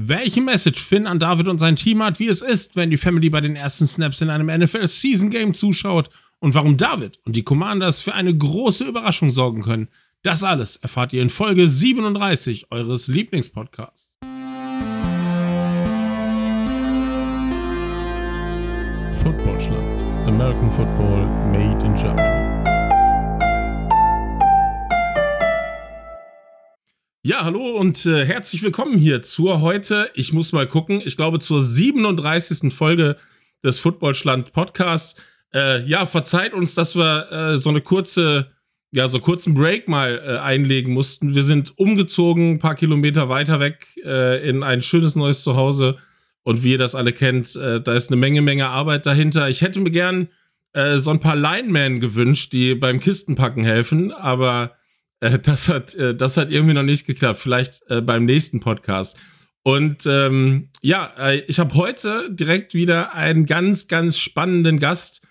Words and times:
welche 0.00 0.40
Message 0.40 0.80
Finn 0.80 1.08
an 1.08 1.18
David 1.18 1.48
und 1.48 1.58
sein 1.58 1.74
Team 1.74 2.00
hat, 2.04 2.20
wie 2.20 2.28
es 2.28 2.40
ist, 2.40 2.76
wenn 2.76 2.88
die 2.88 2.96
Family 2.96 3.30
bei 3.30 3.40
den 3.40 3.56
ersten 3.56 3.84
Snaps 3.84 4.20
in 4.20 4.30
einem 4.30 4.46
NFL 4.46 4.86
Season 4.86 5.28
Game 5.28 5.54
zuschaut 5.54 6.08
und 6.38 6.54
warum 6.54 6.76
David 6.76 7.18
und 7.26 7.34
die 7.34 7.42
Commanders 7.42 8.00
für 8.00 8.14
eine 8.14 8.34
große 8.34 8.84
Überraschung 8.84 9.30
sorgen 9.30 9.60
können. 9.60 9.88
Das 10.22 10.44
alles 10.44 10.76
erfahrt 10.76 11.12
ihr 11.12 11.20
in 11.20 11.30
Folge 11.30 11.66
37 11.66 12.70
eures 12.70 13.08
Lieblingspodcasts. 13.08 14.14
Footballschland. 19.20 20.28
American 20.28 20.70
Football 20.70 21.26
made 21.50 21.84
in 21.84 21.94
Germany. 21.96 22.47
Ja, 27.28 27.44
hallo 27.44 27.76
und 27.76 28.06
äh, 28.06 28.24
herzlich 28.24 28.62
willkommen 28.62 28.96
hier 28.96 29.20
zur 29.20 29.60
heute, 29.60 30.10
ich 30.14 30.32
muss 30.32 30.54
mal 30.54 30.66
gucken, 30.66 31.02
ich 31.04 31.14
glaube 31.14 31.40
zur 31.40 31.60
37. 31.60 32.72
Folge 32.72 33.18
des 33.62 33.78
Footballschland 33.80 34.54
Podcast. 34.54 35.20
Äh, 35.52 35.84
ja, 35.84 36.06
verzeiht 36.06 36.54
uns, 36.54 36.74
dass 36.74 36.96
wir 36.96 37.30
äh, 37.30 37.58
so 37.58 37.68
eine 37.68 37.82
kurze, 37.82 38.52
ja, 38.92 39.08
so 39.08 39.20
kurzen 39.20 39.52
Break 39.52 39.88
mal 39.88 40.22
äh, 40.26 40.38
einlegen 40.38 40.94
mussten. 40.94 41.34
Wir 41.34 41.42
sind 41.42 41.78
umgezogen, 41.78 42.52
ein 42.52 42.58
paar 42.60 42.76
Kilometer 42.76 43.28
weiter 43.28 43.60
weg 43.60 43.86
äh, 44.02 44.48
in 44.48 44.62
ein 44.62 44.80
schönes 44.80 45.14
neues 45.14 45.42
Zuhause. 45.42 45.98
Und 46.44 46.64
wie 46.64 46.72
ihr 46.72 46.78
das 46.78 46.94
alle 46.94 47.12
kennt, 47.12 47.54
äh, 47.56 47.78
da 47.78 47.92
ist 47.92 48.08
eine 48.08 48.16
Menge, 48.16 48.40
Menge 48.40 48.68
Arbeit 48.68 49.04
dahinter. 49.04 49.50
Ich 49.50 49.60
hätte 49.60 49.80
mir 49.80 49.90
gern 49.90 50.28
so 50.96 51.10
ein 51.10 51.20
paar 51.20 51.34
Linemen 51.34 51.98
gewünscht, 51.98 52.52
die 52.52 52.74
beim 52.74 53.00
Kistenpacken 53.00 53.64
helfen, 53.64 54.12
aber 54.12 54.77
äh, 55.20 55.38
das, 55.38 55.68
hat, 55.68 55.94
äh, 55.94 56.14
das 56.14 56.36
hat 56.36 56.50
irgendwie 56.50 56.74
noch 56.74 56.82
nicht 56.82 57.06
geklappt. 57.06 57.38
Vielleicht 57.38 57.82
äh, 57.88 58.00
beim 58.00 58.24
nächsten 58.24 58.60
Podcast. 58.60 59.18
Und 59.62 60.06
ähm, 60.06 60.70
ja, 60.80 61.12
äh, 61.18 61.40
ich 61.40 61.58
habe 61.58 61.74
heute 61.74 62.30
direkt 62.32 62.74
wieder 62.74 63.14
einen 63.14 63.44
ganz, 63.46 63.88
ganz 63.88 64.18
spannenden 64.18 64.78
Gast 64.78 65.22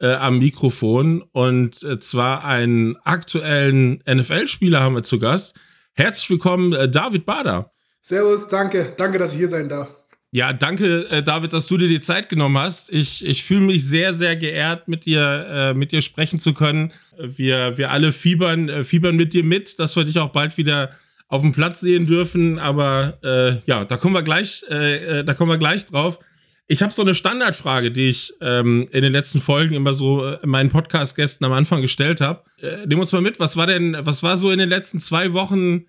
äh, 0.00 0.12
am 0.12 0.38
Mikrofon. 0.38 1.22
Und 1.32 1.82
äh, 1.82 1.98
zwar 1.98 2.44
einen 2.44 2.96
aktuellen 3.04 4.02
NFL-Spieler 4.08 4.80
haben 4.80 4.96
wir 4.96 5.02
zu 5.02 5.18
Gast. 5.18 5.58
Herzlich 5.94 6.28
willkommen, 6.28 6.92
David 6.92 7.24
Bader. 7.24 7.72
Servus, 8.02 8.48
danke. 8.48 8.92
Danke, 8.98 9.18
dass 9.18 9.32
ich 9.32 9.38
hier 9.38 9.48
sein 9.48 9.70
darf. 9.70 10.05
Ja, 10.36 10.52
danke, 10.52 11.08
äh, 11.08 11.22
David, 11.22 11.54
dass 11.54 11.66
du 11.66 11.78
dir 11.78 11.88
die 11.88 12.00
Zeit 12.00 12.28
genommen 12.28 12.58
hast. 12.58 12.92
Ich, 12.92 13.24
ich 13.24 13.42
fühle 13.42 13.62
mich 13.62 13.86
sehr, 13.86 14.12
sehr 14.12 14.36
geehrt, 14.36 14.86
mit 14.86 15.06
dir, 15.06 15.46
äh, 15.48 15.72
mit 15.72 15.92
dir 15.92 16.02
sprechen 16.02 16.38
zu 16.38 16.52
können. 16.52 16.92
Wir, 17.18 17.78
wir 17.78 17.90
alle 17.90 18.12
fiebern, 18.12 18.68
äh, 18.68 18.84
fiebern 18.84 19.16
mit 19.16 19.32
dir 19.32 19.42
mit, 19.42 19.78
dass 19.78 19.96
wir 19.96 20.04
dich 20.04 20.18
auch 20.18 20.32
bald 20.32 20.58
wieder 20.58 20.90
auf 21.28 21.40
dem 21.40 21.52
Platz 21.52 21.80
sehen 21.80 22.04
dürfen. 22.04 22.58
Aber 22.58 23.16
äh, 23.24 23.66
ja, 23.66 23.86
da 23.86 23.96
kommen 23.96 24.12
wir 24.12 24.22
gleich, 24.22 24.62
äh, 24.68 25.20
äh, 25.20 25.24
da 25.24 25.32
kommen 25.32 25.50
wir 25.50 25.56
gleich 25.56 25.86
drauf. 25.86 26.18
Ich 26.66 26.82
habe 26.82 26.92
so 26.92 27.00
eine 27.00 27.14
Standardfrage, 27.14 27.90
die 27.90 28.08
ich 28.08 28.34
ähm, 28.42 28.88
in 28.92 29.00
den 29.00 29.12
letzten 29.12 29.40
Folgen 29.40 29.74
immer 29.74 29.94
so 29.94 30.36
meinen 30.44 30.68
Podcast-Gästen 30.68 31.46
am 31.46 31.52
Anfang 31.52 31.80
gestellt 31.80 32.20
habe. 32.20 32.42
Nehmen 32.84 33.00
uns 33.00 33.12
mal 33.12 33.22
mit, 33.22 33.40
was 33.40 33.56
war 33.56 33.68
denn, 33.68 33.96
was 34.00 34.22
war 34.22 34.36
so 34.36 34.50
in 34.50 34.58
den 34.58 34.68
letzten 34.68 35.00
zwei 35.00 35.32
Wochen 35.32 35.86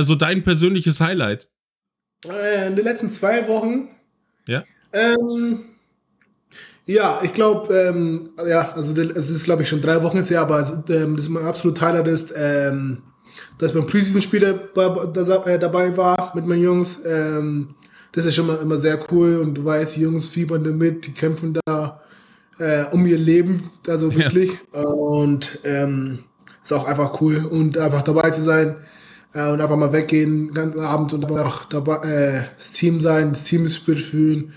so 0.00 0.16
dein 0.16 0.42
persönliches 0.42 1.00
Highlight? 1.00 1.48
Äh, 2.24 2.68
in 2.68 2.76
den 2.76 2.84
letzten 2.84 3.10
zwei 3.10 3.46
Wochen. 3.48 3.88
Ja. 4.46 4.64
Ähm, 4.92 5.64
ja, 6.86 7.20
ich 7.22 7.32
glaube, 7.32 7.74
ähm, 7.74 8.30
ja, 8.48 8.70
also 8.72 9.00
es 9.02 9.30
ist, 9.30 9.44
glaube 9.44 9.62
ich, 9.62 9.68
schon 9.68 9.82
drei 9.82 10.02
Wochen 10.02 10.22
her, 10.22 10.40
aber 10.40 10.60
ähm, 10.88 11.16
das 11.16 11.26
ist 11.26 11.28
mein 11.30 11.44
absolut 11.44 11.80
Highlight 11.80 12.06
ist, 12.06 12.32
ähm, 12.36 13.02
dass 13.58 13.72
beim 13.72 13.86
Preseason-Spiel 13.86 14.42
äh, 14.44 15.58
dabei 15.58 15.96
war 15.96 16.32
mit 16.34 16.46
meinen 16.46 16.62
Jungs. 16.62 17.04
Ähm, 17.04 17.68
das 18.12 18.24
ist 18.24 18.36
schon 18.36 18.46
mal 18.46 18.58
immer 18.58 18.76
sehr 18.76 18.98
cool 19.10 19.38
und 19.38 19.54
du 19.54 19.64
weißt, 19.64 19.96
die 19.96 20.02
Jungs 20.02 20.28
fiebern 20.28 20.62
damit, 20.62 21.06
die 21.06 21.12
kämpfen 21.12 21.58
da 21.66 22.00
äh, 22.58 22.84
um 22.92 23.04
ihr 23.04 23.18
Leben, 23.18 23.68
also 23.88 24.14
wirklich. 24.14 24.52
Ja. 24.74 24.82
Und 24.82 25.58
ähm, 25.64 26.20
ist 26.62 26.72
auch 26.72 26.86
einfach 26.86 27.20
cool 27.20 27.36
und 27.50 27.76
einfach 27.78 28.02
dabei 28.02 28.30
zu 28.30 28.42
sein 28.42 28.76
äh, 29.36 29.50
und 29.50 29.60
einfach 29.60 29.76
mal 29.76 29.92
weggehen, 29.92 30.46
den 30.46 30.54
ganzen 30.54 30.80
Abend 30.80 31.12
und 31.12 31.24
einfach 31.24 31.66
dabei, 31.66 31.96
äh, 31.96 32.44
das 32.56 32.72
Team 32.72 33.00
sein, 33.00 33.30
das 33.30 33.44
Team-Spirit 33.44 34.00
fühlen, 34.00 34.52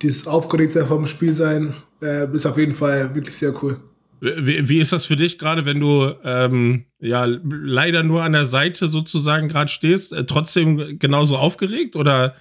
dieses 0.00 0.26
Aufgeregtsein 0.26 0.86
vom 0.86 1.06
Spiel 1.06 1.34
sein, 1.34 1.74
äh, 2.00 2.26
ist 2.34 2.46
auf 2.46 2.56
jeden 2.56 2.74
Fall 2.74 3.14
wirklich 3.14 3.36
sehr 3.36 3.52
cool. 3.62 3.78
Wie, 4.20 4.68
wie 4.68 4.80
ist 4.80 4.92
das 4.92 5.04
für 5.04 5.16
dich 5.16 5.36
gerade, 5.36 5.66
wenn 5.66 5.80
du 5.80 6.12
ähm, 6.24 6.84
ja 7.00 7.24
leider 7.24 8.04
nur 8.04 8.22
an 8.22 8.32
der 8.32 8.44
Seite 8.44 8.86
sozusagen 8.86 9.48
gerade 9.48 9.70
stehst, 9.70 10.12
äh, 10.12 10.24
trotzdem 10.24 10.98
genauso 10.98 11.36
aufgeregt 11.36 11.96
oder 11.96 12.36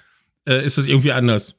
äh, 0.48 0.64
ist 0.64 0.78
das 0.78 0.86
irgendwie 0.86 1.12
anders? 1.12 1.56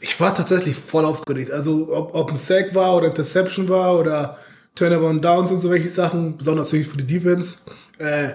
Ich 0.00 0.18
war 0.20 0.34
tatsächlich 0.34 0.76
voll 0.76 1.04
aufgeregt. 1.04 1.50
Also 1.50 1.92
ob, 1.92 2.14
ob 2.14 2.30
ein 2.30 2.36
Sack 2.36 2.74
war 2.74 2.96
oder 2.96 3.08
Interception 3.08 3.68
war 3.68 3.98
oder 3.98 4.38
Turnover 4.76 5.08
und 5.08 5.24
Downs 5.24 5.50
und 5.50 5.60
so 5.60 5.70
welche 5.70 5.88
Sachen, 5.88 6.36
besonders 6.36 6.68
natürlich 6.68 6.86
für 6.86 6.98
die 6.98 7.06
Defense. 7.06 7.58
Äh, 7.98 8.34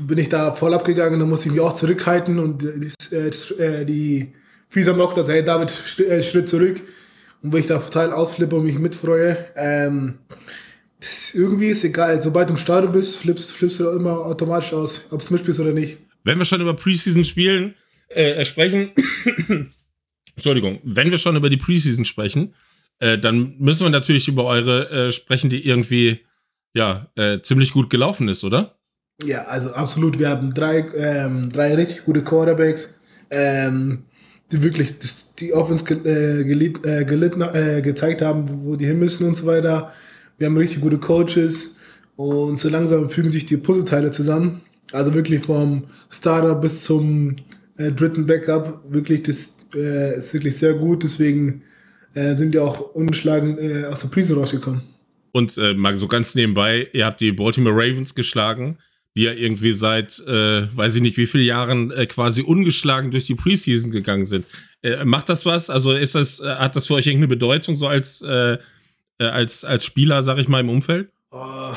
bin 0.00 0.18
ich 0.18 0.28
da 0.28 0.52
voll 0.52 0.74
abgegangen, 0.74 1.20
dann 1.20 1.28
musste 1.28 1.48
ich 1.48 1.54
mich 1.54 1.60
auch 1.62 1.74
zurückhalten 1.74 2.38
und 2.38 2.62
äh, 3.12 3.28
äh 3.58 3.84
die 3.84 4.32
Füße 4.68 4.90
am 4.90 4.98
Lock 4.98 5.14
sagt, 5.14 5.28
hey 5.28 5.44
David, 5.44 5.72
äh, 6.00 6.22
Schritt 6.22 6.48
zurück. 6.48 6.80
Und 7.42 7.52
wo 7.52 7.56
ich 7.58 7.66
da 7.66 7.78
total 7.78 8.12
ausflippe 8.12 8.56
und 8.56 8.64
mich 8.64 8.78
mitfreue, 8.78 9.36
ähm, 9.56 10.18
das, 10.98 11.34
irgendwie 11.34 11.68
ist 11.68 11.84
egal. 11.84 12.20
Sobald 12.22 12.48
du 12.48 12.54
im 12.54 12.58
Stadion 12.58 12.92
bist, 12.92 13.18
flippst, 13.18 13.52
flippst 13.52 13.80
du 13.80 13.90
immer 13.90 14.12
automatisch 14.12 14.72
aus, 14.72 15.12
ob 15.12 15.20
du 15.20 15.32
mitspielst 15.34 15.60
oder 15.60 15.72
nicht. 15.72 15.98
Wenn 16.24 16.38
wir 16.38 16.44
schon 16.46 16.60
über 16.60 16.74
Preseason 16.74 17.24
spielen, 17.24 17.74
äh, 18.08 18.44
sprechen, 18.44 18.92
Entschuldigung, 20.34 20.80
wenn 20.84 21.10
wir 21.10 21.18
schon 21.18 21.36
über 21.36 21.50
die 21.50 21.56
Preseason 21.56 22.04
sprechen, 22.04 22.54
äh, 23.00 23.18
dann 23.18 23.56
müssen 23.58 23.84
wir 23.84 23.90
natürlich 23.90 24.28
über 24.28 24.44
eure 24.44 24.88
äh, 24.90 25.12
sprechen, 25.12 25.50
die 25.50 25.66
irgendwie 25.66 26.20
ja 26.72 27.10
äh, 27.16 27.40
ziemlich 27.42 27.72
gut 27.72 27.90
gelaufen 27.90 28.28
ist, 28.28 28.42
oder? 28.42 28.78
Ja, 29.24 29.44
also 29.44 29.70
absolut. 29.72 30.18
Wir 30.18 30.28
haben 30.28 30.52
drei, 30.52 30.84
ähm, 30.96 31.48
drei 31.50 31.74
richtig 31.74 32.04
gute 32.04 32.22
Quarterbacks, 32.22 32.94
ähm, 33.30 34.04
die 34.52 34.62
wirklich 34.62 34.94
die 35.38 35.52
Offense 35.54 35.84
äh, 36.04 36.40
äh, 36.42 37.04
gelitten, 37.04 37.40
äh, 37.42 37.80
gezeigt 37.82 38.22
haben, 38.22 38.44
wo 38.64 38.76
die 38.76 38.86
hin 38.86 38.98
müssen 38.98 39.26
und 39.26 39.36
so 39.36 39.46
weiter. 39.46 39.92
Wir 40.38 40.46
haben 40.46 40.56
richtig 40.56 40.80
gute 40.80 40.98
Coaches 40.98 41.76
und 42.16 42.60
so 42.60 42.68
langsam 42.68 43.08
fügen 43.08 43.32
sich 43.32 43.46
die 43.46 43.56
Puzzleteile 43.56 44.10
zusammen. 44.10 44.60
Also 44.92 45.14
wirklich 45.14 45.40
vom 45.40 45.84
Starter 46.10 46.54
bis 46.54 46.82
zum 46.82 47.36
äh, 47.78 47.90
dritten 47.92 48.26
Backup. 48.26 48.82
Wirklich, 48.88 49.22
das 49.22 49.54
äh, 49.74 50.18
ist 50.18 50.34
wirklich 50.34 50.56
sehr 50.56 50.74
gut. 50.74 51.02
Deswegen 51.02 51.62
äh, 52.14 52.36
sind 52.36 52.52
wir 52.52 52.62
auch 52.62 52.94
ungeschlagen 52.94 53.58
äh, 53.58 53.86
aus 53.86 54.00
der 54.00 54.08
Prise 54.08 54.36
rausgekommen. 54.36 54.82
Und 55.32 55.56
äh, 55.56 55.74
mal 55.74 55.96
so 55.96 56.06
ganz 56.06 56.34
nebenbei, 56.34 56.88
ihr 56.92 57.06
habt 57.06 57.20
die 57.20 57.32
Baltimore 57.32 57.74
Ravens 57.74 58.14
geschlagen 58.14 58.78
die 59.16 59.22
ja 59.22 59.32
irgendwie 59.32 59.72
seit, 59.72 60.18
äh, 60.26 60.76
weiß 60.76 60.96
ich 60.96 61.02
nicht, 61.02 61.16
wie 61.16 61.26
viele 61.26 61.44
Jahren 61.44 61.90
äh, 61.90 62.06
quasi 62.06 62.42
ungeschlagen 62.42 63.10
durch 63.10 63.26
die 63.26 63.34
Preseason 63.34 63.90
gegangen 63.90 64.26
sind. 64.26 64.46
Äh, 64.82 65.04
macht 65.04 65.28
das 65.28 65.46
was? 65.46 65.70
Also 65.70 65.92
ist 65.92 66.14
das, 66.14 66.40
äh, 66.40 66.46
hat 66.56 66.74
das 66.76 66.88
für 66.88 66.94
euch 66.94 67.06
irgendeine 67.06 67.28
Bedeutung 67.28 67.76
so 67.76 67.86
als, 67.86 68.22
äh, 68.22 68.58
äh, 69.18 69.24
als, 69.24 69.64
als 69.64 69.84
Spieler, 69.84 70.22
sag 70.22 70.38
ich 70.38 70.48
mal, 70.48 70.60
im 70.60 70.68
Umfeld? 70.68 71.10
Oh. 71.30 71.74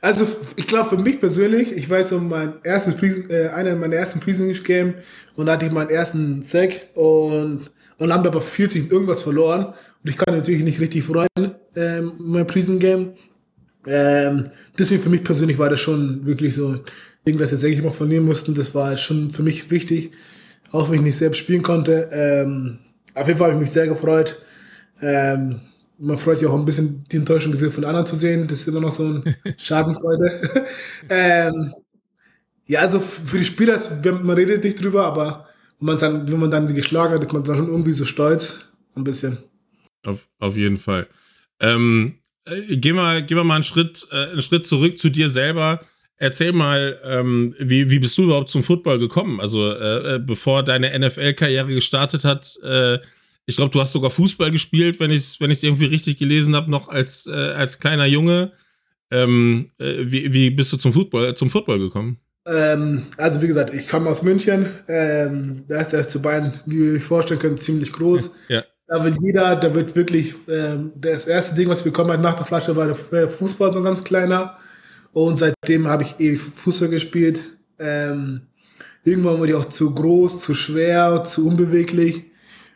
Also 0.00 0.26
ich 0.56 0.66
glaube 0.66 0.88
für 0.88 1.02
mich 1.02 1.20
persönlich, 1.20 1.70
ich 1.72 1.88
weiß 1.88 2.12
um 2.12 2.28
mein 2.28 2.54
erstes 2.64 2.96
Preseason, 2.96 3.30
äh, 3.30 3.48
einer 3.48 3.76
meiner 3.76 3.94
ersten 3.94 4.18
Preseason 4.18 4.64
Game 4.64 4.94
und 5.36 5.46
da 5.46 5.52
hatte 5.52 5.66
ich 5.66 5.72
meinen 5.72 5.90
ersten 5.90 6.42
Sack 6.42 6.88
und 6.94 7.70
und 7.98 8.12
haben 8.12 8.26
aber 8.26 8.42
40 8.42 8.90
irgendwas 8.90 9.22
verloren 9.22 9.66
und 9.66 10.10
ich 10.10 10.16
kann 10.16 10.34
natürlich 10.34 10.64
nicht 10.64 10.80
richtig 10.80 11.04
freuen 11.04 11.28
ähm, 11.76 12.14
mein 12.18 12.46
Preseason 12.48 12.80
Game 12.80 13.12
ähm, 13.86 14.50
deswegen 14.78 15.02
für 15.02 15.10
mich 15.10 15.24
persönlich 15.24 15.58
war 15.58 15.68
das 15.68 15.80
schon 15.80 16.24
wirklich 16.26 16.54
so 16.54 16.68
ein 16.68 16.80
Ding, 17.26 17.38
das 17.38 17.50
jetzt 17.50 17.64
eigentlich 17.64 17.82
mal 17.82 17.90
verlieren 17.90 18.24
mussten. 18.24 18.54
Das 18.54 18.74
war 18.74 18.96
schon 18.96 19.30
für 19.30 19.42
mich 19.42 19.70
wichtig, 19.70 20.12
auch 20.70 20.88
wenn 20.88 20.96
ich 20.96 21.02
nicht 21.02 21.18
selbst 21.18 21.38
spielen 21.38 21.62
konnte. 21.62 22.08
Ähm, 22.12 22.78
auf 23.14 23.26
jeden 23.26 23.38
Fall 23.38 23.48
habe 23.48 23.58
ich 23.58 23.66
mich 23.66 23.72
sehr 23.72 23.86
gefreut. 23.86 24.36
Ähm, 25.00 25.60
man 25.98 26.18
freut 26.18 26.38
sich 26.38 26.48
auch 26.48 26.58
ein 26.58 26.64
bisschen, 26.64 27.04
die 27.10 27.16
Enttäuschung 27.16 27.52
gesehen 27.52 27.70
von 27.70 27.84
anderen 27.84 28.06
zu 28.06 28.16
sehen. 28.16 28.46
Das 28.46 28.60
ist 28.60 28.68
immer 28.68 28.80
noch 28.80 28.92
so 28.92 29.04
ein 29.04 29.36
Schadenfreude. 29.56 30.66
ähm, 31.08 31.74
ja, 32.66 32.80
also 32.80 33.00
für 33.00 33.38
die 33.38 33.44
Spieler, 33.44 33.78
man 34.22 34.36
redet 34.36 34.64
nicht 34.64 34.82
drüber, 34.82 35.04
aber 35.04 35.46
wenn 35.78 35.86
man, 35.86 35.98
dann, 35.98 36.30
wenn 36.30 36.40
man 36.40 36.50
dann 36.50 36.66
die 36.66 36.74
geschlagen 36.74 37.14
hat, 37.14 37.22
ist 37.22 37.32
man 37.32 37.44
dann 37.44 37.56
schon 37.56 37.68
irgendwie 37.68 37.92
so 37.92 38.04
stolz. 38.04 38.68
Ein 38.94 39.04
bisschen. 39.04 39.38
Auf, 40.04 40.28
auf 40.38 40.56
jeden 40.56 40.76
Fall. 40.76 41.08
Ähm, 41.60 42.18
äh, 42.44 42.76
gehen, 42.76 42.96
wir, 42.96 43.22
gehen 43.22 43.36
wir 43.36 43.44
mal 43.44 43.56
einen 43.56 43.64
Schritt, 43.64 44.06
äh, 44.10 44.30
einen 44.30 44.42
Schritt 44.42 44.66
zurück 44.66 44.98
zu 44.98 45.10
dir 45.10 45.28
selber. 45.28 45.80
Erzähl 46.16 46.52
mal, 46.52 47.00
ähm, 47.04 47.54
wie, 47.58 47.90
wie 47.90 47.98
bist 47.98 48.16
du 48.16 48.24
überhaupt 48.24 48.48
zum 48.48 48.62
Football 48.62 48.98
gekommen? 48.98 49.40
Also, 49.40 49.70
äh, 49.72 50.14
äh 50.14 50.18
bevor 50.18 50.62
deine 50.62 50.96
NFL-Karriere 50.98 51.74
gestartet 51.74 52.24
hat, 52.24 52.58
äh, 52.62 52.98
ich 53.46 53.56
glaube, 53.56 53.72
du 53.72 53.80
hast 53.80 53.92
sogar 53.92 54.10
Fußball 54.10 54.52
gespielt, 54.52 55.00
wenn 55.00 55.10
ich 55.10 55.20
es 55.20 55.40
wenn 55.40 55.50
irgendwie 55.50 55.86
richtig 55.86 56.18
gelesen 56.18 56.54
habe, 56.54 56.70
noch 56.70 56.88
als, 56.88 57.26
als 57.26 57.80
kleiner 57.80 58.06
Junge. 58.06 58.52
Ähm, 59.10 59.72
wie, 59.78 60.32
wie 60.32 60.50
bist 60.50 60.72
du 60.72 60.76
zum 60.76 60.92
Football, 60.92 61.34
zum 61.34 61.50
Football 61.50 61.80
gekommen? 61.80 62.18
Ähm, 62.46 63.06
also 63.18 63.42
wie 63.42 63.46
gesagt, 63.46 63.74
ich 63.74 63.88
komme 63.88 64.08
aus 64.08 64.22
München. 64.22 64.66
Ähm, 64.88 65.64
da 65.68 65.80
ist 65.80 65.92
der 65.92 66.08
zu 66.08 66.22
Bayern, 66.22 66.60
wie 66.66 66.76
ihr 66.76 66.94
euch 66.94 67.02
vorstellen 67.02 67.40
könnt, 67.40 67.60
ziemlich 67.60 67.92
groß. 67.92 68.36
Ja. 68.48 68.64
Da 68.92 69.02
will 69.02 69.16
jeder, 69.22 69.56
da 69.56 69.74
wird 69.74 69.96
wirklich, 69.96 70.34
ähm, 70.50 70.92
das 70.94 71.26
erste 71.26 71.54
Ding, 71.54 71.66
was 71.66 71.78
ich 71.78 71.84
bekommen 71.84 72.12
habe 72.12 72.22
nach 72.22 72.34
der 72.34 72.44
Flasche, 72.44 72.76
war 72.76 72.94
der 73.10 73.30
Fußball, 73.30 73.72
so 73.72 73.78
ein 73.78 73.84
ganz 73.84 74.04
kleiner. 74.04 74.58
Und 75.14 75.38
seitdem 75.38 75.88
habe 75.88 76.02
ich 76.02 76.20
ewig 76.20 76.38
Fußball 76.38 76.90
gespielt. 76.90 77.40
Ähm, 77.78 78.42
irgendwann 79.02 79.38
wurde 79.38 79.52
ich 79.52 79.56
auch 79.56 79.64
zu 79.64 79.94
groß, 79.94 80.40
zu 80.40 80.54
schwer, 80.54 81.24
zu 81.24 81.48
unbeweglich. 81.48 82.24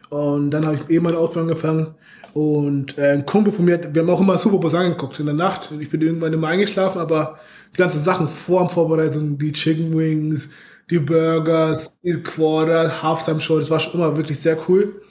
Und 0.09 0.53
dann 0.53 0.65
habe 0.65 0.77
ich 0.77 0.97
eh 0.97 1.01
meine 1.01 1.19
Ausbildung 1.19 1.51
angefangen. 1.51 1.95
Und 2.33 2.97
äh, 2.97 3.13
ein 3.13 3.27
Kumpel 3.27 3.53
von 3.53 3.67
mir, 3.67 3.79
wir 3.93 4.01
haben 4.01 4.09
auch 4.09 4.21
immer 4.23 4.39
Super 4.39 4.73
angeguckt 4.73 5.21
in 5.21 5.27
der 5.27 5.35
Nacht. 5.35 5.71
Und 5.71 5.83
ich 5.83 5.91
bin 5.91 6.01
irgendwann 6.01 6.33
immer 6.33 6.49
eingeschlafen, 6.49 6.99
aber 6.99 7.39
die 7.75 7.77
ganzen 7.77 8.03
Sachen 8.03 8.27
vor 8.27 8.61
dem 8.61 8.71
Vorbereitung, 8.71 9.37
die 9.37 9.53
Chicken 9.53 9.95
Wings, 9.95 10.49
die 10.89 10.99
Burgers, 10.99 11.99
die 12.03 12.23
Quarter, 12.23 13.03
Halftime 13.03 13.39
Show, 13.39 13.59
das 13.59 13.71
war 13.71 13.81
schon 13.81 14.01
immer 14.01 14.17
wirklich 14.17 14.41
sehr 14.41 14.57
cool. 14.67 15.03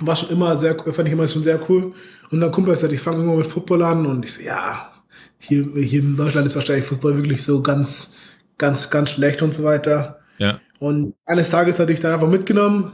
War 0.00 0.16
schon 0.16 0.30
immer 0.30 0.56
sehr, 0.56 0.76
fand 0.78 1.08
ich 1.08 1.12
immer 1.12 1.28
schon 1.28 1.42
sehr 1.42 1.60
cool. 1.68 1.92
Und 2.30 2.40
dann 2.40 2.52
Kumpel 2.52 2.74
gesagt, 2.74 2.92
ich 2.92 3.00
fange 3.00 3.18
irgendwann 3.18 3.38
mit 3.38 3.46
Football 3.46 3.82
an 3.82 4.06
und 4.06 4.24
ich 4.24 4.34
so, 4.34 4.42
ja, 4.42 4.90
hier, 5.38 5.66
hier 5.74 6.00
in 6.00 6.16
Deutschland 6.16 6.46
ist 6.46 6.54
wahrscheinlich 6.54 6.84
Fußball 6.84 7.16
wirklich 7.16 7.42
so 7.42 7.62
ganz, 7.62 8.12
ganz, 8.58 8.90
ganz 8.90 9.10
schlecht 9.10 9.42
und 9.42 9.54
so 9.54 9.64
weiter. 9.64 10.20
Ja. 10.38 10.60
Und 10.78 11.14
eines 11.26 11.50
Tages 11.50 11.78
hatte 11.78 11.92
ich 11.92 12.00
dann 12.00 12.12
einfach 12.12 12.28
mitgenommen 12.28 12.92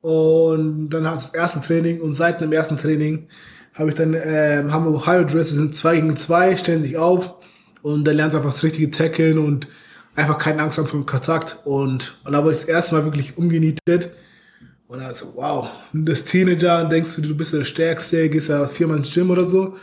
und 0.00 0.90
dann 0.90 1.06
hat 1.06 1.16
das 1.16 1.34
erste 1.34 1.60
Training 1.60 2.00
und 2.00 2.14
seit 2.14 2.40
dem 2.40 2.52
ersten 2.52 2.76
Training 2.76 3.26
habe 3.74 3.90
ich 3.90 3.96
dann, 3.96 4.14
äh, 4.14 4.64
haben 4.70 4.84
wir 4.84 4.92
Ohio 4.92 5.24
Dresses, 5.24 5.58
sind 5.58 5.74
zwei 5.74 5.96
gegen 5.96 6.16
zwei, 6.16 6.56
stellen 6.56 6.82
sich 6.82 6.96
auf 6.96 7.34
und 7.82 8.06
dann 8.06 8.16
lernst 8.16 8.34
du 8.34 8.38
einfach 8.38 8.50
das 8.50 8.62
richtige 8.62 8.90
Tackeln 8.90 9.38
und 9.38 9.68
einfach 10.14 10.38
keine 10.38 10.62
Angst 10.62 10.78
haben 10.78 10.86
vor 10.86 11.00
dem 11.00 11.06
Kontakt 11.06 11.60
und, 11.64 12.20
und 12.24 12.32
da 12.32 12.42
wurde 12.42 12.54
ich 12.54 12.60
das 12.60 12.68
erste 12.68 12.94
Mal 12.94 13.04
wirklich 13.04 13.36
umgenietet 13.36 14.10
und 14.88 15.00
dann 15.00 15.14
so, 15.14 15.34
wow, 15.36 15.68
das 15.92 16.24
Teenager, 16.24 16.84
denkst 16.86 17.16
du, 17.16 17.22
du 17.22 17.36
bist 17.36 17.52
der 17.52 17.64
Stärkste, 17.64 18.28
gehst 18.28 18.48
ja 18.48 18.66
viermal 18.66 18.96
ins 18.96 19.12
Gym 19.12 19.30
oder 19.30 19.44
so 19.44 19.76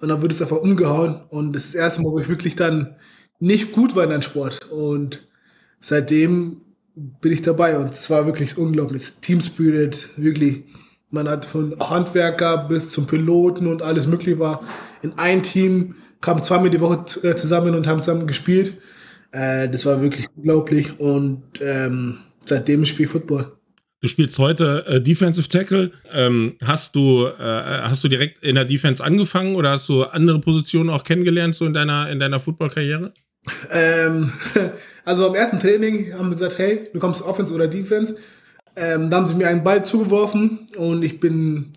und 0.00 0.08
dann 0.08 0.20
wird 0.22 0.32
es 0.32 0.42
einfach 0.42 0.58
umgehauen 0.58 1.20
und 1.28 1.52
das 1.52 1.66
ist 1.66 1.74
das 1.74 1.82
erste 1.82 2.02
Mal, 2.02 2.10
wo 2.10 2.18
ich 2.18 2.28
wirklich 2.28 2.56
dann 2.56 2.96
nicht 3.38 3.72
gut 3.72 3.94
war 3.94 4.04
in 4.04 4.12
einem 4.12 4.22
Sport 4.22 4.70
und 4.70 5.28
seitdem 5.80 6.62
bin 7.20 7.32
ich 7.32 7.42
dabei 7.42 7.78
und 7.78 7.92
es 7.92 8.08
war 8.08 8.24
wirklich 8.24 8.56
unglaublich. 8.56 9.12
Team 9.20 9.42
Spirit, 9.42 10.08
wirklich. 10.16 10.64
Man 11.10 11.28
hat 11.28 11.44
von 11.44 11.78
Handwerker 11.78 12.66
bis 12.68 12.88
zum 12.88 13.06
Piloten 13.06 13.66
und 13.66 13.82
alles 13.82 14.06
mögliche 14.06 14.38
war 14.38 14.62
in 15.02 15.12
ein 15.18 15.42
Team, 15.42 15.94
kamen 16.20 16.42
zweimal 16.42 16.70
die 16.70 16.80
Woche 16.80 17.04
äh, 17.22 17.36
zusammen 17.36 17.74
und 17.74 17.86
haben 17.86 18.02
zusammen 18.02 18.26
gespielt. 18.26 18.78
Äh, 19.30 19.68
das 19.68 19.84
war 19.84 20.00
wirklich 20.02 20.26
unglaublich 20.34 20.98
und 20.98 21.42
ähm, 21.60 22.18
seitdem 22.40 22.86
spiele 22.86 23.04
ich 23.04 23.12
Football. 23.12 23.55
Du 24.06 24.10
spielst 24.10 24.38
heute 24.38 24.86
äh, 24.86 25.00
Defensive 25.00 25.48
Tackle. 25.48 25.90
Ähm, 26.12 26.54
hast 26.62 26.94
du 26.94 27.26
äh, 27.26 27.32
hast 27.40 28.04
du 28.04 28.08
direkt 28.08 28.40
in 28.44 28.54
der 28.54 28.64
Defense 28.64 29.02
angefangen 29.02 29.56
oder 29.56 29.70
hast 29.70 29.88
du 29.88 30.04
andere 30.04 30.38
Positionen 30.38 30.90
auch 30.90 31.02
kennengelernt 31.02 31.56
so 31.56 31.66
in 31.66 31.74
deiner 31.74 32.08
in 32.08 32.20
deiner 32.20 32.38
Football-Karriere? 32.38 33.12
Ähm, 33.72 34.32
also 35.04 35.26
am 35.26 35.34
ersten 35.34 35.58
Training 35.58 36.12
haben 36.12 36.28
wir 36.28 36.36
gesagt, 36.36 36.56
hey, 36.58 36.88
du 36.92 37.00
kommst 37.00 37.20
Offense 37.20 37.52
oder 37.52 37.66
Defense. 37.66 38.16
Ähm, 38.76 39.10
da 39.10 39.16
haben 39.16 39.26
sie 39.26 39.34
mir 39.34 39.48
einen 39.48 39.64
Ball 39.64 39.84
zugeworfen 39.84 40.68
und 40.76 41.02
ich 41.02 41.18
bin 41.18 41.72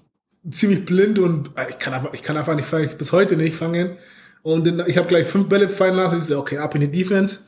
ziemlich 0.51 0.85
blind 0.85 1.17
und 1.17 1.49
äh, 1.55 1.65
ich 1.67 1.79
kann 1.79 1.95
einfach, 1.95 2.13
ich 2.13 2.21
kann 2.21 2.37
einfach 2.37 2.55
nicht 2.55 2.67
fangen, 2.67 2.91
bis 2.95 3.11
heute 3.11 3.37
nicht 3.37 3.55
fangen. 3.55 3.97
Und 4.43 4.67
dann, 4.67 4.83
ich 4.85 4.99
habe 4.99 5.07
gleich 5.07 5.25
fünf 5.25 5.49
Bälle 5.49 5.67
fallen 5.67 5.95
lassen. 5.95 6.19
Ich 6.19 6.25
so, 6.25 6.37
okay, 6.37 6.59
ab 6.59 6.75
in 6.75 6.81
die 6.81 6.91
Defense. 6.91 7.39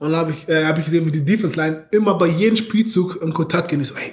Und 0.00 0.12
dann 0.12 0.20
habe 0.20 0.30
ich, 0.30 0.48
äh, 0.48 0.64
hab 0.64 0.78
ich 0.78 0.86
gesehen, 0.86 1.06
wie 1.06 1.10
die 1.12 1.24
Defense-Line 1.24 1.84
immer 1.90 2.16
bei 2.16 2.26
jedem 2.26 2.56
Spielzug 2.56 3.22
in 3.22 3.34
Kontakt 3.34 3.68
gehen. 3.68 3.82
Ich 3.82 3.88
so, 3.88 3.96
hey, 3.96 4.12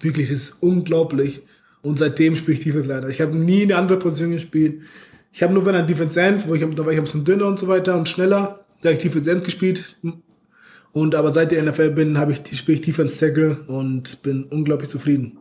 wirklich, 0.00 0.30
das 0.30 0.38
ist 0.38 0.62
unglaublich. 0.62 1.42
Und 1.82 1.98
seitdem 1.98 2.34
spiele 2.34 2.56
ich 2.56 2.64
Defense-Line. 2.64 3.10
Ich 3.10 3.20
habe 3.20 3.36
nie 3.36 3.62
eine 3.62 3.76
andere 3.76 3.98
Position 3.98 4.32
gespielt. 4.32 4.80
Ich 5.32 5.42
habe 5.42 5.52
nur 5.52 5.66
wenn 5.66 5.74
ein 5.74 5.86
Defense 5.86 6.18
End, 6.18 6.48
wo 6.48 6.54
ich, 6.54 6.62
da 6.62 6.84
war 6.84 6.92
ich 6.92 6.98
ein 6.98 7.04
bisschen 7.04 7.26
dünner 7.26 7.46
und 7.46 7.58
so 7.58 7.68
weiter 7.68 7.94
und 7.96 8.08
schneller. 8.08 8.60
Da 8.80 8.88
habe 8.88 8.96
ich 8.96 9.02
Defense 9.02 9.30
End 9.30 9.44
gespielt. 9.44 9.96
Und 10.92 11.14
aber 11.14 11.34
seit 11.34 11.52
der 11.52 11.62
NFL 11.62 11.90
bin, 11.90 12.16
habe 12.16 12.32
ich 12.32 12.58
spiele 12.58 12.78
ich 12.78 12.86
Defense 12.86 13.18
Tackle 13.18 13.58
und 13.66 14.22
bin 14.22 14.44
unglaublich 14.44 14.88
zufrieden. 14.88 15.38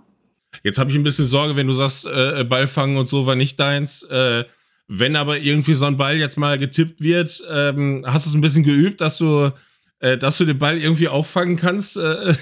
Jetzt 0.63 0.79
habe 0.79 0.91
ich 0.91 0.97
ein 0.97 1.03
bisschen 1.03 1.25
Sorge, 1.25 1.55
wenn 1.55 1.67
du 1.67 1.73
sagst, 1.73 2.05
äh, 2.05 2.43
Ball 2.43 2.67
fangen 2.67 2.97
und 2.97 3.07
so 3.07 3.25
war 3.25 3.35
nicht 3.35 3.57
deins. 3.57 4.03
Äh, 4.03 4.43
wenn 4.89 5.15
aber 5.15 5.37
irgendwie 5.37 5.75
so 5.75 5.85
ein 5.85 5.95
Ball 5.95 6.17
jetzt 6.17 6.37
mal 6.37 6.57
getippt 6.57 7.01
wird, 7.01 7.41
ähm, 7.49 8.03
hast 8.05 8.25
du 8.25 8.29
es 8.29 8.35
ein 8.35 8.41
bisschen 8.41 8.63
geübt, 8.63 8.99
dass 8.99 9.17
du, 9.17 9.51
äh, 9.99 10.17
dass 10.17 10.37
du 10.37 10.45
den 10.45 10.57
Ball 10.57 10.77
irgendwie 10.77 11.07
auffangen 11.07 11.55
kannst 11.55 11.97
äh, 11.97 12.35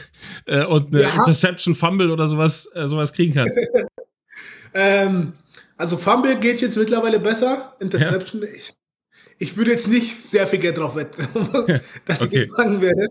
äh, 0.45 0.65
und 0.65 0.93
eine 0.93 1.03
ja. 1.03 1.09
Interception, 1.15 1.75
Fumble 1.75 2.11
oder 2.11 2.27
sowas, 2.27 2.69
äh, 2.73 2.87
sowas 2.87 3.13
kriegen 3.13 3.33
kannst? 3.33 3.53
ähm, 4.73 5.33
also 5.77 5.97
Fumble 5.97 6.37
geht 6.37 6.61
jetzt 6.61 6.77
mittlerweile 6.77 7.19
besser. 7.19 7.75
Interception, 7.79 8.41
ja. 8.41 8.47
ich, 8.49 8.73
ich 9.37 9.57
würde 9.57 9.71
jetzt 9.71 9.87
nicht 9.87 10.29
sehr 10.29 10.47
viel 10.47 10.59
Geld 10.59 10.77
drauf 10.77 10.95
wetten, 10.95 11.23
dass 12.05 12.21
ich 12.21 12.27
okay. 12.27 12.47
fangen 12.55 12.81
werde. 12.81 13.07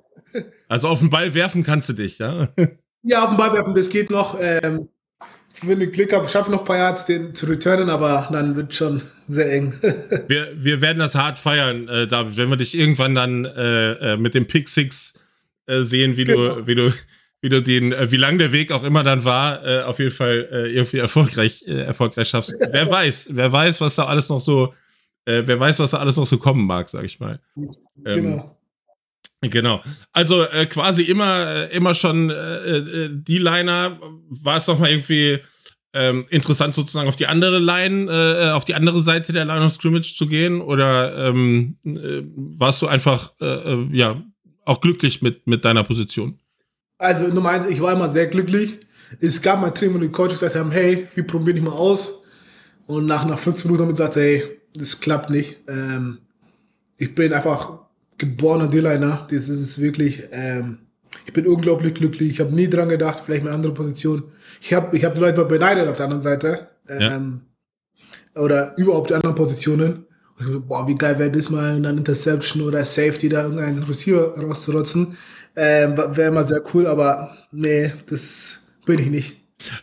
Also 0.69 0.89
auf 0.89 0.99
den 0.99 1.11
Ball 1.11 1.35
werfen 1.35 1.63
kannst 1.63 1.89
du 1.89 1.93
dich, 1.93 2.19
ja? 2.19 2.49
Ja, 3.03 3.25
auf 3.25 3.29
den 3.29 3.37
Ball 3.37 3.53
werfen, 3.53 3.75
das 3.75 3.91
geht 3.91 4.11
noch. 4.11 4.39
Ähm, 4.41 4.89
wenn 5.63 5.81
ich 5.81 5.93
Glück 5.93 6.13
habe, 6.13 6.29
schaffe 6.29 6.51
noch 6.51 6.61
ein 6.61 6.65
paar 6.65 6.77
Yards, 6.77 7.07
den 7.07 7.35
zu 7.35 7.47
returnen, 7.47 7.91
aber 7.91 8.29
dann 8.31 8.57
wird 8.57 8.75
schon 8.75 9.03
sehr 9.27 9.53
eng. 9.53 9.75
wir, 10.29 10.53
wir 10.57 10.81
werden 10.81 10.99
das 10.99 11.15
hart 11.15 11.39
feiern, 11.39 11.89
äh, 11.89 12.07
David, 12.07 12.37
wenn 12.37 12.51
wir 12.51 12.57
dich 12.57 12.77
irgendwann 12.77 13.15
dann 13.15 13.45
äh, 13.45 14.13
äh 14.13 14.17
mit 14.17 14.35
dem 14.35 14.47
Pick 14.47 14.69
Six 14.69 15.15
äh, 15.67 15.83
sehen, 15.83 16.17
wie 16.17 16.25
genau. 16.25 16.57
du, 16.57 16.67
wie 16.67 16.75
du 16.75 16.93
wie 17.41 17.51
du 17.51 17.63
den, 17.63 17.93
äh, 17.93 18.11
wie 18.11 18.17
lang 18.17 18.39
der 18.39 18.53
Weg 18.53 18.73
auch 18.73 18.85
immer 18.85 19.05
dann 19.05 19.25
war, 19.25 19.65
äh, 19.67 19.83
auf 19.83 19.99
jeden 19.99 20.11
Fall 20.11 20.49
irgendwie 20.51 20.99
erfolgreich, 20.99 21.63
erfolgreich 21.67 22.31
schaffst. 22.31 22.55
wer 22.59 22.91
weiß, 22.91 23.29
wer 23.33 23.53
weiß, 23.53 23.83
was 23.83 23.97
da 23.97 24.07
alles 24.07 24.31
noch 24.31 24.41
so, 24.41 24.73
wer 25.27 25.61
weiß, 25.61 25.79
was 25.79 25.91
da 25.91 25.99
alles 25.99 26.17
noch 26.17 26.27
so 26.27 26.39
kommen 26.39 26.67
mag, 26.67 26.89
sag 26.89 27.05
ich 27.05 27.21
mal. 27.21 27.41
Ähm, 27.57 27.73
genau. 28.05 28.54
Genau. 29.51 29.83
Also 30.13 30.43
äh, 30.43 30.67
quasi 30.67 31.03
immer, 31.03 31.71
immer 31.71 31.95
schon 31.95 32.31
äh, 32.31 33.09
die 33.13 33.39
Liner. 33.39 33.99
War 34.29 34.57
es 34.57 34.67
doch 34.67 34.79
mal 34.79 34.91
irgendwie 34.91 35.41
ähm, 35.95 36.27
interessant, 36.29 36.75
sozusagen 36.75 37.09
auf 37.09 37.17
die 37.17 37.27
andere 37.27 37.59
Line, 37.59 38.11
äh, 38.11 38.51
auf 38.51 38.65
die 38.65 38.75
andere 38.75 39.01
Seite 39.01 39.33
der 39.33 39.45
Line 39.45 39.65
of 39.65 39.73
Scrimmage 39.73 40.15
zu 40.17 40.27
gehen? 40.27 40.61
Oder 40.61 41.29
ähm, 41.29 41.77
äh, 41.85 42.23
warst 42.35 42.83
du 42.83 42.87
einfach 42.87 43.33
äh, 43.41 43.85
ja 43.93 44.23
auch 44.65 44.81
glücklich 44.81 45.23
mit, 45.23 45.47
mit 45.47 45.65
deiner 45.65 45.85
Position? 45.85 46.39
Also 46.99 47.33
Nummer 47.33 47.51
eins, 47.51 47.69
ich 47.69 47.81
war 47.81 47.93
immer 47.93 48.09
sehr 48.09 48.27
glücklich. 48.27 48.79
Es 49.21 49.41
gab 49.41 49.61
mal 49.61 49.71
Training, 49.71 49.97
wo 49.97 49.99
die 50.01 50.09
Coaches 50.09 50.41
gesagt 50.41 50.57
haben, 50.57 50.73
hey, 50.73 51.07
wir 51.15 51.27
probieren 51.27 51.57
nicht 51.57 51.65
mal 51.65 51.73
aus. 51.73 52.27
Und 52.87 53.07
nach, 53.07 53.25
nach 53.27 53.39
15 53.39 53.69
Minuten 53.69 53.83
haben 53.83 53.89
wir 53.89 53.93
gesagt, 53.93 54.17
hey, 54.17 54.43
das 54.75 55.01
klappt 55.01 55.31
nicht. 55.31 55.57
Ähm, 55.69 56.19
ich 56.97 57.15
bin 57.15 57.33
einfach 57.33 57.84
geborener 58.27 58.69
D-Liner. 58.69 59.27
Das 59.31 59.49
ist 59.49 59.81
wirklich, 59.81 60.23
ähm, 60.33 60.79
ich 61.27 61.33
bin 61.33 61.47
unglaublich 61.47 61.95
glücklich. 61.95 62.31
Ich 62.31 62.41
habe 62.41 62.55
nie 62.55 62.69
dran 62.69 62.89
gedacht, 62.89 63.21
vielleicht 63.25 63.43
eine 63.43 63.55
andere 63.55 63.75
Position. 63.75 64.25
Ich 64.61 64.73
habe 64.73 64.97
ich 64.97 65.05
hab 65.05 65.15
die 65.15 65.21
Leute 65.21 65.39
mal 65.39 65.47
beneidet 65.47 65.89
auf 65.89 65.97
der 65.97 66.07
anderen 66.07 66.23
Seite. 66.23 66.69
Ähm, 66.89 67.43
ja. 68.35 68.43
Oder 68.43 68.77
überhaupt 68.77 69.11
die 69.11 69.15
anderen 69.15 69.37
Positionen. 69.37 70.07
Und 70.39 70.47
ich 70.47 70.53
so, 70.53 70.61
boah, 70.61 70.87
wie 70.89 70.97
geil 70.97 71.19
wäre 71.19 71.31
das 71.31 71.51
mal, 71.51 71.77
in 71.77 71.87
einer 71.87 71.97
Interception 71.97 72.63
oder 72.63 72.85
Safety 72.85 73.29
da 73.29 73.45
irgendeinen 73.45 73.83
Receiver 73.85 74.37
rauszurotzen. 74.39 75.17
Ähm, 75.57 75.97
Wäre 75.97 76.29
immer 76.29 76.45
sehr 76.45 76.63
cool, 76.75 76.87
aber 76.87 77.31
nee, 77.53 77.93
das 78.09 78.73
bin 78.87 78.99
ich 78.99 79.11
nicht. 79.11 79.37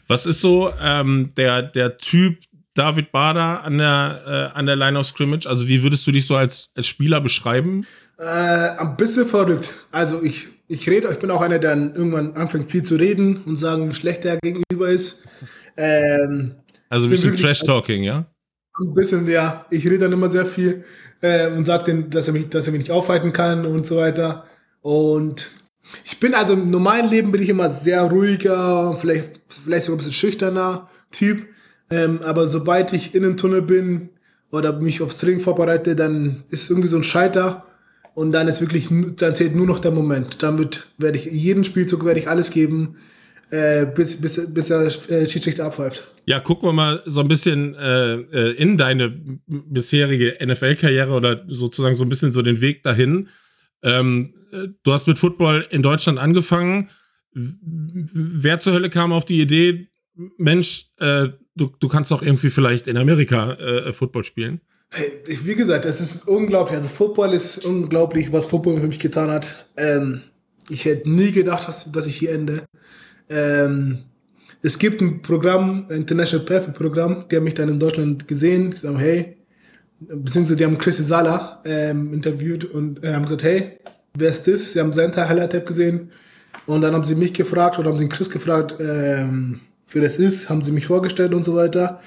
Was 0.08 0.26
ist 0.26 0.42
so 0.42 0.74
ähm, 0.82 1.32
der, 1.38 1.62
der 1.62 1.98
Typ 1.98 2.40
David 2.74 3.12
Bader 3.12 3.64
an 3.64 3.78
der, 3.78 4.52
äh, 4.54 4.58
an 4.58 4.66
der 4.66 4.76
Line 4.76 5.00
of 5.00 5.06
Scrimmage? 5.08 5.48
Also, 5.48 5.68
wie 5.68 5.84
würdest 5.84 6.06
du 6.08 6.12
dich 6.12 6.26
so 6.26 6.36
als, 6.36 6.72
als 6.76 6.88
Spieler 6.88 7.22
beschreiben? 7.22 7.86
Äh, 8.22 8.78
ein 8.78 8.98
bisschen 8.98 9.26
verrückt. 9.26 9.74
Also, 9.92 10.22
ich, 10.22 10.48
ich 10.68 10.88
rede, 10.88 11.10
ich 11.12 11.18
bin 11.18 11.32
auch 11.32 11.42
einer, 11.42 11.58
der 11.58 11.72
dann 11.72 11.96
irgendwann 11.96 12.34
anfängt 12.34 12.70
viel 12.70 12.84
zu 12.84 12.96
reden 12.96 13.42
und 13.48 13.56
sagen, 13.56 13.90
wie 13.90 13.96
schlecht 13.96 14.26
der 14.26 14.38
gegenüber 14.38 14.90
ist. 14.90 15.24
Ähm, 15.76 16.52
also, 16.88 17.08
ein 17.08 17.10
bisschen 17.10 17.36
Trash-Talking, 17.36 18.04
ja? 18.04 18.28
Ein 18.80 18.94
bisschen, 18.94 19.28
ja. 19.28 19.66
Ich 19.72 19.84
rede 19.86 20.00
dann 20.00 20.12
immer 20.12 20.30
sehr 20.30 20.46
viel 20.46 20.84
äh, 21.22 21.48
und 21.48 21.66
sage 21.66 22.04
dass 22.04 22.28
er, 22.28 22.34
mich, 22.34 22.48
dass 22.50 22.68
er 22.68 22.74
mich 22.74 22.82
nicht 22.82 22.92
aufhalten 22.92 23.34
kann 23.34 23.66
und 23.66 23.88
so 23.88 23.98
weiter. 23.98 24.46
Und 24.82 25.50
ich 26.06 26.20
bin 26.20 26.36
also 26.36 26.54
im 26.54 26.70
normalen 26.70 27.10
Leben 27.10 27.32
bin 27.32 27.42
ich 27.42 27.50
immer 27.50 27.70
sehr 27.70 28.04
ruhiger, 28.04 28.96
vielleicht, 28.98 29.42
vielleicht 29.48 29.86
sogar 29.86 29.96
ein 29.96 29.98
bisschen 29.98 30.14
schüchterner 30.14 30.90
Typ. 31.10 31.42
Ähm, 31.90 32.20
aber 32.24 32.48
sobald 32.48 32.94
ich 32.94 33.16
in 33.16 33.24
den 33.24 33.36
Tunnel 33.38 33.64
bin 33.64 34.10
oder 34.52 34.80
mich 34.80 35.02
aufs 35.02 35.18
Training 35.18 35.40
vorbereite, 35.40 35.96
dann 35.96 36.44
ist 36.50 36.70
irgendwie 36.70 36.88
so 36.88 36.98
ein 36.98 37.04
Scheiter 37.04 37.66
und 38.14 38.32
dann 38.32 38.48
ist 38.48 38.62
wirklich, 38.62 38.88
dann 39.18 39.36
zählt 39.36 39.56
nur 39.56 39.66
noch 39.66 39.80
der 39.80 39.92
Moment. 39.92 40.44
Damit 40.44 40.88
werde 40.98 41.18
ich 41.18 41.26
jeden 41.26 41.64
Spielzug 41.64 42.06
werde 42.06 42.20
ich 42.20 42.28
alles 42.28 42.52
geben, 42.52 42.98
äh, 43.52 43.86
bis, 43.86 44.20
bis, 44.22 44.54
bis 44.54 44.68
der 44.68 44.82
äh, 44.82 45.30
Schiedsrichter 45.30 45.66
abpfeift. 45.66 46.08
Ja, 46.26 46.40
gucken 46.40 46.70
wir 46.70 46.74
mal 46.74 47.04
so 47.06 47.22
ein 47.22 47.28
bisschen 47.28 47.76
äh, 47.76 48.14
äh 48.14 48.52
in 48.54 48.78
deine 48.78 49.10
bisherige 49.48 50.38
NFL-Karriere 50.46 51.12
oder 51.12 51.44
sozusagen 51.48 51.96
so 51.96 52.04
ein 52.04 52.10
bisschen 52.10 52.32
so 52.32 52.42
den 52.42 52.62
Weg 52.62 52.84
dahin. 52.84 53.30
Ähm, 53.84 54.34
äh, 54.52 54.68
du 54.84 54.94
hast 54.94 55.08
mit 55.08 55.20
Football 55.20 55.68
in 55.70 55.82
Deutschland 55.82 56.20
angefangen. 56.20 56.90
Wer 57.34 58.60
zur 58.60 58.74
Hölle 58.74 58.90
kam 58.90 59.14
auf 59.14 59.24
die 59.24 59.40
Idee, 59.40 59.88
Mensch, 60.38 60.88
äh, 60.98 61.30
du, 61.56 61.72
du 61.80 61.88
kannst 61.88 62.12
auch 62.12 62.22
irgendwie 62.22 62.50
vielleicht 62.50 62.88
in 62.88 62.98
Amerika 62.98 63.58
Football 63.94 64.26
spielen? 64.26 64.62
Wie 65.26 65.56
gesagt, 65.56 65.86
es 65.86 66.02
ist 66.02 66.28
unglaublich. 66.28 66.78
Also 66.78 66.90
Football 66.90 67.34
ist 67.34 67.66
unglaublich, 67.66 68.32
was 68.34 68.46
Football 68.46 68.82
für 68.82 68.88
mich 68.88 69.00
getan 69.00 69.32
hat. 69.32 69.68
Ähm, 69.78 70.22
ich 70.70 70.86
hätte 70.86 71.10
nie 71.10 71.32
gedacht, 71.32 71.68
dass, 71.68 71.92
dass 71.92 72.08
ich 72.08 72.18
hier 72.18 72.32
ende. 72.34 72.64
Ähm, 73.30 74.00
es 74.62 74.78
gibt 74.78 75.02
ein 75.02 75.22
Programm, 75.22 75.86
ein 75.90 75.98
International 75.98 76.46
Perfect 76.46 76.78
Programm, 76.78 77.26
die 77.30 77.38
haben 77.38 77.46
mich 77.46 77.54
dann 77.54 77.70
in 77.70 77.80
Deutschland 77.80 78.28
gesehen, 78.28 78.72
die 78.72 78.78
sagen, 78.78 79.00
hey, 79.00 79.38
beziehungsweise 80.00 80.56
die 80.58 80.66
haben 80.66 80.78
Chris 80.78 80.98
Sala 80.98 81.62
ähm, 81.66 82.14
interviewt 82.14 82.66
und 82.66 83.04
äh, 83.04 83.14
haben 83.14 83.24
gesagt, 83.24 83.44
hey, 83.44 83.80
wer 84.14 84.30
ist 84.30 84.48
das? 84.48 84.74
Sie 84.74 84.80
haben 84.80 84.92
Teil 84.92 85.30
Highlight 85.30 85.66
gesehen 85.66 86.12
und 86.66 86.82
dann 86.82 86.94
haben 86.94 87.04
sie 87.04 87.16
mich 87.16 87.34
gefragt 87.34 87.80
oder 87.80 87.90
haben 87.90 87.98
sie 87.98 88.10
Chris 88.10 88.30
gefragt, 88.30 88.76
ähm, 88.80 89.62
wer 89.92 90.02
das 90.02 90.18
ist, 90.18 90.50
haben 90.50 90.62
sie 90.62 90.72
mich 90.72 90.86
vorgestellt 90.86 91.34
und 91.34 91.44
so 91.44 91.56
weiter. 91.56 92.00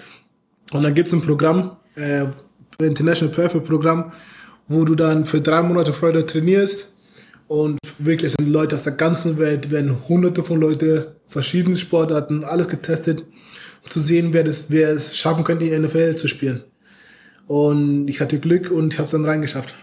Und 0.72 0.82
dann 0.82 0.94
gibt 0.94 1.08
es 1.08 1.14
ein 1.14 1.22
Programm, 1.22 1.76
äh, 1.94 2.26
International 2.80 3.34
Perfect 3.34 3.66
Programm, 3.66 4.12
wo 4.66 4.84
du 4.84 4.94
dann 4.94 5.24
für 5.24 5.40
drei 5.40 5.62
Monate 5.62 5.92
Freude 5.92 6.26
trainierst 6.26 6.92
und 7.46 7.78
wirklich 7.98 8.32
sind 8.32 8.50
Leute 8.50 8.74
aus 8.74 8.82
der 8.82 8.94
ganzen 8.94 9.38
Welt, 9.38 9.70
werden 9.70 9.96
hunderte 10.08 10.42
von 10.42 10.60
Leuten, 10.60 11.04
verschiedene 11.26 11.76
Sportarten, 11.76 12.44
alles 12.44 12.68
getestet, 12.68 13.20
um 13.82 13.90
zu 13.90 14.00
sehen, 14.00 14.32
wer, 14.32 14.44
das, 14.44 14.70
wer 14.70 14.90
es 14.90 15.16
schaffen 15.16 15.44
könnte, 15.44 15.64
in 15.64 15.70
die 15.70 15.78
NFL 15.86 16.16
zu 16.16 16.28
spielen. 16.28 16.62
Und 17.46 18.08
ich 18.08 18.20
hatte 18.20 18.38
Glück 18.38 18.70
und 18.70 18.94
habe 18.94 19.04
es 19.04 19.12
dann 19.12 19.24
reingeschafft. 19.24 19.74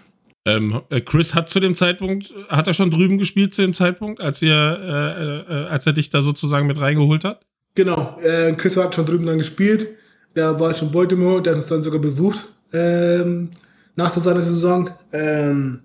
Ähm, 0.45 0.81
äh, 0.89 1.01
Chris 1.01 1.35
hat 1.35 1.49
zu 1.49 1.59
dem 1.59 1.75
Zeitpunkt, 1.75 2.33
hat 2.49 2.65
er 2.65 2.73
schon 2.73 2.89
drüben 2.89 3.19
gespielt 3.19 3.53
zu 3.53 3.61
dem 3.61 3.75
Zeitpunkt, 3.75 4.19
als, 4.19 4.41
ihr, 4.41 4.55
äh, 4.55 5.53
äh, 5.53 5.67
als 5.67 5.85
er 5.85 5.93
dich 5.93 6.09
da 6.09 6.21
sozusagen 6.21 6.65
mit 6.65 6.79
reingeholt 6.79 7.23
hat? 7.23 7.45
Genau, 7.75 8.17
äh, 8.23 8.51
Chris 8.53 8.75
hat 8.75 8.95
schon 8.95 9.05
drüben 9.05 9.27
dann 9.27 9.37
gespielt. 9.37 9.87
Der 10.35 10.59
war 10.59 10.73
schon 10.73 10.87
in 10.87 10.93
Baltimore, 10.93 11.43
der 11.43 11.53
hat 11.53 11.59
uns 11.59 11.67
dann 11.67 11.83
sogar 11.83 11.99
besucht 11.99 12.47
ähm, 12.73 13.51
nach 13.95 14.13
seiner 14.13 14.41
Saison. 14.41 14.89
Ähm, 15.11 15.83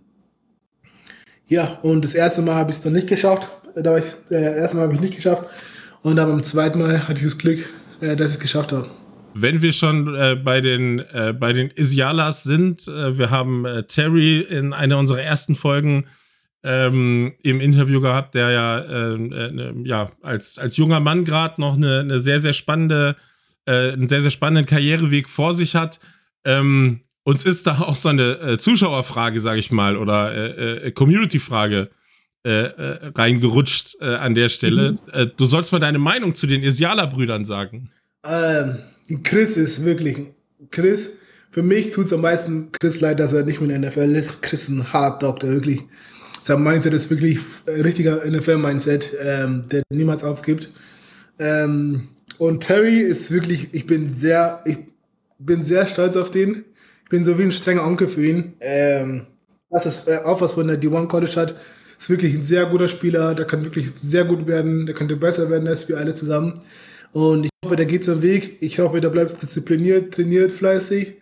ja, 1.46 1.78
und 1.82 2.04
das 2.04 2.14
erste 2.14 2.42
Mal 2.42 2.56
habe 2.56 2.70
ich 2.70 2.78
es 2.78 2.82
dann 2.82 2.92
nicht 2.92 3.08
geschafft. 3.08 3.48
Da 3.76 3.90
war 3.90 3.98
ich, 3.98 4.06
äh, 4.30 4.58
erste 4.58 4.76
Mal 4.76 4.84
habe 4.84 4.94
ich 4.94 5.00
nicht 5.00 5.14
geschafft. 5.14 5.44
Und 6.02 6.16
dann 6.16 6.28
beim 6.28 6.42
zweiten 6.42 6.78
Mal 6.78 7.08
hatte 7.08 7.18
ich 7.20 7.24
das 7.24 7.38
Glück, 7.38 7.58
äh, 8.00 8.16
dass 8.16 8.30
ich 8.30 8.36
es 8.36 8.40
geschafft 8.40 8.72
habe. 8.72 8.88
Wenn 9.34 9.60
wir 9.60 9.72
schon 9.72 10.14
äh, 10.14 10.34
bei 10.34 10.60
den 10.60 10.98
äh, 10.98 11.34
bei 11.38 11.52
den 11.52 11.70
Isialas 11.70 12.42
sind, 12.42 12.88
äh, 12.88 13.18
wir 13.18 13.30
haben 13.30 13.66
äh, 13.66 13.82
Terry 13.82 14.40
in 14.40 14.72
einer 14.72 14.98
unserer 14.98 15.20
ersten 15.20 15.54
Folgen 15.54 16.06
ähm, 16.64 17.34
im 17.42 17.60
Interview 17.60 18.00
gehabt, 18.00 18.34
der 18.34 18.50
ja, 18.50 18.78
äh, 18.78 19.72
ja 19.84 20.10
als, 20.22 20.58
als 20.58 20.76
junger 20.78 21.00
Mann 21.00 21.24
gerade 21.24 21.60
noch 21.60 21.74
eine, 21.74 22.00
eine 22.00 22.18
sehr, 22.18 22.40
sehr 22.40 22.54
spannende, 22.54 23.14
einen 23.66 24.06
sehr, 24.06 24.20
sehr 24.20 24.30
spannenden 24.30 24.64
Karriereweg 24.64 25.28
vor 25.28 25.52
sich 25.52 25.74
hat. 25.74 25.98
Ähm, 26.46 27.00
uns 27.24 27.44
ist 27.44 27.66
da 27.66 27.80
auch 27.80 27.96
so 27.96 28.08
eine 28.08 28.38
äh, 28.38 28.58
Zuschauerfrage, 28.58 29.40
sage 29.40 29.58
ich 29.58 29.72
mal, 29.72 29.96
oder 29.96 30.32
äh, 30.32 30.86
äh, 30.86 30.90
Community-Frage 30.92 31.90
äh, 32.44 32.50
äh, 32.50 33.12
reingerutscht 33.16 34.00
an 34.00 34.36
der 34.36 34.48
Stelle. 34.48 34.98
Mhm. 35.12 35.32
du 35.36 35.44
sollst 35.44 35.72
mal 35.72 35.80
deine 35.80 35.98
Meinung 35.98 36.36
zu 36.36 36.46
den 36.46 36.62
Isiala-Brüdern 36.62 37.44
sagen. 37.44 37.90
Ähm, 38.24 38.78
Chris 39.24 39.56
ist 39.56 39.84
wirklich, 39.84 40.18
Chris, 40.70 41.18
für 41.50 41.64
mich 41.64 41.90
tut 41.90 42.06
es 42.06 42.12
am 42.12 42.20
meisten 42.20 42.70
Chris 42.70 43.00
leid, 43.00 43.18
dass 43.18 43.32
er 43.32 43.44
nicht 43.44 43.60
mehr 43.60 43.74
in 43.74 43.82
der 43.82 43.90
NFL 43.90 44.14
ist. 44.14 44.42
Chris 44.42 44.64
ist 44.64 44.68
ein 44.68 44.92
Hard 44.92 45.22
Dog, 45.24 45.40
der 45.40 45.52
wirklich, 45.52 45.82
sein 46.42 46.62
Mindset 46.62 46.94
ist 46.94 47.10
wirklich 47.10 47.40
ein 47.66 47.80
richtiger 47.80 48.24
NFL-Mindset, 48.24 49.10
ähm, 49.20 49.64
der 49.72 49.82
niemals 49.90 50.22
aufgibt. 50.22 50.70
Ähm, 51.40 52.08
und 52.38 52.62
Terry 52.62 52.98
ist 52.98 53.32
wirklich, 53.32 53.68
ich 53.72 53.86
bin 53.86 54.08
sehr, 54.08 54.62
ich 54.64 54.76
bin 55.38 55.64
sehr 55.64 55.86
stolz 55.86 56.16
auf 56.16 56.30
den 56.30 56.64
bin 57.08 57.24
so 57.24 57.38
wie 57.38 57.44
ein 57.44 57.52
strenger 57.52 57.84
Onkel 57.84 58.08
für 58.08 58.26
ihn. 58.26 58.54
Ähm, 58.60 59.26
das 59.70 59.86
ist 59.86 60.08
äh, 60.08 60.24
auch 60.24 60.40
was 60.40 60.54
von 60.54 60.66
der 60.66 60.80
D1 60.80 61.06
College 61.08 61.34
hat. 61.36 61.54
Ist 61.98 62.10
wirklich 62.10 62.34
ein 62.34 62.42
sehr 62.42 62.66
guter 62.66 62.88
Spieler, 62.88 63.34
der 63.34 63.46
kann 63.46 63.64
wirklich 63.64 63.90
sehr 63.96 64.24
gut 64.24 64.46
werden, 64.46 64.86
der 64.86 64.94
könnte 64.94 65.16
besser 65.16 65.48
werden 65.50 65.66
als 65.66 65.88
wir 65.88 65.98
alle 65.98 66.14
zusammen. 66.14 66.60
Und 67.12 67.46
ich 67.46 67.50
hoffe, 67.64 67.76
der 67.76 67.86
geht 67.86 68.04
seinen 68.04 68.22
Weg. 68.22 68.58
Ich 68.60 68.78
hoffe, 68.78 69.00
der 69.00 69.08
bleibt 69.08 69.40
diszipliniert, 69.40 70.12
trainiert 70.12 70.52
fleißig 70.52 71.14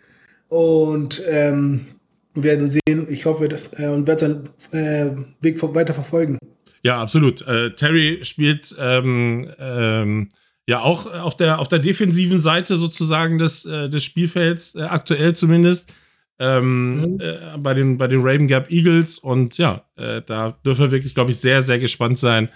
und 0.49 1.21
ähm, 1.29 1.85
werden 2.33 2.69
sehen. 2.69 3.07
Ich 3.09 3.25
hoffe, 3.25 3.47
dass 3.47 3.79
äh, 3.79 3.87
und 3.87 4.05
wird 4.05 4.19
seinen 4.19 4.43
äh, 4.71 5.11
Weg 5.41 5.61
weiter 5.75 5.93
verfolgen. 5.93 6.37
Ja, 6.83 7.01
absolut. 7.01 7.41
Äh, 7.47 7.73
Terry 7.73 8.19
spielt 8.23 8.75
ähm, 8.77 9.49
ähm 9.57 10.29
ja 10.67 10.81
auch 10.81 11.05
äh, 11.05 11.19
auf 11.19 11.35
der, 11.35 11.59
auf 11.59 11.67
der 11.67 11.79
defensiven 11.79 12.39
Seite 12.39 12.77
sozusagen 12.77 13.37
des, 13.37 13.65
äh, 13.65 13.89
des 13.89 14.03
Spielfelds, 14.03 14.75
äh, 14.75 14.83
aktuell 14.83 15.35
zumindest. 15.35 15.93
Ähm, 16.37 17.13
mhm. 17.13 17.19
äh, 17.21 17.57
bei, 17.57 17.73
den, 17.73 17.97
bei 17.97 18.07
den 18.07 18.19
Raven 18.21 18.47
Gap 18.47 18.69
Eagles. 18.69 19.19
Und 19.19 19.57
ja, 19.57 19.85
äh, 19.95 20.21
da 20.21 20.51
dürfen 20.65 20.85
wir 20.85 20.91
wirklich, 20.91 21.15
glaube 21.15 21.31
ich, 21.31 21.37
sehr, 21.37 21.61
sehr 21.61 21.79
gespannt 21.79 22.17
sein, 22.19 22.49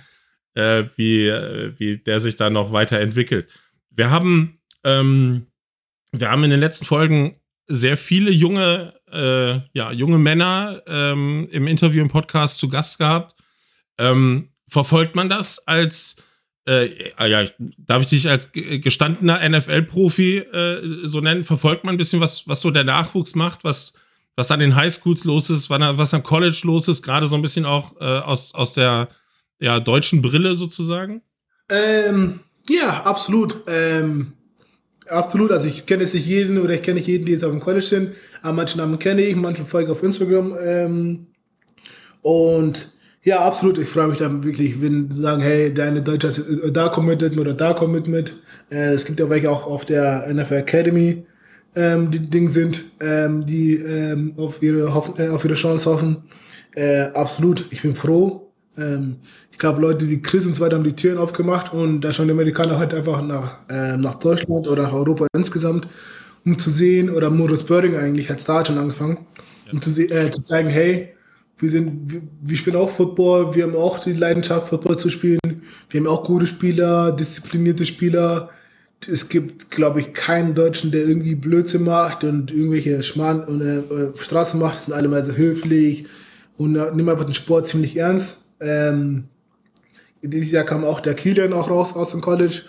äh, 0.53 0.83
wie, 0.97 1.27
wie 1.77 1.97
der 1.97 2.19
sich 2.19 2.35
da 2.35 2.49
noch 2.49 2.73
weiterentwickelt. 2.73 3.47
Wir 3.89 4.09
haben, 4.09 4.59
ähm, 4.83 5.47
wir 6.11 6.29
haben 6.29 6.43
in 6.43 6.49
den 6.49 6.59
letzten 6.59 6.83
Folgen 6.85 7.39
sehr 7.67 7.97
viele 7.97 8.31
junge, 8.31 8.95
ja, 9.11 9.91
junge 9.91 10.19
Männer 10.19 10.83
ähm, 10.85 11.47
im 11.51 11.65
Interview 11.65 12.03
im 12.03 12.09
Podcast 12.09 12.59
zu 12.59 12.69
Gast 12.69 12.99
gehabt. 12.99 13.35
Ähm, 13.97 14.49
verfolgt 14.67 15.15
man 15.15 15.29
das 15.29 15.67
als 15.67 16.15
äh, 16.69 17.13
ah 17.17 17.25
ja, 17.25 17.45
darf 17.77 18.03
ich 18.03 18.09
dich 18.09 18.29
als 18.29 18.51
gestandener 18.51 19.39
NFL-Profi 19.49 20.37
äh, 20.37 21.07
so 21.07 21.19
nennen? 21.19 21.43
Verfolgt 21.43 21.83
man 21.83 21.95
ein 21.95 21.97
bisschen, 21.97 22.21
was, 22.21 22.47
was 22.47 22.61
so 22.61 22.69
der 22.69 22.83
Nachwuchs 22.83 23.33
macht, 23.33 23.63
was, 23.63 23.93
was 24.35 24.51
an 24.51 24.59
den 24.59 24.75
Highschools 24.75 25.23
los 25.23 25.49
ist, 25.49 25.71
was 25.71 26.13
am 26.13 26.21
College 26.21 26.61
los 26.63 26.87
ist, 26.87 27.01
gerade 27.01 27.25
so 27.25 27.35
ein 27.35 27.41
bisschen 27.41 27.65
auch 27.65 27.99
äh, 27.99 28.03
aus, 28.03 28.53
aus 28.53 28.73
der 28.73 29.09
ja, 29.59 29.79
deutschen 29.79 30.21
Brille 30.21 30.53
sozusagen? 30.53 31.23
Ähm, 31.69 32.41
ja, 32.69 33.01
absolut. 33.03 33.63
Ähm, 33.65 34.33
absolut. 35.07 35.51
Also 35.51 35.67
ich 35.67 35.87
kenne 35.87 36.03
jetzt 36.03 36.13
nicht 36.13 36.27
jeden 36.27 36.59
oder 36.59 36.75
ich 36.75 36.83
kenne 36.83 36.99
nicht 36.99 37.07
jeden, 37.07 37.25
die 37.25 37.31
jetzt 37.31 37.43
auf 37.43 37.51
dem 37.51 37.61
College 37.61 37.85
sind. 37.85 38.11
Aber 38.43 38.53
manche 38.53 38.77
Namen 38.77 38.99
kenne 38.99 39.23
ich, 39.23 39.35
manche 39.35 39.65
folge 39.65 39.91
auf 39.91 40.03
Instagram. 40.03 40.55
Ähm, 40.63 41.27
und 42.21 42.89
ja, 43.29 43.45
absolut. 43.45 43.77
Ich 43.77 43.87
freue 43.87 44.07
mich 44.07 44.17
dann 44.17 44.43
wirklich, 44.43 44.81
wenn 44.81 45.11
sie 45.11 45.21
sagen, 45.21 45.41
hey, 45.41 45.71
deine 45.71 46.01
Deutsche 46.01 46.27
ist 46.27 46.41
da 46.73 46.89
committed 46.89 47.37
oder 47.37 47.53
da 47.53 47.73
committed. 47.73 48.33
Äh, 48.71 48.93
es 48.93 49.05
gibt 49.05 49.19
ja 49.19 49.29
welche 49.29 49.51
auch 49.51 49.67
auf 49.67 49.85
der 49.85 50.27
NFL 50.33 50.55
Academy, 50.55 51.25
ähm, 51.75 52.09
die 52.09 52.27
Ding 52.27 52.49
sind, 52.49 52.85
ähm, 52.99 53.45
die 53.45 53.75
ähm, 53.75 54.33
auf 54.35 54.63
ihre 54.63 54.93
hoffen, 54.95 55.13
äh, 55.17 55.29
auf 55.29 55.45
ihre 55.45 55.53
Chance 55.53 55.91
hoffen. 55.91 56.23
Äh, 56.73 57.03
absolut. 57.13 57.65
Ich 57.69 57.83
bin 57.83 57.93
froh. 57.93 58.51
Ähm, 58.77 59.17
ich 59.51 59.59
glaube, 59.59 59.79
Leute 59.81 60.09
wie 60.09 60.21
Chris 60.23 60.47
und 60.47 60.55
so 60.55 60.63
weiter 60.63 60.77
haben 60.77 60.83
die 60.83 60.95
Türen 60.95 61.19
aufgemacht 61.19 61.71
und 61.71 62.01
da 62.01 62.11
schauen 62.11 62.27
die 62.27 62.33
Amerikaner 62.33 62.79
heute 62.79 62.97
einfach 62.97 63.21
nach, 63.21 63.57
äh, 63.69 63.95
nach 63.97 64.15
Deutschland 64.15 64.67
oder 64.67 64.83
nach 64.83 64.93
Europa 64.93 65.27
insgesamt, 65.35 65.87
um 66.45 66.57
zu 66.57 66.71
sehen, 66.71 67.11
oder 67.11 67.29
Morris 67.29 67.63
Birding 67.63 67.95
eigentlich 67.95 68.29
hat 68.29 68.47
da 68.49 68.65
schon 68.65 68.79
angefangen, 68.79 69.19
um 69.71 69.79
zu, 69.79 69.91
äh, 70.01 70.31
zu 70.31 70.41
zeigen, 70.41 70.69
hey, 70.69 71.13
wir 71.59 71.69
sind, 71.69 72.11
wir, 72.11 72.21
wir 72.41 72.57
spielen 72.57 72.77
auch 72.77 72.89
Football, 72.89 73.53
wir 73.53 73.63
haben 73.63 73.75
auch 73.75 73.99
die 73.99 74.13
Leidenschaft, 74.13 74.69
Football 74.69 74.97
zu 74.97 75.09
spielen. 75.09 75.39
Wir 75.89 75.99
haben 75.99 76.07
auch 76.07 76.23
gute 76.23 76.47
Spieler, 76.47 77.11
disziplinierte 77.11 77.85
Spieler. 77.85 78.49
Es 79.07 79.29
gibt, 79.29 79.71
glaube 79.71 79.99
ich, 80.01 80.13
keinen 80.13 80.55
Deutschen, 80.55 80.91
der 80.91 81.01
irgendwie 81.01 81.35
Blödsinn 81.35 81.83
macht 81.83 82.23
und 82.23 82.51
irgendwelche 82.51 83.01
Schmarrn 83.03 83.43
und 83.43 83.61
äh, 83.61 83.83
Straßen 84.15 84.59
macht. 84.59 84.75
Das 84.75 84.85
sind 84.85 84.93
alle 84.93 85.07
mal 85.07 85.25
so 85.25 85.33
höflich 85.33 86.05
und 86.57 86.75
äh, 86.75 86.91
nehmen 86.93 87.09
einfach 87.09 87.25
den 87.25 87.33
Sport 87.33 87.67
ziemlich 87.67 87.97
ernst. 87.97 88.37
Ähm, 88.61 89.25
dieses 90.21 90.51
Jahr 90.51 90.65
kam 90.65 90.83
auch 90.83 90.99
der 90.99 91.13
Kilian 91.13 91.53
auch 91.53 91.69
raus 91.69 91.95
aus 91.95 92.11
dem 92.11 92.21
College. 92.21 92.63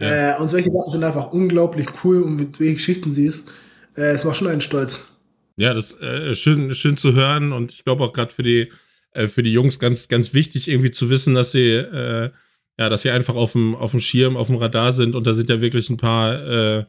Ja. 0.00 0.36
Äh, 0.36 0.40
und 0.40 0.48
solche 0.48 0.70
Sachen 0.70 0.90
sind 0.90 1.04
einfach 1.04 1.32
unglaublich 1.32 1.86
cool 2.02 2.22
und 2.22 2.36
mit 2.36 2.60
welchen 2.60 2.76
Geschichten 2.76 3.12
sie 3.12 3.26
ist. 3.26 3.48
Äh, 3.96 4.12
es 4.12 4.24
macht 4.24 4.36
schon 4.36 4.48
einen 4.48 4.60
stolz. 4.60 5.13
Ja, 5.56 5.74
das 5.74 5.92
ist 5.92 6.02
äh, 6.02 6.34
schön, 6.34 6.74
schön 6.74 6.96
zu 6.96 7.12
hören 7.12 7.52
und 7.52 7.72
ich 7.72 7.84
glaube 7.84 8.04
auch 8.04 8.12
gerade 8.12 8.32
für 8.32 8.42
die, 8.42 8.72
äh, 9.12 9.26
für 9.26 9.42
die 9.42 9.52
Jungs 9.52 9.78
ganz, 9.78 10.08
ganz 10.08 10.34
wichtig, 10.34 10.68
irgendwie 10.68 10.90
zu 10.90 11.10
wissen, 11.10 11.34
dass 11.34 11.52
sie, 11.52 11.70
äh, 11.70 12.30
ja, 12.78 12.88
dass 12.88 13.02
sie 13.02 13.10
einfach 13.10 13.34
auf 13.34 13.52
dem, 13.52 13.74
auf 13.74 13.92
dem 13.92 14.00
Schirm, 14.00 14.36
auf 14.36 14.48
dem 14.48 14.56
Radar 14.56 14.92
sind 14.92 15.14
und 15.14 15.26
da 15.26 15.32
sind 15.32 15.48
ja 15.48 15.60
wirklich 15.60 15.90
ein 15.90 15.96
paar, 15.96 16.42
äh, 16.42 16.84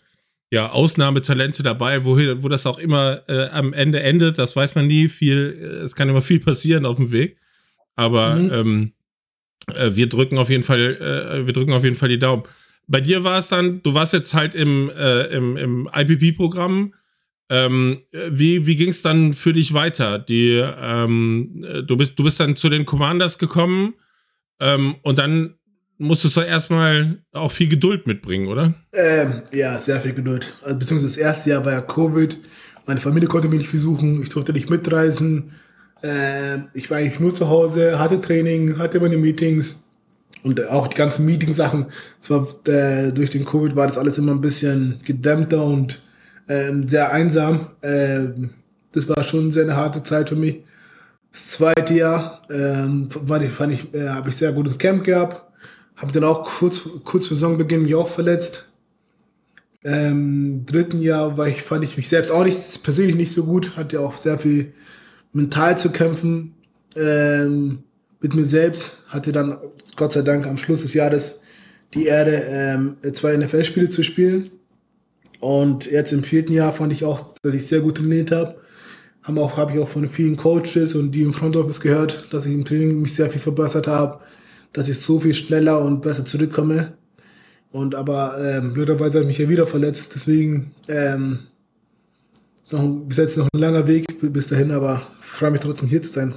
ja, 0.52 0.70
Ausnahmetalente 0.70 1.64
dabei, 1.64 2.06
wo, 2.06 2.18
wo 2.18 2.50
das 2.50 2.66
auch 2.66 2.78
immer 2.78 3.24
äh, 3.28 3.50
am 3.50 3.74
Ende 3.74 4.02
endet, 4.02 4.38
das 4.38 4.56
weiß 4.56 4.76
man 4.76 4.88
nie. 4.88 5.08
Viel, 5.08 5.58
äh, 5.60 5.66
es 5.84 5.96
kann 5.96 6.10
immer 6.10 6.22
viel 6.22 6.40
passieren 6.40 6.86
auf 6.86 6.98
dem 6.98 7.12
Weg. 7.12 7.38
Aber 7.96 8.36
mhm. 8.36 8.52
ähm, 8.54 8.94
äh, 9.74 9.96
wir 9.96 10.08
drücken 10.08 10.38
auf 10.38 10.50
jeden 10.50 10.64
Fall, 10.64 10.80
äh, 10.80 11.46
wir 11.46 11.54
drücken 11.54 11.74
auf 11.74 11.84
jeden 11.84 11.96
Fall 11.96 12.10
die 12.10 12.20
Daumen. 12.20 12.44
Bei 12.88 13.02
dir 13.02 13.24
war 13.24 13.40
es 13.40 13.48
dann, 13.48 13.82
du 13.82 13.94
warst 13.96 14.14
jetzt 14.14 14.34
halt 14.34 14.54
im, 14.54 14.90
äh, 14.90 15.24
im, 15.28 15.58
im 15.58 15.90
IPP-Programm 15.94 16.94
Ähm, 17.50 18.02
wie 18.12 18.66
wie 18.66 18.76
ging 18.76 18.90
es 18.90 19.02
dann 19.02 19.34
für 19.34 19.54
dich 19.54 19.74
weiter? 19.74 20.18
Die, 20.18 20.58
ähm, 20.58 21.66
du, 21.86 21.96
bist, 21.96 22.18
du 22.18 22.24
bist 22.24 22.40
dann 22.40 22.56
zu 22.56 22.70
den 22.70 22.86
Commanders 22.86 23.38
gekommen 23.38 23.94
ähm, 24.60 24.96
und 25.04 25.20
dann 25.20 25.56
musstest 25.98 26.36
du 26.38 26.42
erstmal 26.42 27.20
auch 27.32 27.52
viel 27.52 27.70
Geduld 27.70 28.08
mitbringen, 28.08 28.48
oder? 28.48 28.74
Ähm, 28.94 29.44
ja, 29.54 29.78
sehr 29.78 30.00
viel 30.02 30.14
Geduld. 30.14 30.56
Also, 30.64 30.80
beziehungsweise 30.80 31.16
das 31.16 31.24
erste 31.24 31.52
Jahr 31.52 31.66
war 31.66 31.74
ja 31.74 31.82
Covid. 31.82 32.38
Meine 32.88 33.00
Familie 33.00 33.28
konnte 33.28 33.48
mich 33.48 33.60
nicht 33.60 33.72
besuchen. 33.72 34.22
Ich 34.22 34.30
durfte 34.30 34.54
nicht 34.54 34.70
mitreisen. 34.70 35.52
Ähm, 36.04 36.68
ich 36.74 36.90
war 36.90 36.98
eigentlich 36.98 37.20
nur 37.20 37.34
zu 37.34 37.50
Hause, 37.50 37.98
hatte 37.98 38.22
Training, 38.22 38.78
hatte 38.78 39.00
meine 39.00 39.18
Meetings 39.18 39.84
und 40.44 40.68
auch 40.70 40.88
die 40.88 40.98
ganzen 40.98 41.26
Meeting-Sachen. 41.26 41.88
Zwar 42.22 42.48
äh, 42.68 43.12
durch 43.12 43.32
den 43.32 43.46
Covid 43.46 43.76
war 43.76 43.88
das 43.88 43.98
alles 43.98 44.18
immer 44.18 44.34
ein 44.34 44.42
bisschen 44.42 45.00
gedämmter 45.04 45.64
und 45.64 46.00
ähm, 46.48 46.88
sehr 46.88 47.12
einsam. 47.12 47.72
Ähm, 47.82 48.52
das 48.92 49.10
war 49.10 49.24
schon 49.24 49.52
sehr 49.52 49.64
eine 49.64 49.76
harte 49.76 50.04
Zeit 50.04 50.30
für 50.30 50.36
mich. 50.36 50.64
Das 51.32 51.48
zweite 51.48 51.94
Jahr 51.94 52.42
ähm, 52.50 53.10
fand 53.10 53.44
ich, 53.44 53.52
fand 53.52 53.74
ich, 53.74 53.94
äh, 53.94 54.10
habe 54.10 54.30
ich 54.30 54.38
sehr 54.38 54.52
gutes 54.52 54.78
Camp 54.78 55.04
gehabt. 55.04 55.42
Habe 55.98 56.12
dann 56.12 56.24
auch 56.24 56.44
kurz, 56.44 56.90
kurz 57.04 57.28
vor 57.28 57.36
Saisonbeginn 57.36 57.84
mich 57.84 57.96
auch 57.96 58.08
verletzt. 58.08 58.66
Ähm, 59.84 60.66
dritten 60.66 61.02
Jahr 61.02 61.38
war 61.38 61.48
ich, 61.48 61.62
fand 61.62 61.84
ich 61.84 61.98
mich 61.98 62.10
selbst 62.10 62.32
auch 62.32 62.44
nicht, 62.44 62.84
persönlich 62.84 63.16
nicht 63.16 63.32
so 63.32 63.44
gut. 63.44 63.76
Hatte 63.76 64.00
auch 64.00 64.18
sehr 64.18 64.40
viel 64.40 64.74
mental 65.34 65.78
zu 65.78 65.92
kämpfen. 65.92 66.54
Ähm, 66.96 67.84
mit 68.26 68.34
mir 68.34 68.46
selbst. 68.46 69.04
Hatte 69.10 69.32
dann 69.32 69.58
Gott 69.96 70.14
sei 70.14 70.22
Dank 70.22 70.48
am 70.48 70.58
Schluss 70.58 70.82
des 70.82 70.94
Jahres 70.94 71.42
die 71.94 72.06
Erde, 72.06 72.42
ähm, 72.50 72.98
zwei 73.14 73.38
NFL-Spiele 73.38 73.90
zu 73.90 74.04
spielen. 74.04 74.50
Und 75.46 75.92
jetzt 75.92 76.12
im 76.12 76.24
vierten 76.24 76.54
Jahr 76.54 76.74
fand 76.74 76.92
ich 76.92 77.06
auch, 77.06 77.36
dass 77.44 77.54
ich 77.54 77.68
sehr 77.68 77.82
gut 77.82 77.98
trainiert 77.98 78.32
habe. 78.32 78.56
Habe 79.22 79.42
auch, 79.42 79.58
habe 79.58 79.74
ich 79.74 79.80
auch 79.80 79.88
von 79.88 80.10
vielen 80.10 80.38
Coaches 80.38 80.96
und 80.96 81.12
die 81.12 81.22
im 81.22 81.34
Front 81.34 81.56
Office 81.56 81.80
gehört, 81.80 82.34
dass 82.34 82.48
ich 82.48 82.54
im 82.56 82.66
Training 82.66 83.00
mich 83.00 83.14
sehr 83.14 83.30
viel 83.30 83.40
verbessert 83.40 83.86
habe, 83.86 84.20
dass 84.74 84.90
ich 84.90 84.98
so 84.98 85.20
viel 85.20 85.36
schneller 85.36 85.80
und 85.82 86.02
besser 86.02 86.26
zurückkomme. 86.26 86.94
Und 87.70 87.94
aber 87.94 88.40
ähm, 88.40 88.74
blöderweise 88.74 89.20
habe 89.20 89.30
ich 89.30 89.38
mich 89.38 89.46
ja 89.46 89.48
wieder 89.48 89.68
verletzt. 89.68 90.14
Deswegen 90.16 90.72
ähm, 90.88 91.42
noch, 92.72 92.84
bis 93.06 93.18
jetzt 93.18 93.38
noch 93.38 93.48
ein 93.54 93.60
langer 93.60 93.88
Weg 93.88 94.08
bis 94.34 94.48
dahin, 94.48 94.72
aber 94.72 95.04
freue 95.20 95.52
mich 95.52 95.62
trotzdem 95.62 95.90
hier 95.90 96.02
zu 96.02 96.12
sein. 96.12 96.34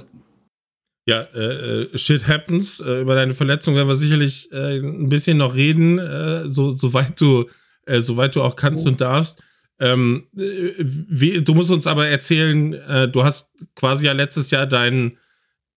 Ja, 1.07 1.21
äh, 1.33 1.81
äh, 1.81 1.97
shit 1.97 2.27
happens. 2.27 2.79
Äh, 2.79 3.01
über 3.01 3.15
deine 3.15 3.33
Verletzung 3.33 3.73
werden 3.73 3.87
wir 3.87 3.95
sicherlich 3.95 4.51
äh, 4.51 4.77
ein 4.77 5.09
bisschen 5.09 5.37
noch 5.37 5.55
reden, 5.55 5.97
äh, 5.97 6.47
so, 6.47 6.69
soweit 6.69 7.19
du, 7.19 7.45
äh, 7.89 8.01
soweit 8.01 8.35
du 8.35 8.41
auch 8.41 8.55
kannst 8.55 8.85
oh. 8.85 8.89
und 8.89 9.01
darfst. 9.01 9.41
Ähm, 9.81 10.27
wie, 10.33 11.41
du 11.41 11.53
musst 11.53 11.71
uns 11.71 11.87
aber 11.87 12.09
erzählen, 12.09 12.71
du 13.13 13.23
hast 13.23 13.55
quasi 13.75 14.07
ja 14.07 14.11
letztes 14.11 14.51
Jahr 14.51 14.67
dein, 14.67 15.17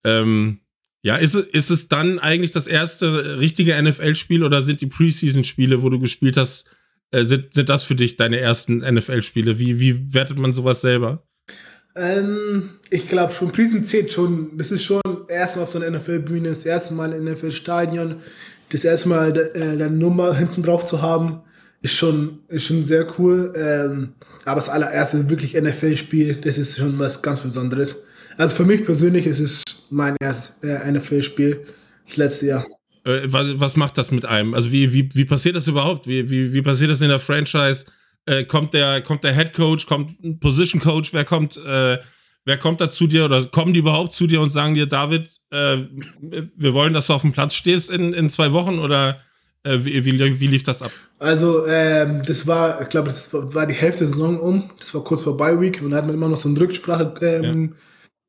ähm, 0.02 0.58
ja, 1.02 1.14
ist, 1.14 1.36
ist 1.36 1.70
es 1.70 1.86
dann 1.86 2.18
eigentlich 2.18 2.50
das 2.50 2.66
erste 2.66 3.38
richtige 3.38 3.80
NFL-Spiel 3.80 4.42
oder 4.42 4.62
sind 4.62 4.80
die 4.80 4.88
Preseason-Spiele, 4.88 5.82
wo 5.84 5.88
du 5.88 6.00
gespielt 6.00 6.36
hast, 6.36 6.68
sind, 7.12 7.54
sind 7.54 7.68
das 7.68 7.84
für 7.84 7.94
dich 7.94 8.16
deine 8.16 8.40
ersten 8.40 8.78
NFL-Spiele? 8.78 9.60
Wie, 9.60 9.78
wie 9.78 10.12
wertet 10.12 10.36
man 10.36 10.52
sowas 10.52 10.80
selber? 10.80 11.24
Ähm, 11.94 12.70
ich 12.90 13.08
glaube 13.08 13.32
schon, 13.32 13.52
Prison 13.52 13.84
zählt 13.84 14.12
schon. 14.12 14.56
Das 14.56 14.72
ist 14.72 14.84
schon 14.84 15.00
erstmal 15.28 15.64
auf 15.64 15.70
so 15.70 15.80
einer 15.80 15.96
NFL-Bühne, 15.98 16.48
das 16.48 16.64
erste 16.64 16.94
Mal 16.94 17.12
in 17.12 17.24
NFL-Stadion, 17.24 18.16
das 18.70 18.84
erste 18.84 19.08
Mal 19.08 19.36
äh, 19.36 19.76
deine 19.76 19.90
Nummer 19.90 20.34
hinten 20.34 20.62
drauf 20.62 20.86
zu 20.86 21.02
haben, 21.02 21.42
ist 21.82 21.94
schon, 21.96 22.38
ist 22.48 22.64
schon 22.64 22.84
sehr 22.84 23.06
cool. 23.18 23.52
Ähm, 23.56 24.14
aber 24.44 24.56
das 24.56 24.68
allererste 24.68 25.28
wirklich 25.28 25.54
NFL-Spiel, 25.54 26.34
das 26.42 26.58
ist 26.58 26.78
schon 26.78 26.98
was 26.98 27.20
ganz 27.20 27.42
Besonderes. 27.42 27.96
Also 28.38 28.56
für 28.56 28.64
mich 28.64 28.84
persönlich 28.84 29.26
ist 29.26 29.40
es 29.40 29.86
mein 29.90 30.16
erstes 30.20 30.62
äh, 30.62 30.90
NFL-Spiel, 30.90 31.60
das 32.04 32.16
letzte 32.16 32.46
Jahr. 32.46 32.66
Äh, 33.04 33.22
was, 33.26 33.76
macht 33.76 33.98
das 33.98 34.10
mit 34.10 34.24
einem? 34.24 34.54
Also 34.54 34.72
wie, 34.72 34.92
wie, 34.92 35.08
wie 35.14 35.24
passiert 35.24 35.56
das 35.56 35.68
überhaupt? 35.68 36.06
Wie, 36.06 36.30
wie, 36.30 36.52
wie 36.52 36.62
passiert 36.62 36.90
das 36.90 37.00
in 37.00 37.08
der 37.08 37.20
Franchise? 37.20 37.86
Äh, 38.24 38.44
kommt 38.44 38.74
der, 38.74 39.02
kommt 39.02 39.24
der 39.24 39.34
Head 39.34 39.52
Coach, 39.52 39.86
kommt 39.86 40.22
ein 40.22 40.38
Position 40.38 40.80
Coach, 40.80 41.12
wer 41.12 41.24
kommt, 41.24 41.56
äh, 41.56 41.98
wer 42.44 42.58
kommt 42.58 42.80
da 42.80 42.88
zu 42.88 43.08
dir 43.08 43.24
oder 43.24 43.44
kommen 43.46 43.74
die 43.74 43.80
überhaupt 43.80 44.12
zu 44.12 44.28
dir 44.28 44.40
und 44.40 44.50
sagen 44.50 44.74
dir, 44.74 44.86
David, 44.86 45.28
äh, 45.50 45.78
wir 46.56 46.74
wollen, 46.74 46.92
dass 46.92 47.08
du 47.08 47.14
auf 47.14 47.22
dem 47.22 47.32
Platz 47.32 47.54
stehst 47.54 47.90
in, 47.90 48.12
in 48.12 48.28
zwei 48.30 48.52
Wochen 48.52 48.78
oder 48.78 49.20
äh, 49.64 49.78
wie, 49.84 50.04
wie, 50.04 50.40
wie, 50.40 50.46
lief 50.46 50.64
das 50.64 50.82
ab? 50.82 50.90
Also, 51.18 51.66
ähm, 51.66 52.22
das 52.26 52.46
war, 52.46 52.82
ich 52.82 52.88
glaube, 52.88 53.08
das 53.08 53.30
war 53.32 53.66
die 53.66 53.74
Hälfte 53.74 54.00
der 54.00 54.08
Saison 54.08 54.38
um, 54.38 54.64
das 54.78 54.94
war 54.94 55.04
kurz 55.04 55.22
vor 55.22 55.36
Bye 55.36 55.60
Week 55.60 55.80
und 55.82 55.90
da 55.90 55.98
hat 55.98 56.06
man 56.06 56.16
immer 56.16 56.28
noch 56.28 56.36
so 56.36 56.48
eine 56.48 56.58
Rücksprache 56.58 57.14
ähm, 57.20 57.44
ja. 57.44 57.76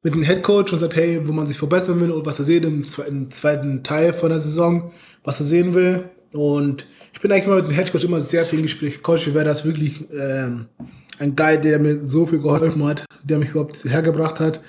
mit 0.04 0.14
dem 0.14 0.24
Head 0.24 0.44
Coach 0.44 0.74
und 0.74 0.80
sagt, 0.80 0.96
hey, 0.96 1.20
wo 1.26 1.34
man 1.34 1.48
sich 1.48 1.58
verbessern 1.58 2.00
will 2.00 2.12
und 2.12 2.26
was 2.26 2.40
er 2.40 2.46
sieht 2.46 2.64
im, 2.64 2.86
im 3.08 3.32
zweiten 3.32 3.84
Teil 3.84 4.14
von 4.14 4.30
der 4.30 4.42
Saison, 4.42 4.92
was 5.24 5.40
er 5.40 5.48
sehen 5.48 5.74
will. 5.74 6.04
Und 6.34 6.86
ich 7.14 7.22
bin 7.22 7.32
eigentlich 7.32 7.48
mal 7.48 7.62
mit 7.62 7.68
dem 7.68 7.76
Headcoach 7.76 8.04
immer 8.04 8.20
sehr 8.20 8.46
viel 8.46 8.60
im 8.60 8.66
Gespräch. 8.66 9.02
Coach, 9.02 9.34
wäre 9.34 9.46
das 9.46 9.66
wirklich 9.66 10.08
ähm, 10.12 10.68
ein 11.20 11.36
Guy, 11.36 11.60
der 11.60 11.80
mir 11.80 12.00
so 12.08 12.26
viel 12.26 12.40
geholfen 12.40 12.84
hat, 12.86 13.06
der 13.24 13.40
mich 13.40 13.50
überhaupt 13.50 13.84
hergebracht 13.86 14.40
hat 14.40 14.60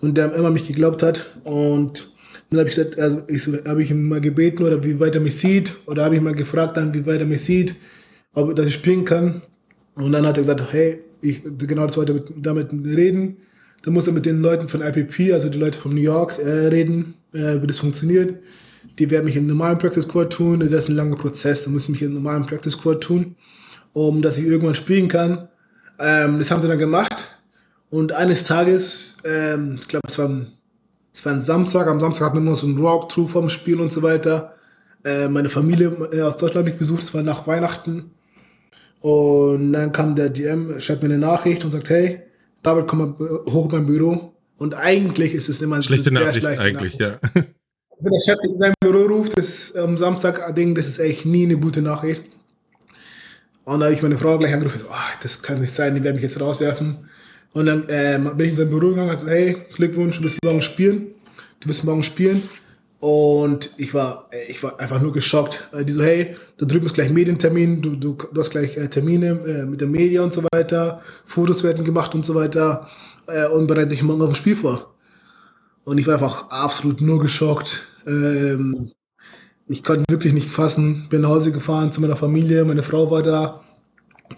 und 0.00 0.16
der 0.16 0.34
immer 0.34 0.50
mich 0.50 0.66
geglaubt 0.66 1.02
hat. 1.02 1.24
Und 1.44 2.11
dann 2.52 2.60
habe 2.60 2.68
ich 2.68 2.76
gesagt, 2.76 2.98
also 2.98 3.22
ich 3.28 3.42
so, 3.42 3.52
habe 3.66 3.82
ich 3.82 3.90
ihm 3.90 4.08
mal 4.08 4.20
gebeten 4.20 4.62
oder 4.62 4.82
wie 4.84 4.98
weit 5.00 5.14
er 5.14 5.20
mich 5.20 5.36
sieht 5.36 5.74
oder 5.86 6.04
habe 6.04 6.16
ich 6.16 6.20
mal 6.20 6.34
gefragt 6.34 6.76
dann, 6.76 6.94
wie 6.94 7.06
weit 7.06 7.20
er 7.20 7.26
mich 7.26 7.44
sieht, 7.44 7.74
ob 8.34 8.54
dass 8.54 8.66
ich 8.66 8.74
spielen 8.74 9.04
kann. 9.04 9.42
Und 9.94 10.12
dann 10.12 10.26
hat 10.26 10.36
er 10.36 10.42
gesagt, 10.42 10.72
hey, 10.72 11.00
ich 11.20 11.42
genau 11.58 11.86
das 11.86 11.96
wollte 11.96 12.24
damit 12.36 12.68
reden. 12.72 13.36
Dann 13.82 13.94
muss 13.94 14.06
er 14.06 14.12
mit 14.12 14.26
den 14.26 14.40
Leuten 14.40 14.68
von 14.68 14.80
IPP, 14.80 15.32
also 15.32 15.48
die 15.48 15.58
Leute 15.58 15.78
von 15.78 15.94
New 15.94 16.00
York, 16.00 16.38
äh, 16.38 16.68
reden, 16.68 17.14
äh, 17.32 17.60
wie 17.60 17.66
das 17.66 17.78
funktioniert 17.78 18.38
die 18.98 19.10
werden 19.10 19.24
mich 19.24 19.36
in 19.36 19.46
normalen 19.46 19.78
Practice 19.78 20.04
Squad 20.04 20.32
tun. 20.32 20.60
Das 20.60 20.70
ist 20.70 20.88
ein 20.88 20.96
langer 20.96 21.16
Prozess. 21.16 21.64
Da 21.64 21.70
muss 21.70 21.84
ich 21.84 21.88
mich 21.90 22.02
in 22.02 22.14
normalen 22.14 22.46
Practice 22.46 22.74
Squad 22.74 23.00
tun, 23.00 23.36
um 23.92 24.22
dass 24.22 24.38
ich 24.38 24.46
irgendwann 24.46 24.74
spielen 24.74 25.08
kann. 25.08 25.48
Ähm, 25.98 26.38
das 26.38 26.50
haben 26.50 26.62
sie 26.62 26.68
dann 26.68 26.78
gemacht. 26.78 27.28
Und 27.90 28.12
eines 28.12 28.44
Tages, 28.44 29.18
ähm, 29.24 29.78
ich 29.80 29.88
glaube, 29.88 30.08
es 30.08 30.18
war, 30.18 30.46
es 31.12 31.24
war 31.24 31.32
ein 31.32 31.40
Samstag. 31.40 31.86
Am 31.86 32.00
Samstag 32.00 32.26
hatten 32.26 32.38
wir 32.38 32.50
noch 32.50 32.56
so 32.56 32.66
ein 32.66 32.82
Walkthrough 32.82 33.30
vom 33.30 33.48
Spiel 33.48 33.80
und 33.80 33.92
so 33.92 34.02
weiter. 34.02 34.54
Äh, 35.04 35.28
meine 35.28 35.48
Familie 35.48 35.88
äh, 36.12 36.22
aus 36.22 36.36
Deutschland 36.36 36.66
mich 36.66 36.76
besucht. 36.76 37.04
Es 37.04 37.14
war 37.14 37.22
nach 37.22 37.46
Weihnachten. 37.46 38.12
Und 39.00 39.72
dann 39.72 39.92
kam 39.92 40.14
der 40.14 40.28
DM, 40.28 40.80
schreibt 40.80 41.02
mir 41.02 41.08
eine 41.08 41.18
Nachricht 41.18 41.64
und 41.64 41.72
sagt, 41.72 41.90
hey, 41.90 42.22
David, 42.62 42.86
komm 42.86 42.98
mal 43.00 43.14
hoch 43.50 43.66
in 43.66 43.72
mein 43.72 43.86
Büro. 43.86 44.32
Und 44.56 44.74
eigentlich 44.74 45.34
ist 45.34 45.48
es 45.48 45.60
immer 45.60 45.82
schlechte 45.82 46.10
eine 46.10 46.20
sehr 46.20 46.26
Nachricht 46.28 46.46
schlechte 46.46 46.62
eigentlich, 46.62 46.98
Nachricht. 46.98 47.22
ja. 47.34 47.42
wenn 48.00 48.12
der 48.12 48.20
Chef 48.20 48.38
in 48.44 48.58
sein 48.58 48.74
Büro 48.80 49.06
ruft, 49.06 49.36
das 49.36 49.74
am 49.74 49.98
Samstag, 49.98 50.54
Ding, 50.54 50.74
das 50.74 50.86
ist 50.86 50.98
echt 50.98 51.26
nie 51.26 51.44
eine 51.44 51.56
gute 51.56 51.82
Nachricht. 51.82 52.22
Und 53.64 53.80
da 53.80 53.86
habe 53.86 53.94
ich 53.94 54.02
meine 54.02 54.18
Frau 54.18 54.38
gleich 54.38 54.52
angerufen, 54.52 54.78
so, 54.78 54.86
oh, 54.88 55.18
das 55.22 55.42
kann 55.42 55.60
nicht 55.60 55.74
sein, 55.74 55.94
die 55.94 56.02
werden 56.02 56.16
mich 56.16 56.24
jetzt 56.24 56.40
rauswerfen. 56.40 57.08
Und 57.52 57.66
dann 57.66 57.84
ähm, 57.88 58.36
bin 58.36 58.46
ich 58.46 58.52
in 58.52 58.56
sein 58.56 58.70
Büro 58.70 58.88
gegangen 58.88 59.10
und 59.10 59.14
gesagt, 59.14 59.30
hey, 59.30 59.56
Glückwunsch, 59.74 60.18
du 60.18 60.24
wirst 60.24 60.38
morgen 60.44 60.62
spielen. 60.62 61.08
Du 61.60 61.68
wirst 61.68 61.84
morgen 61.84 62.02
spielen. 62.02 62.42
Und 62.98 63.70
ich 63.78 63.92
war, 63.94 64.30
ich 64.48 64.62
war 64.62 64.78
einfach 64.78 65.00
nur 65.00 65.12
geschockt. 65.12 65.64
Äh, 65.72 65.84
die 65.84 65.92
so, 65.92 66.02
hey, 66.02 66.36
da 66.56 66.66
drüben 66.66 66.86
ist 66.86 66.94
gleich 66.94 67.10
Medientermin, 67.10 67.82
du, 67.82 67.96
du, 67.96 68.16
du 68.32 68.40
hast 68.40 68.50
gleich 68.50 68.76
äh, 68.76 68.88
Termine 68.88 69.40
äh, 69.44 69.66
mit 69.66 69.80
der 69.80 69.88
Media 69.88 70.22
und 70.22 70.32
so 70.32 70.44
weiter, 70.52 71.02
Fotos 71.24 71.64
werden 71.64 71.84
gemacht 71.84 72.14
und 72.14 72.24
so 72.24 72.34
weiter 72.34 72.88
äh, 73.26 73.48
und 73.48 73.66
bereite 73.66 73.88
dich 73.88 74.02
morgen 74.02 74.22
auf 74.22 74.28
ein 74.28 74.34
Spiel 74.36 74.56
vor. 74.56 74.94
Und 75.84 75.98
ich 75.98 76.06
war 76.06 76.14
einfach 76.14 76.48
absolut 76.50 77.00
nur 77.00 77.20
geschockt. 77.20 77.84
Ähm, 78.06 78.92
ich 79.66 79.82
konnte 79.82 80.04
wirklich 80.08 80.32
nicht 80.32 80.48
fassen. 80.48 81.08
Bin 81.10 81.22
nach 81.22 81.30
Hause 81.30 81.50
gefahren 81.50 81.92
zu 81.92 82.00
meiner 82.00 82.16
Familie, 82.16 82.64
meine 82.64 82.82
Frau 82.82 83.10
war 83.10 83.22
da. 83.22 83.62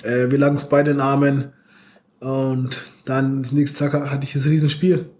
Äh, 0.02 0.30
wir 0.30 0.38
lagen 0.38 0.54
uns 0.54 0.68
beide 0.68 0.90
in 0.92 0.96
den 0.96 1.06
Armen. 1.06 1.52
Und 2.20 2.76
dann, 3.04 3.42
das 3.42 3.52
nächste 3.52 3.78
Tag 3.78 4.10
hatte 4.10 4.24
ich 4.24 4.32
das 4.32 4.46
Riesenspiel. 4.46 5.10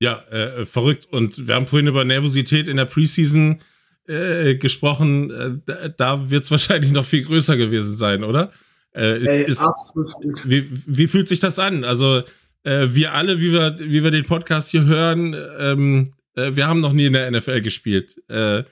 Ja, 0.00 0.20
äh, 0.30 0.66
verrückt. 0.66 1.06
Und 1.10 1.46
wir 1.46 1.54
haben 1.54 1.66
vorhin 1.66 1.86
über 1.86 2.04
Nervosität 2.04 2.68
in 2.68 2.76
der 2.76 2.84
Preseason 2.84 3.60
äh, 4.06 4.56
gesprochen. 4.56 5.62
Äh, 5.66 5.90
da, 5.96 6.30
wird 6.30 6.44
es 6.44 6.50
wahrscheinlich 6.50 6.92
noch 6.92 7.04
viel 7.04 7.24
größer 7.24 7.56
gewesen 7.56 7.94
sein, 7.94 8.24
oder? 8.24 8.52
Äh, 8.92 9.24
Ey, 9.24 9.50
ist, 9.50 9.60
absolut. 9.60 10.14
Wie, 10.44 10.68
wie 10.86 11.06
fühlt 11.06 11.28
sich 11.28 11.40
das 11.40 11.58
an? 11.58 11.84
Also, 11.84 12.22
äh, 12.64 12.88
wir 12.90 13.14
alle, 13.14 13.40
wie 13.40 13.52
wir, 13.52 13.76
wie 13.78 14.02
wir 14.02 14.10
den 14.10 14.24
Podcast 14.24 14.70
hier 14.70 14.84
hören, 14.84 15.34
ähm, 15.58 16.12
äh, 16.36 16.54
wir 16.54 16.66
haben 16.66 16.80
noch 16.80 16.92
nie 16.92 17.06
in 17.06 17.12
der 17.12 17.30
NFL 17.30 17.60
gespielt. 17.60 18.20
Äh, 18.28 18.64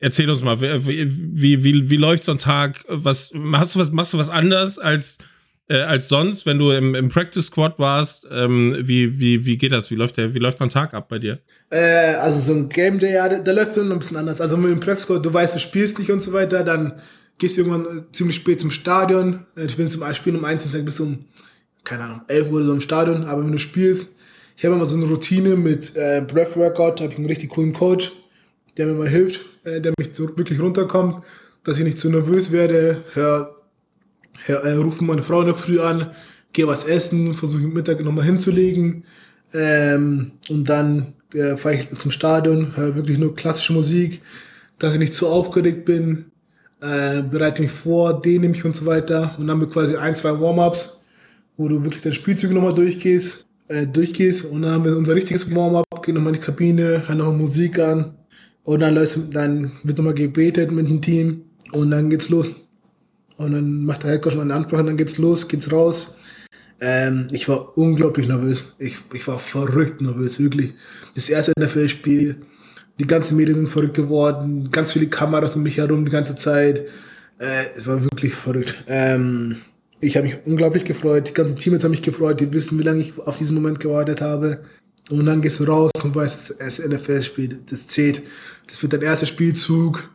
erzähl 0.00 0.30
uns 0.30 0.42
mal, 0.42 0.60
wie, 0.60 1.08
wie, 1.08 1.64
wie, 1.64 1.90
wie 1.90 1.96
läuft 1.96 2.24
so 2.24 2.32
ein 2.32 2.38
Tag? 2.38 2.84
Was, 2.88 3.32
machst, 3.34 3.74
du 3.74 3.80
was, 3.80 3.90
machst 3.92 4.12
du 4.12 4.18
was 4.18 4.28
anders 4.28 4.78
als, 4.78 5.18
äh, 5.68 5.80
als 5.80 6.08
sonst, 6.08 6.46
wenn 6.46 6.58
du 6.58 6.70
im, 6.70 6.94
im 6.94 7.08
Practice 7.08 7.46
Squad 7.46 7.78
warst? 7.78 8.26
Ähm, 8.30 8.76
wie, 8.80 9.18
wie, 9.18 9.44
wie 9.46 9.56
geht 9.56 9.72
das? 9.72 9.90
Wie 9.90 9.94
läuft, 9.94 10.16
der, 10.16 10.34
wie 10.34 10.38
läuft 10.38 10.58
so 10.58 10.64
ein 10.64 10.70
Tag 10.70 10.94
ab 10.94 11.08
bei 11.08 11.18
dir? 11.18 11.40
Äh, 11.70 12.14
also 12.16 12.38
so 12.40 12.58
ein 12.58 12.68
Game 12.68 12.98
Day, 12.98 13.14
ja, 13.14 13.28
der, 13.28 13.54
läuft 13.54 13.74
so 13.74 13.80
ein 13.80 13.98
bisschen 13.98 14.16
anders. 14.16 14.40
Also 14.40 14.56
mit 14.56 14.70
dem 14.70 14.80
Practice 14.80 15.04
Squad, 15.04 15.24
du 15.24 15.32
weißt, 15.32 15.54
du 15.54 15.60
spielst 15.60 15.98
nicht 15.98 16.10
und 16.10 16.22
so 16.22 16.32
weiter, 16.32 16.64
dann 16.64 17.00
gehst 17.38 17.56
du 17.56 17.62
irgendwann 17.62 18.06
ziemlich 18.12 18.36
spät 18.36 18.60
zum 18.60 18.70
Stadion. 18.70 19.46
Ich 19.56 19.76
bin 19.76 19.90
zum 19.90 20.00
Beispiel 20.00 20.36
um 20.36 20.44
eins, 20.44 20.70
dann 20.70 20.84
bis 20.84 21.00
um 21.00 21.24
keine 21.84 22.04
Ahnung, 22.04 22.22
11 22.28 22.50
Uhr 22.50 22.64
so 22.64 22.72
im 22.72 22.80
Stadion, 22.80 23.24
aber 23.24 23.44
wenn 23.44 23.52
du 23.52 23.58
spielst, 23.58 24.16
ich 24.56 24.64
habe 24.64 24.74
immer 24.74 24.86
so 24.86 24.96
eine 24.96 25.04
Routine 25.04 25.56
mit 25.56 25.92
äh, 25.94 26.24
Breath 26.26 26.56
Workout, 26.56 26.98
da 26.98 27.04
habe 27.04 27.12
ich 27.12 27.18
einen 27.18 27.28
richtig 27.28 27.50
coolen 27.50 27.72
Coach, 27.72 28.12
der 28.76 28.86
mir 28.86 28.94
mal 28.94 29.08
hilft, 29.08 29.40
äh, 29.64 29.80
der 29.80 29.92
mich 29.98 30.10
so 30.14 30.36
wirklich 30.36 30.60
runterkommt, 30.60 31.22
dass 31.64 31.78
ich 31.78 31.84
nicht 31.84 31.98
zu 31.98 32.08
nervös 32.10 32.52
werde. 32.52 33.02
Hör, 33.12 33.53
äh, 34.46 34.72
rufe 34.72 35.04
meine 35.04 35.22
Frau 35.22 35.40
in 35.40 35.46
der 35.46 35.54
Früh 35.54 35.80
an, 35.80 36.10
gehe 36.52 36.66
was 36.66 36.84
essen, 36.86 37.34
versuche 37.34 37.68
Mittag 37.68 38.02
nochmal 38.04 38.24
hinzulegen. 38.24 39.04
Ähm, 39.52 40.32
und 40.48 40.68
dann 40.68 41.14
äh, 41.34 41.56
fahre 41.56 41.76
ich 41.76 41.98
zum 41.98 42.10
Stadion, 42.10 42.76
höre 42.76 42.96
wirklich 42.96 43.18
nur 43.18 43.34
klassische 43.34 43.72
Musik, 43.72 44.20
dass 44.78 44.92
ich 44.92 44.98
nicht 44.98 45.14
zu 45.14 45.28
aufgeregt 45.28 45.84
bin, 45.84 46.26
äh, 46.80 47.22
bereite 47.22 47.62
mich 47.62 47.70
vor, 47.70 48.20
dehne 48.20 48.48
mich 48.48 48.64
und 48.64 48.76
so 48.76 48.86
weiter. 48.86 49.34
Und 49.38 49.46
dann 49.46 49.56
haben 49.56 49.60
wir 49.60 49.70
quasi 49.70 49.96
ein, 49.96 50.16
zwei 50.16 50.38
Warm-ups, 50.38 51.00
wo 51.56 51.68
du 51.68 51.82
wirklich 51.82 52.02
deine 52.02 52.14
Spielzüge 52.14 52.54
nochmal 52.54 52.74
durchgehst, 52.74 53.46
äh, 53.68 53.86
durchgehst. 53.86 54.44
Und 54.44 54.62
dann 54.62 54.72
haben 54.72 54.84
wir 54.84 54.96
unser 54.96 55.14
richtiges 55.14 55.52
Warm-up, 55.54 56.02
gehen 56.02 56.14
nochmal 56.14 56.34
in 56.34 56.40
die 56.40 56.44
Kabine, 56.44 57.02
hören 57.06 57.18
noch 57.18 57.32
Musik 57.32 57.78
an. 57.78 58.14
Und 58.64 58.80
dann, 58.80 58.94
läuft, 58.94 59.34
dann 59.34 59.72
wird 59.82 59.98
nochmal 59.98 60.14
gebetet 60.14 60.72
mit 60.72 60.88
dem 60.88 61.00
Team. 61.00 61.42
Und 61.72 61.90
dann 61.90 62.10
geht's 62.10 62.28
los. 62.28 62.52
Und 63.36 63.52
dann 63.52 63.84
macht 63.84 64.04
der 64.04 64.12
Headcoach 64.12 64.36
mal 64.36 64.42
eine 64.42 64.54
Ansprache 64.54 64.80
und 64.80 64.86
dann 64.86 64.96
geht's 64.96 65.18
los, 65.18 65.48
geht's 65.48 65.70
raus. 65.72 66.18
Ähm, 66.80 67.28
ich 67.32 67.48
war 67.48 67.76
unglaublich 67.76 68.28
nervös. 68.28 68.74
Ich, 68.78 68.98
ich 69.12 69.26
war 69.26 69.38
verrückt 69.38 70.00
nervös, 70.00 70.38
wirklich. 70.38 70.72
Das 71.14 71.28
erste 71.28 71.52
NFL-Spiel, 71.58 72.36
die 72.98 73.06
ganzen 73.06 73.36
Medien 73.36 73.56
sind 73.56 73.68
verrückt 73.68 73.94
geworden, 73.94 74.70
ganz 74.70 74.92
viele 74.92 75.06
Kameras 75.06 75.56
um 75.56 75.62
mich 75.62 75.78
herum 75.78 76.04
die 76.04 76.10
ganze 76.10 76.36
Zeit. 76.36 76.86
Äh, 77.38 77.64
es 77.76 77.86
war 77.86 78.02
wirklich 78.02 78.34
verrückt. 78.34 78.84
Ähm, 78.86 79.56
ich 80.00 80.16
habe 80.16 80.26
mich 80.26 80.38
unglaublich 80.44 80.84
gefreut, 80.84 81.28
die 81.28 81.34
ganzen 81.34 81.56
Teammates 81.56 81.84
haben 81.84 81.92
mich 81.92 82.02
gefreut, 82.02 82.40
die 82.40 82.52
wissen, 82.52 82.78
wie 82.78 82.82
lange 82.82 83.00
ich 83.00 83.18
auf 83.18 83.36
diesen 83.36 83.54
Moment 83.54 83.80
gewartet 83.80 84.20
habe. 84.20 84.60
Und 85.10 85.26
dann 85.26 85.42
gehst 85.42 85.60
du 85.60 85.64
raus 85.64 85.92
und 86.02 86.14
weißt, 86.14 86.54
es 86.58 86.78
ist 86.78 86.88
NFL-Spiel, 86.88 87.60
das 87.68 87.86
zählt. 87.88 88.22
Das 88.66 88.82
wird 88.82 88.92
dein 88.92 89.02
erster 89.02 89.26
Spielzug 89.26 90.10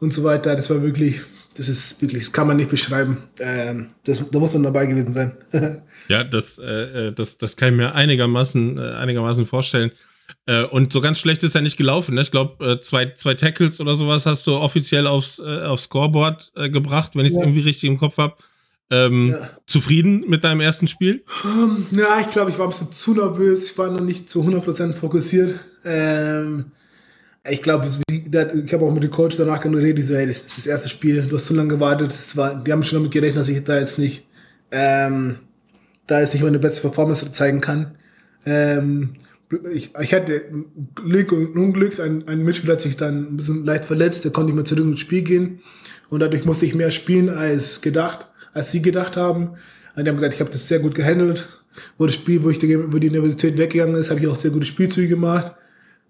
und 0.00 0.12
so 0.12 0.22
weiter. 0.24 0.54
Das 0.54 0.70
war 0.70 0.82
wirklich, 0.82 1.20
das 1.58 1.68
ist 1.68 2.00
wirklich, 2.00 2.22
das 2.22 2.32
kann 2.32 2.46
man 2.46 2.56
nicht 2.56 2.70
beschreiben. 2.70 3.18
Ähm, 3.40 3.88
das, 4.04 4.30
da 4.30 4.38
muss 4.38 4.54
man 4.54 4.62
dabei 4.62 4.86
gewesen 4.86 5.12
sein. 5.12 5.36
ja, 6.08 6.22
das, 6.22 6.58
äh, 6.58 7.08
äh, 7.08 7.12
das, 7.12 7.36
das 7.36 7.56
kann 7.56 7.70
ich 7.70 7.76
mir 7.76 7.94
einigermaßen, 7.94 8.78
äh, 8.78 8.80
einigermaßen 8.80 9.44
vorstellen. 9.44 9.90
Äh, 10.46 10.62
und 10.62 10.92
so 10.92 11.00
ganz 11.00 11.18
schlecht 11.18 11.42
ist 11.42 11.56
ja 11.56 11.60
nicht 11.60 11.76
gelaufen. 11.76 12.14
Ne? 12.14 12.22
Ich 12.22 12.30
glaube, 12.30 12.64
äh, 12.64 12.80
zwei, 12.80 13.12
zwei 13.14 13.34
Tackles 13.34 13.80
oder 13.80 13.96
sowas 13.96 14.24
hast 14.24 14.46
du 14.46 14.54
offiziell 14.54 15.08
aufs, 15.08 15.40
äh, 15.40 15.62
aufs 15.62 15.84
Scoreboard 15.84 16.52
gebracht, 16.54 17.16
wenn 17.16 17.26
ich 17.26 17.32
es 17.32 17.38
ja. 17.38 17.42
irgendwie 17.44 17.62
richtig 17.62 17.90
im 17.90 17.98
Kopf 17.98 18.18
habe. 18.18 18.36
Ähm, 18.90 19.30
ja. 19.30 19.50
Zufrieden 19.66 20.24
mit 20.28 20.44
deinem 20.44 20.60
ersten 20.60 20.86
Spiel? 20.86 21.24
Um, 21.42 21.86
ähm, 21.90 21.98
ja, 21.98 22.20
ich 22.20 22.30
glaube, 22.30 22.52
ich 22.52 22.58
war 22.58 22.66
ein 22.66 22.70
bisschen 22.70 22.92
zu 22.92 23.14
nervös. 23.14 23.72
Ich 23.72 23.78
war 23.78 23.90
noch 23.90 24.00
nicht 24.00 24.30
zu 24.30 24.42
100% 24.42 24.94
fokussiert. 24.94 25.58
Ähm, 25.84 26.70
ich 27.50 27.62
glaube, 27.62 27.88
ich 28.10 28.72
habe 28.72 28.84
auch 28.84 28.92
mit 28.92 29.02
dem 29.02 29.10
Coach 29.10 29.36
danach 29.36 29.60
geredet, 29.60 29.98
die 29.98 30.02
so, 30.02 30.14
hey, 30.14 30.26
das 30.26 30.38
ist 30.38 30.58
das 30.58 30.66
erste 30.66 30.88
Spiel, 30.88 31.22
du 31.22 31.36
hast 31.36 31.46
zu 31.46 31.54
lange 31.54 31.70
gewartet. 31.70 32.10
Das 32.10 32.36
war, 32.36 32.62
die 32.62 32.72
haben 32.72 32.82
schon 32.84 32.98
damit 32.98 33.12
gerechnet, 33.12 33.42
dass 33.42 33.48
ich 33.48 33.62
da 33.64 33.78
jetzt 33.78 33.98
nicht, 33.98 34.26
ähm, 34.70 35.36
da 36.06 36.20
jetzt 36.20 36.34
nicht 36.34 36.42
meine 36.42 36.58
beste 36.58 36.82
Performance 36.82 37.30
zeigen 37.32 37.60
kann. 37.60 37.94
Ähm, 38.44 39.14
ich, 39.72 39.94
ich 39.98 40.14
hatte 40.14 40.44
Glück 40.94 41.32
und 41.32 41.56
Unglück. 41.56 41.98
Ein, 42.00 42.26
ein 42.28 42.44
Mitspieler 42.44 42.74
hat 42.74 42.82
sich 42.82 42.96
dann 42.96 43.32
ein 43.32 43.36
bisschen 43.36 43.64
leicht 43.64 43.84
verletzt, 43.84 44.24
der 44.24 44.32
konnte 44.32 44.52
nicht 44.52 44.56
mehr 44.56 44.64
zurück 44.64 44.84
ins 44.84 45.00
Spiel 45.00 45.22
gehen. 45.22 45.60
Und 46.10 46.20
dadurch 46.20 46.44
musste 46.44 46.66
ich 46.66 46.74
mehr 46.74 46.90
spielen 46.90 47.28
als 47.28 47.80
gedacht, 47.80 48.26
als 48.52 48.72
sie 48.72 48.82
gedacht 48.82 49.16
haben. 49.16 49.50
Und 49.96 50.04
die 50.04 50.08
haben 50.08 50.16
gesagt, 50.16 50.34
ich 50.34 50.40
habe 50.40 50.50
das 50.50 50.68
sehr 50.68 50.80
gut 50.80 50.94
gehandelt. 50.94 51.48
Wo 51.96 52.06
das 52.06 52.14
Spiel, 52.14 52.42
wo 52.42 52.50
ich 52.50 52.58
die, 52.58 52.92
wo 52.92 52.98
die 52.98 53.08
Universität 53.08 53.56
weggegangen 53.56 53.94
ist, 53.94 54.10
habe 54.10 54.20
ich 54.20 54.26
auch 54.26 54.36
sehr 54.36 54.50
gute 54.50 54.66
Spielzüge 54.66 55.08
gemacht 55.08 55.54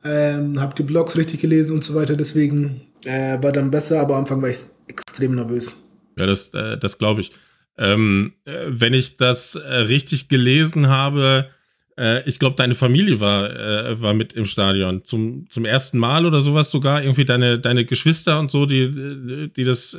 ähm, 0.04 0.60
habe 0.60 0.74
die 0.76 0.82
Blogs 0.82 1.16
richtig 1.16 1.40
gelesen 1.40 1.74
und 1.74 1.84
so 1.84 1.94
weiter, 1.94 2.16
deswegen 2.16 2.82
äh, 3.04 3.42
war 3.42 3.52
dann 3.52 3.70
besser, 3.70 4.00
aber 4.00 4.14
am 4.14 4.20
Anfang 4.20 4.42
war 4.42 4.48
ich 4.48 4.58
extrem 4.88 5.34
nervös. 5.34 5.88
Ja, 6.16 6.26
das, 6.26 6.48
äh, 6.54 6.78
das 6.78 6.98
glaube 6.98 7.20
ich. 7.20 7.32
Ähm, 7.76 8.32
äh, 8.44 8.66
wenn 8.68 8.92
ich 8.92 9.16
das 9.16 9.54
äh, 9.54 9.58
richtig 9.58 10.28
gelesen 10.28 10.88
habe, 10.88 11.48
äh, 11.96 12.28
ich 12.28 12.38
glaube, 12.38 12.56
deine 12.56 12.74
Familie 12.74 13.20
war, 13.20 13.50
äh, 13.50 14.00
war 14.00 14.14
mit 14.14 14.32
im 14.32 14.46
Stadion. 14.46 15.04
Zum, 15.04 15.46
zum 15.50 15.64
ersten 15.64 15.98
Mal 15.98 16.26
oder 16.26 16.40
sowas 16.40 16.70
sogar. 16.70 17.02
Irgendwie 17.02 17.24
deine, 17.24 17.58
deine 17.58 17.84
Geschwister 17.84 18.40
und 18.40 18.50
so, 18.50 18.66
die, 18.66 19.50
die 19.54 19.64
das, 19.64 19.96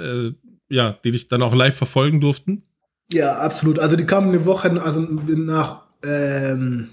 ja, 0.70 0.98
die 1.04 1.12
dich 1.12 1.30
dann 1.30 1.42
auch 1.42 1.56
live 1.56 1.76
verfolgen 1.76 2.22
durften. 2.22 2.64
Ja, 3.12 3.38
absolut. 3.40 3.80
Also 3.80 3.96
die 3.96 4.06
kamen 4.06 4.30
eine 4.30 4.46
Woche, 4.46 4.70
also 4.82 5.02
nach, 5.02 5.84
ähm, 6.04 6.90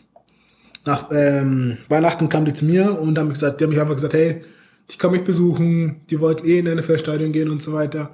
nach 0.87 1.09
ähm, 1.11 1.79
Weihnachten 1.89 2.29
kamen 2.29 2.47
die 2.47 2.55
zu 2.55 2.65
mir 2.65 2.99
und 2.99 3.19
haben 3.19 3.31
gesagt, 3.31 3.61
die 3.61 3.65
haben 3.65 3.71
mich 3.71 3.81
einfach 3.81 3.97
gesagt, 3.97 4.15
hey, 4.15 4.43
ich 4.89 4.99
kann 4.99 5.11
mich 5.11 5.25
besuchen, 5.25 6.03
die 6.09 6.21
wollten 6.21 6.47
eh 6.47 6.61
in 6.61 6.69
ein 6.69 6.79
NFL-Stadion 6.79 7.33
gehen 7.33 7.51
und 7.51 7.63
so 7.63 7.73
weiter. 7.73 8.11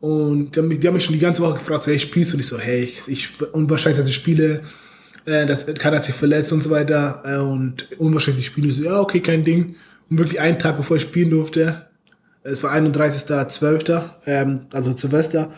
Und 0.00 0.54
die 0.54 0.60
haben, 0.60 0.68
mich, 0.68 0.80
die 0.80 0.86
haben 0.86 0.94
mich 0.94 1.04
schon 1.04 1.14
die 1.14 1.20
ganze 1.20 1.42
Woche 1.42 1.54
gefragt, 1.54 1.84
so, 1.84 1.90
hey, 1.90 1.98
spielst 1.98 2.32
du? 2.32 2.36
Und 2.36 2.40
ich 2.40 2.46
so, 2.46 2.58
hey, 2.58 2.92
ich, 3.06 3.30
unwahrscheinlich, 3.52 3.98
dass 3.98 4.08
ich 4.08 4.14
spiele, 4.14 4.60
äh, 5.24 5.46
das 5.46 5.66
keiner 5.78 5.96
hat 5.96 6.04
sich 6.04 6.14
verletzt 6.14 6.52
und 6.52 6.62
so 6.62 6.70
weiter. 6.70 7.22
Äh, 7.24 7.38
und 7.38 7.88
unwahrscheinlich 7.98 8.46
spiele 8.46 8.68
ich 8.68 8.76
so, 8.76 8.84
ja, 8.84 9.00
okay, 9.00 9.20
kein 9.20 9.44
Ding. 9.44 9.74
Und 10.08 10.18
wirklich 10.18 10.40
einen 10.40 10.58
Tag, 10.58 10.76
bevor 10.76 10.98
ich 10.98 11.02
spielen 11.02 11.30
durfte, 11.30 11.86
es 12.42 12.62
war 12.62 12.74
31.12., 12.74 14.04
ähm, 14.26 14.66
also 14.72 14.92
Silvester, 14.92 15.50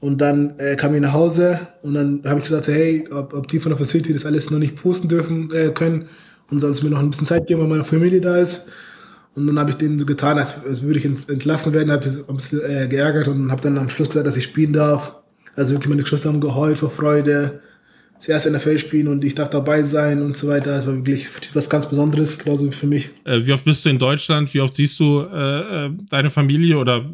und 0.00 0.20
dann 0.20 0.54
äh, 0.58 0.76
kam 0.76 0.94
ich 0.94 1.00
nach 1.00 1.12
Hause 1.12 1.58
und 1.82 1.94
dann 1.94 2.22
habe 2.26 2.38
ich 2.38 2.44
gesagt, 2.44 2.68
hey, 2.68 3.08
ob, 3.10 3.32
ob 3.32 3.48
die 3.48 3.58
von 3.58 3.70
der 3.70 3.78
Facility 3.78 4.12
das 4.12 4.26
alles 4.26 4.50
noch 4.50 4.58
nicht 4.58 4.76
posten 4.76 5.08
dürfen 5.08 5.50
äh, 5.52 5.70
können 5.70 6.06
und 6.50 6.60
sonst 6.60 6.82
mir 6.82 6.90
noch 6.90 7.00
ein 7.00 7.10
bisschen 7.10 7.26
Zeit 7.26 7.46
geben, 7.46 7.60
weil 7.60 7.68
meine 7.68 7.84
Familie 7.84 8.20
da 8.20 8.36
ist. 8.36 8.68
Und 9.34 9.46
dann 9.46 9.58
habe 9.58 9.70
ich 9.70 9.76
denen 9.76 9.98
so 9.98 10.06
getan, 10.06 10.38
als, 10.38 10.64
als 10.66 10.82
würde 10.82 10.98
ich 10.98 11.04
entlassen 11.04 11.72
werden, 11.72 11.90
habe 11.90 12.06
ich 12.06 12.28
ein 12.28 12.36
bisschen 12.36 12.60
äh, 12.62 12.86
geärgert 12.88 13.28
und 13.28 13.50
habe 13.50 13.60
dann 13.60 13.76
am 13.78 13.88
Schluss 13.88 14.08
gesagt, 14.08 14.26
dass 14.26 14.36
ich 14.36 14.44
spielen 14.44 14.72
darf. 14.72 15.20
Also 15.54 15.74
wirklich 15.74 15.88
meine 15.88 16.02
Geschwister 16.02 16.28
haben 16.28 16.40
geheult 16.40 16.78
vor 16.78 16.90
Freude 16.90 17.60
das 18.18 18.28
erste 18.28 18.50
NFL 18.50 18.78
spielen 18.78 19.08
und 19.08 19.24
ich 19.24 19.34
darf 19.34 19.50
dabei 19.50 19.82
sein 19.82 20.22
und 20.22 20.36
so 20.36 20.48
weiter. 20.48 20.76
Es 20.76 20.86
war 20.86 20.94
wirklich 20.94 21.28
was 21.54 21.68
ganz 21.68 21.86
Besonderes, 21.88 22.38
genauso 22.38 22.66
wie 22.66 22.72
für 22.72 22.86
mich. 22.86 23.10
Äh, 23.24 23.44
wie 23.44 23.52
oft 23.52 23.64
bist 23.64 23.84
du 23.84 23.90
in 23.90 23.98
Deutschland? 23.98 24.52
Wie 24.54 24.60
oft 24.60 24.74
siehst 24.74 24.98
du 25.00 25.20
äh, 25.20 25.86
äh, 25.86 25.90
deine 26.10 26.30
Familie 26.30 26.78
oder 26.78 27.04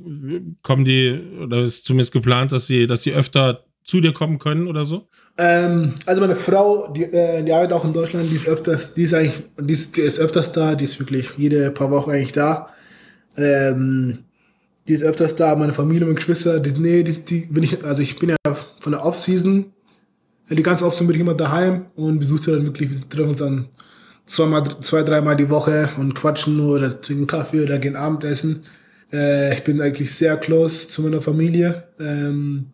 kommen 0.62 0.84
die, 0.84 1.20
oder 1.42 1.62
ist 1.62 1.84
zumindest 1.84 2.12
geplant, 2.12 2.52
dass 2.52 2.66
sie, 2.66 2.86
dass 2.86 3.02
sie 3.02 3.12
öfter 3.12 3.64
zu 3.84 4.00
dir 4.00 4.12
kommen 4.12 4.38
können 4.38 4.68
oder 4.68 4.84
so? 4.84 5.08
Ähm, 5.38 5.94
also 6.06 6.20
meine 6.20 6.36
Frau, 6.36 6.92
die, 6.92 7.04
äh, 7.04 7.42
die 7.42 7.52
arbeitet 7.52 7.72
auch 7.72 7.84
in 7.84 7.92
Deutschland, 7.92 8.30
die 8.30 8.34
ist 8.34 8.46
öfters, 8.46 8.94
die 8.94 9.02
ist 9.02 9.14
eigentlich, 9.14 9.42
die 9.60 9.72
ist, 9.72 9.96
die 9.96 10.02
ist 10.02 10.18
öfters 10.20 10.52
da, 10.52 10.74
die 10.74 10.84
ist 10.84 11.00
wirklich 11.00 11.30
jede 11.36 11.70
paar 11.70 11.90
Wochen 11.90 12.10
eigentlich 12.10 12.32
da. 12.32 12.68
Ähm, 13.36 14.24
die 14.86 14.94
ist 14.94 15.02
öfters 15.04 15.36
da, 15.36 15.54
meine 15.56 15.72
Familie, 15.72 16.04
meine 16.04 16.16
Geschwister, 16.16 16.60
die, 16.60 16.72
nee, 16.78 17.02
die, 17.02 17.24
die, 17.24 17.46
bin 17.46 17.62
ich, 17.62 17.82
also 17.84 18.02
ich 18.02 18.18
bin 18.18 18.30
ja 18.30 18.36
von 18.78 18.92
der 18.92 19.04
Off-Season 19.04 19.72
die 20.48 20.62
ganze 20.62 20.84
Aufsicht 20.84 21.06
bin 21.06 21.14
ich 21.14 21.20
immer 21.20 21.34
daheim 21.34 21.86
und 21.94 22.18
besuche 22.18 22.52
dann 22.52 22.64
wirklich, 22.64 22.90
wir 22.90 23.08
treffen 23.08 23.30
uns 23.30 23.38
dann 23.38 23.68
zweimal, 24.26 24.80
zwei, 24.80 25.02
dreimal 25.02 25.36
die 25.36 25.50
Woche 25.50 25.88
und 25.98 26.14
quatschen 26.14 26.56
nur 26.56 26.76
oder 26.76 27.00
trinken 27.00 27.26
Kaffee 27.26 27.62
oder 27.62 27.78
gehen 27.78 27.96
Abendessen. 27.96 28.62
Äh, 29.12 29.54
ich 29.54 29.64
bin 29.64 29.80
eigentlich 29.80 30.12
sehr 30.14 30.36
close 30.36 30.88
zu 30.88 31.02
meiner 31.02 31.22
Familie. 31.22 31.84
Ähm, 31.98 32.72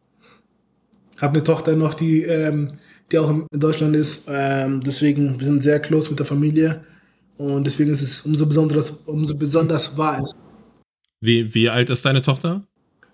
habe 1.19 1.35
eine 1.35 1.45
Tochter 1.45 1.75
noch, 1.75 1.95
die, 1.95 2.23
ähm, 2.23 2.69
die 3.11 3.19
auch 3.19 3.31
in 3.31 3.47
Deutschland 3.61 3.97
ist. 3.97 4.29
Ähm, 4.29 4.81
deswegen, 4.85 5.39
wir 5.39 5.47
sind 5.47 5.63
sehr 5.63 5.81
close 5.81 6.11
mit 6.11 6.19
der 6.19 6.27
Familie. 6.27 6.83
Und 7.37 7.65
deswegen 7.65 7.91
ist 7.91 8.03
es 8.03 8.23
umso 8.23 8.47
besonders, 8.47 8.91
umso 8.91 9.35
besonders 9.37 9.97
wahr. 9.97 10.25
Wie, 11.21 11.53
wie 11.55 11.69
alt 11.69 11.91
ist 11.91 12.05
deine 12.05 12.23
Tochter? 12.23 12.65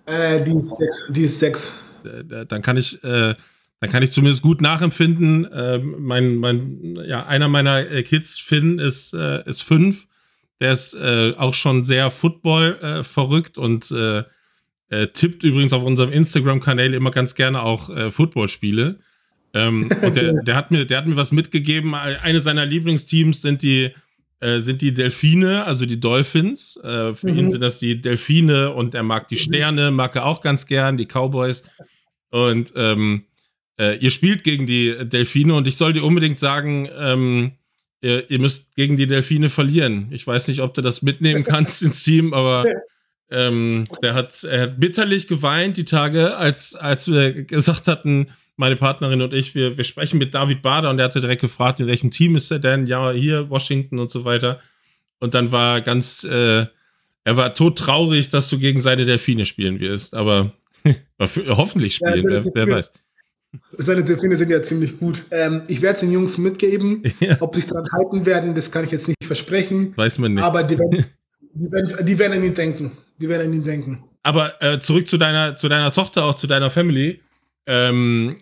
Äh, 0.07 0.43
die 0.45 0.53
ist 0.53 0.77
sechs. 0.77 1.05
Die 1.11 1.25
ist 1.25 1.41
sechs. 1.41 1.69
Äh, 2.05 2.47
dann 2.47 2.63
kann 2.63 2.77
ich 2.77 3.03
äh, 3.03 3.35
dann 3.85 3.93
kann 3.93 4.03
ich 4.03 4.13
zumindest 4.13 4.41
gut 4.41 4.63
nachempfinden. 4.63 5.45
Äh, 5.45 5.79
mein, 5.79 6.37
mein, 6.37 6.97
ja, 7.07 7.27
einer 7.27 7.49
meiner 7.49 7.81
äh, 7.81 8.03
Kids, 8.03 8.39
Finn, 8.39 8.79
ist, 8.79 9.13
äh, 9.13 9.47
ist 9.47 9.63
fünf. 9.63 10.07
Der 10.59 10.73
ist 10.73 10.95
äh, 10.95 11.35
auch 11.37 11.53
schon 11.53 11.85
sehr 11.85 12.11
Football 12.11 12.79
äh, 12.81 13.03
verrückt 13.03 13.59
und 13.59 13.91
äh, 13.91 14.23
tippt 15.13 15.43
übrigens 15.45 15.75
auf 15.75 15.83
unserem 15.83 16.13
Instagram-Kanal 16.13 16.95
immer 16.95 17.11
ganz 17.11 17.35
gerne 17.35 17.61
auch 17.61 17.91
Footballspiele. 18.11 19.01
Ähm, 19.53 19.91
und 20.03 20.17
der, 20.17 20.33
der, 20.45 20.57
hat 20.57 20.71
mir, 20.71 20.87
der 20.87 20.99
hat 20.99 21.07
mir 21.07 21.17
was 21.17 21.31
mitgegeben. 21.31 21.95
Eine 21.95 22.41
seiner 22.41 22.65
Lieblingsteams 22.65 23.43
sind 23.43 23.63
die, 23.63 23.91
sind 24.41 24.83
die 24.83 24.95
Delfine, 24.95 25.65
also 25.65 25.85
die 25.85 25.99
Dolphins. 25.99 26.79
für 26.81 27.17
mhm. 27.23 27.39
ihn 27.39 27.51
sind 27.51 27.61
das 27.61 27.81
die 27.81 28.01
Delfine 28.01 28.71
und 28.71 28.95
er 28.95 29.03
mag 29.03 29.27
die 29.29 29.37
Sterne, 29.37 29.91
mag 29.91 30.15
er 30.15 30.27
auch 30.27 30.41
ganz 30.41 30.67
gern, 30.67 30.97
die 30.97 31.07
Cowboys. 31.07 31.65
Und 32.31 32.73
ähm, 32.77 33.25
äh, 33.79 33.97
ihr 33.99 34.11
spielt 34.11 34.45
gegen 34.45 34.67
die 34.67 35.09
Delfine 35.09 35.55
und 35.55 35.67
ich 35.67 35.77
soll 35.77 35.93
dir 35.93 36.05
unbedingt 36.05 36.39
sagen, 36.39 36.89
ähm, 36.97 37.53
ihr, 38.01 38.31
ihr, 38.31 38.39
müsst 38.39 38.75
gegen 38.77 38.97
die 38.97 39.07
Delfine 39.07 39.49
verlieren. 39.49 40.09
Ich 40.11 40.27
weiß 40.27 40.49
nicht, 40.49 40.61
ob 40.61 40.75
du 40.75 40.83
das 40.83 41.03
mitnehmen 41.03 41.45
kannst 41.45 41.83
ins 41.83 42.03
Team, 42.03 42.35
aber 42.35 42.65
ähm, 43.31 43.85
der 44.03 44.15
hat, 44.15 44.45
er 44.45 44.63
hat 44.63 44.81
bitterlich 44.81 45.27
geweint 45.27 45.77
die 45.77 45.85
Tage, 45.85 46.37
als, 46.37 46.75
als 46.75 47.11
wir 47.11 47.45
gesagt 47.45 47.89
hatten, 47.89 48.29
meine 48.57 48.77
Partnerin 48.77 49.23
und 49.23 49.35
ich, 49.35 49.55
wir, 49.57 49.77
wir 49.77 49.85
sprechen 49.85 50.19
mit 50.19 50.35
David 50.35 50.63
Bader 50.63 50.91
und 50.91 50.99
der 50.99 51.07
hatte 51.07 51.21
direkt 51.21 51.41
gefragt, 51.41 51.81
in 51.81 51.89
welchem 51.89 52.13
Team 52.13 52.37
ist 52.37 52.53
er 52.53 52.61
denn? 52.61 52.87
Ja, 52.87 53.11
hier, 53.11 53.51
Washington 53.51 53.99
und 53.99 54.13
so 54.13 54.25
weiter. 54.25 54.61
Und 55.19 55.35
dann 55.35 55.51
war 55.51 55.81
ganz, 55.81 56.23
äh, 56.23 56.67
er 57.25 57.37
war 57.37 57.55
todtraurig, 57.55 58.31
dass 58.31 58.49
du 58.51 58.59
gegen 58.59 58.79
seine 58.79 59.07
Delfine 59.07 59.47
spielen 59.47 59.81
wirst, 59.81 60.15
aber 60.15 60.53
hoffentlich 61.19 61.97
spielen, 61.97 62.31
ja, 62.31 62.45
wer, 62.45 62.55
wer 62.55 62.77
weiß. 62.77 62.93
Seine 63.73 64.05
Delfine 64.05 64.37
sind 64.37 64.51
ja 64.51 64.63
ziemlich 64.63 64.99
gut. 64.99 65.25
Ähm, 65.31 65.63
ich 65.69 65.83
werde 65.83 65.95
es 65.95 66.01
den 66.01 66.11
Jungs 66.11 66.39
mitgeben. 66.39 67.03
Ja. 67.21 67.37
Ob 67.41 67.55
sie 67.55 67.63
sich 67.63 67.71
daran 67.71 67.87
halten 67.93 68.27
werden, 68.27 68.55
das 68.55 68.71
kann 68.71 68.85
ich 68.85 68.91
jetzt 68.91 69.09
nicht 69.09 69.25
versprechen. 69.25 69.93
Weiß 69.97 70.19
man 70.19 70.35
nicht. 70.35 70.43
Aber 70.43 70.63
die 70.63 70.79
werden, 70.79 71.07
die 71.55 71.73
werden, 71.73 72.07
die 72.07 72.19
werden 72.19 72.33
an 72.35 72.45
ihn 72.45 72.55
denken. 72.55 72.93
Die 73.19 73.29
werden 73.29 73.49
an 73.49 73.55
ihn 73.55 73.65
denken. 73.65 74.05
Aber 74.23 74.61
äh, 74.63 74.79
zurück 74.81 75.07
zu 75.07 75.17
deiner, 75.17 75.57
zu 75.57 75.69
deiner 75.69 75.93
Tochter, 75.93 76.25
auch 76.25 76.35
zu 76.35 76.47
deiner 76.47 76.71
Family. 76.71 77.21
Ähm, 77.67 78.37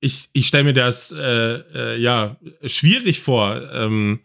ich 0.00 0.28
ich 0.32 0.46
stelle 0.46 0.64
mir 0.64 0.72
das 0.72 1.12
äh, 1.12 1.54
äh, 1.74 2.00
ja 2.00 2.36
schwierig 2.64 3.20
vor, 3.20 3.62
ähm, 3.72 4.20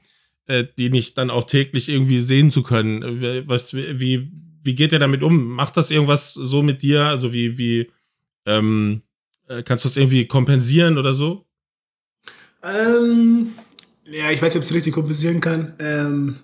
äh, 0.47 0.65
die 0.77 0.89
nicht 0.89 1.17
dann 1.17 1.29
auch 1.29 1.43
täglich 1.43 1.89
irgendwie 1.89 2.21
sehen 2.21 2.49
zu 2.49 2.63
können. 2.63 3.45
Was, 3.47 3.73
wie, 3.73 4.31
wie 4.63 4.75
geht 4.75 4.91
ihr 4.91 4.99
damit 4.99 5.23
um? 5.23 5.51
Macht 5.51 5.77
das 5.77 5.91
irgendwas 5.91 6.33
so 6.33 6.63
mit 6.63 6.81
dir? 6.81 7.05
Also 7.05 7.31
wie, 7.31 7.57
wie 7.57 7.91
ähm, 8.45 9.03
äh, 9.47 9.63
kannst 9.63 9.83
du 9.85 9.89
das 9.89 9.97
irgendwie 9.97 10.27
kompensieren 10.27 10.97
oder 10.97 11.13
so? 11.13 11.45
Ähm, 12.63 13.53
ja, 14.05 14.31
ich 14.31 14.41
weiß 14.41 14.53
nicht, 14.53 14.57
ob 14.57 14.63
ich 14.63 14.69
es 14.69 14.73
richtig 14.73 14.93
kompensieren 14.93 15.41
kann. 15.41 15.73
Ähm, 15.79 16.35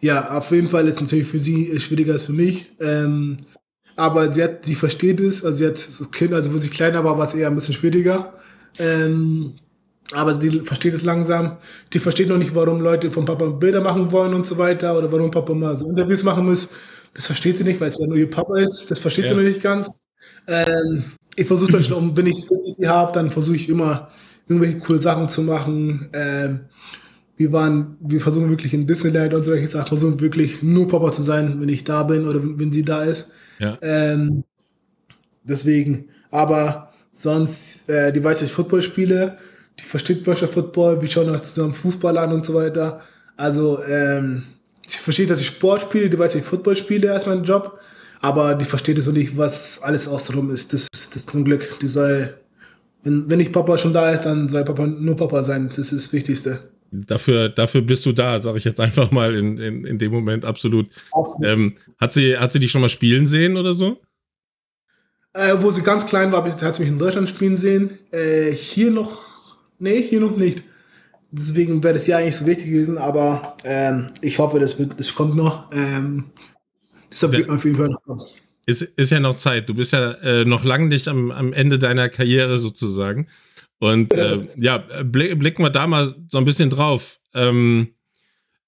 ja, 0.00 0.36
auf 0.36 0.50
jeden 0.50 0.68
Fall 0.68 0.86
ist 0.88 0.96
es 0.96 1.00
natürlich 1.00 1.28
für 1.28 1.38
sie 1.38 1.78
schwieriger 1.80 2.14
als 2.14 2.24
für 2.24 2.32
mich. 2.32 2.66
Ähm, 2.80 3.36
aber 3.96 4.32
sie 4.32 4.42
hat, 4.42 4.66
die 4.66 4.74
versteht 4.74 5.20
es, 5.20 5.44
also 5.44 5.56
sie 5.56 5.66
hat 5.66 5.76
das 5.76 6.10
Kind, 6.10 6.32
also 6.32 6.52
wo 6.52 6.58
sie 6.58 6.70
kleiner 6.70 7.04
war, 7.04 7.18
war 7.18 7.26
es 7.26 7.34
eher 7.34 7.48
ein 7.48 7.54
bisschen 7.54 7.74
schwieriger. 7.74 8.32
Ähm, 8.78 9.54
aber 10.12 10.34
die 10.34 10.60
versteht 10.60 10.94
es 10.94 11.04
langsam. 11.04 11.58
Die 11.92 11.98
versteht 11.98 12.28
noch 12.28 12.38
nicht, 12.38 12.54
warum 12.54 12.80
Leute 12.80 13.10
von 13.10 13.24
Papa 13.24 13.46
Bilder 13.46 13.80
machen 13.80 14.10
wollen 14.12 14.34
und 14.34 14.46
so 14.46 14.58
weiter 14.58 14.96
oder 14.96 15.10
warum 15.10 15.30
Papa 15.30 15.54
mal 15.54 15.76
so 15.76 15.88
Interviews 15.88 16.22
machen 16.22 16.46
muss. 16.46 16.70
Das 17.14 17.26
versteht 17.26 17.58
sie 17.58 17.64
nicht, 17.64 17.80
weil 17.80 17.88
es 17.88 17.98
ja 17.98 18.06
nur 18.06 18.16
ihr 18.16 18.30
Papa 18.30 18.58
ist. 18.58 18.90
Das 18.90 18.98
versteht 18.98 19.26
ja. 19.26 19.30
sie 19.30 19.36
noch 19.36 19.42
nicht 19.42 19.62
ganz. 19.62 19.90
Ähm, 20.46 21.04
ich 21.36 21.46
versuche 21.46 21.72
dann 21.72 21.82
schon, 21.82 22.16
wenn 22.16 22.26
ich 22.26 22.46
sie 22.78 22.88
habe, 22.88 23.12
dann 23.12 23.30
versuche 23.30 23.56
ich 23.56 23.68
immer 23.68 24.08
irgendwelche 24.46 24.78
coole 24.78 25.00
Sachen 25.00 25.28
zu 25.28 25.42
machen. 25.42 26.08
Ähm, 26.12 26.60
wir 27.36 27.52
waren, 27.52 27.96
wir 28.00 28.20
versuchen 28.20 28.50
wirklich 28.50 28.74
in 28.74 28.86
Disneyland 28.86 29.34
und 29.34 29.44
solche 29.44 29.66
Sachen, 29.66 29.88
versuchen 29.88 30.20
wirklich 30.20 30.62
nur 30.62 30.88
Papa 30.88 31.12
zu 31.12 31.22
sein, 31.22 31.60
wenn 31.60 31.68
ich 31.68 31.84
da 31.84 32.02
bin 32.02 32.26
oder 32.26 32.40
wenn 32.42 32.72
sie 32.72 32.84
da 32.84 33.04
ist. 33.04 33.30
Ja. 33.58 33.78
Ähm, 33.80 34.44
deswegen, 35.42 36.06
aber 36.30 36.90
sonst, 37.12 37.88
äh, 37.88 38.12
die 38.12 38.22
weiß, 38.22 38.40
dass 38.40 38.48
ich 38.48 38.54
Football 38.54 38.82
spiele, 38.82 39.38
die 39.78 39.84
versteht 39.84 40.24
Böscher 40.24 40.48
Football, 40.48 41.00
wir 41.00 41.08
schauen 41.08 41.34
auch 41.34 41.40
zusammen 41.40 41.74
Fußball 41.74 42.16
an 42.18 42.32
und 42.32 42.44
so 42.44 42.54
weiter. 42.54 43.00
Also, 43.36 43.82
ähm, 43.84 44.44
sie 44.86 44.98
versteht, 44.98 45.30
dass 45.30 45.40
ich 45.40 45.46
Sport 45.46 45.82
spiele, 45.82 46.10
die 46.10 46.18
weiß, 46.18 46.32
dass 46.32 46.42
ich 46.42 46.46
Football 46.46 46.76
spiele 46.76 47.12
als 47.12 47.26
mein 47.26 47.44
Job, 47.44 47.78
aber 48.20 48.54
die 48.54 48.64
versteht 48.64 48.98
es 48.98 49.06
so 49.06 49.12
nicht, 49.12 49.36
was 49.36 49.82
alles 49.82 50.06
außenrum 50.06 50.50
ist. 50.50 50.72
Das, 50.72 50.86
das 51.10 51.26
zum 51.26 51.44
Glück, 51.44 51.78
die 51.80 51.86
soll, 51.86 52.34
wenn, 53.02 53.30
wenn 53.30 53.38
nicht 53.38 53.52
Papa 53.52 53.76
schon 53.78 53.92
da 53.92 54.10
ist, 54.10 54.22
dann 54.22 54.48
soll 54.48 54.64
Papa 54.64 54.86
nur 54.86 55.16
Papa 55.16 55.42
sein. 55.42 55.68
Das 55.68 55.78
ist 55.78 55.92
das 55.92 56.12
Wichtigste. 56.12 56.60
Dafür, 56.90 57.48
dafür 57.48 57.80
bist 57.80 58.04
du 58.04 58.12
da, 58.12 58.38
sage 58.38 58.58
ich 58.58 58.64
jetzt 58.64 58.78
einfach 58.78 59.10
mal 59.10 59.34
in, 59.34 59.56
in, 59.56 59.86
in 59.86 59.98
dem 59.98 60.12
Moment 60.12 60.44
absolut. 60.44 60.88
Ähm, 61.42 61.76
hat, 61.98 62.12
sie, 62.12 62.36
hat 62.36 62.52
sie 62.52 62.58
dich 62.58 62.70
schon 62.70 62.82
mal 62.82 62.90
spielen 62.90 63.24
sehen 63.24 63.56
oder 63.56 63.72
so? 63.72 63.98
Äh, 65.32 65.54
wo 65.60 65.70
sie 65.70 65.82
ganz 65.82 66.06
klein 66.06 66.30
war, 66.30 66.44
hat 66.44 66.76
sie 66.76 66.82
mich 66.82 66.92
in 66.92 66.98
Deutschland 66.98 67.30
spielen 67.30 67.56
sehen. 67.56 67.98
Äh, 68.10 68.52
hier 68.52 68.90
noch, 68.90 69.22
nee, 69.78 70.02
hier 70.02 70.20
noch 70.20 70.36
nicht. 70.36 70.62
Deswegen 71.30 71.82
wäre 71.82 71.94
das 71.94 72.06
ja 72.06 72.18
eigentlich 72.18 72.36
so 72.36 72.46
wichtig 72.46 72.66
gewesen, 72.66 72.98
aber 72.98 73.56
ähm, 73.64 74.10
ich 74.20 74.38
hoffe, 74.38 74.60
das, 74.60 74.78
wird, 74.78 75.00
das 75.00 75.14
kommt 75.14 75.34
noch. 75.34 75.72
Ähm, 75.72 76.24
deshalb 77.10 77.32
wird 77.32 77.48
man 77.48 77.56
auf 77.56 77.64
jeden 77.64 77.78
Fall 77.78 77.88
noch. 77.88 78.26
Ist, 78.66 78.82
ist 78.82 79.10
ja 79.10 79.20
noch 79.20 79.36
Zeit. 79.36 79.68
Du 79.68 79.74
bist 79.74 79.92
ja 79.92 80.12
äh, 80.12 80.44
noch 80.44 80.64
lange 80.64 80.86
nicht 80.86 81.08
am, 81.08 81.30
am 81.30 81.52
Ende 81.52 81.78
deiner 81.78 82.08
Karriere 82.08 82.58
sozusagen. 82.58 83.28
Und 83.78 84.14
äh, 84.14 84.38
ja, 84.56 84.78
blicken 85.02 85.64
wir 85.64 85.70
da 85.70 85.88
mal 85.88 86.14
so 86.30 86.38
ein 86.38 86.44
bisschen 86.44 86.70
drauf. 86.70 87.18
Ähm, 87.34 87.94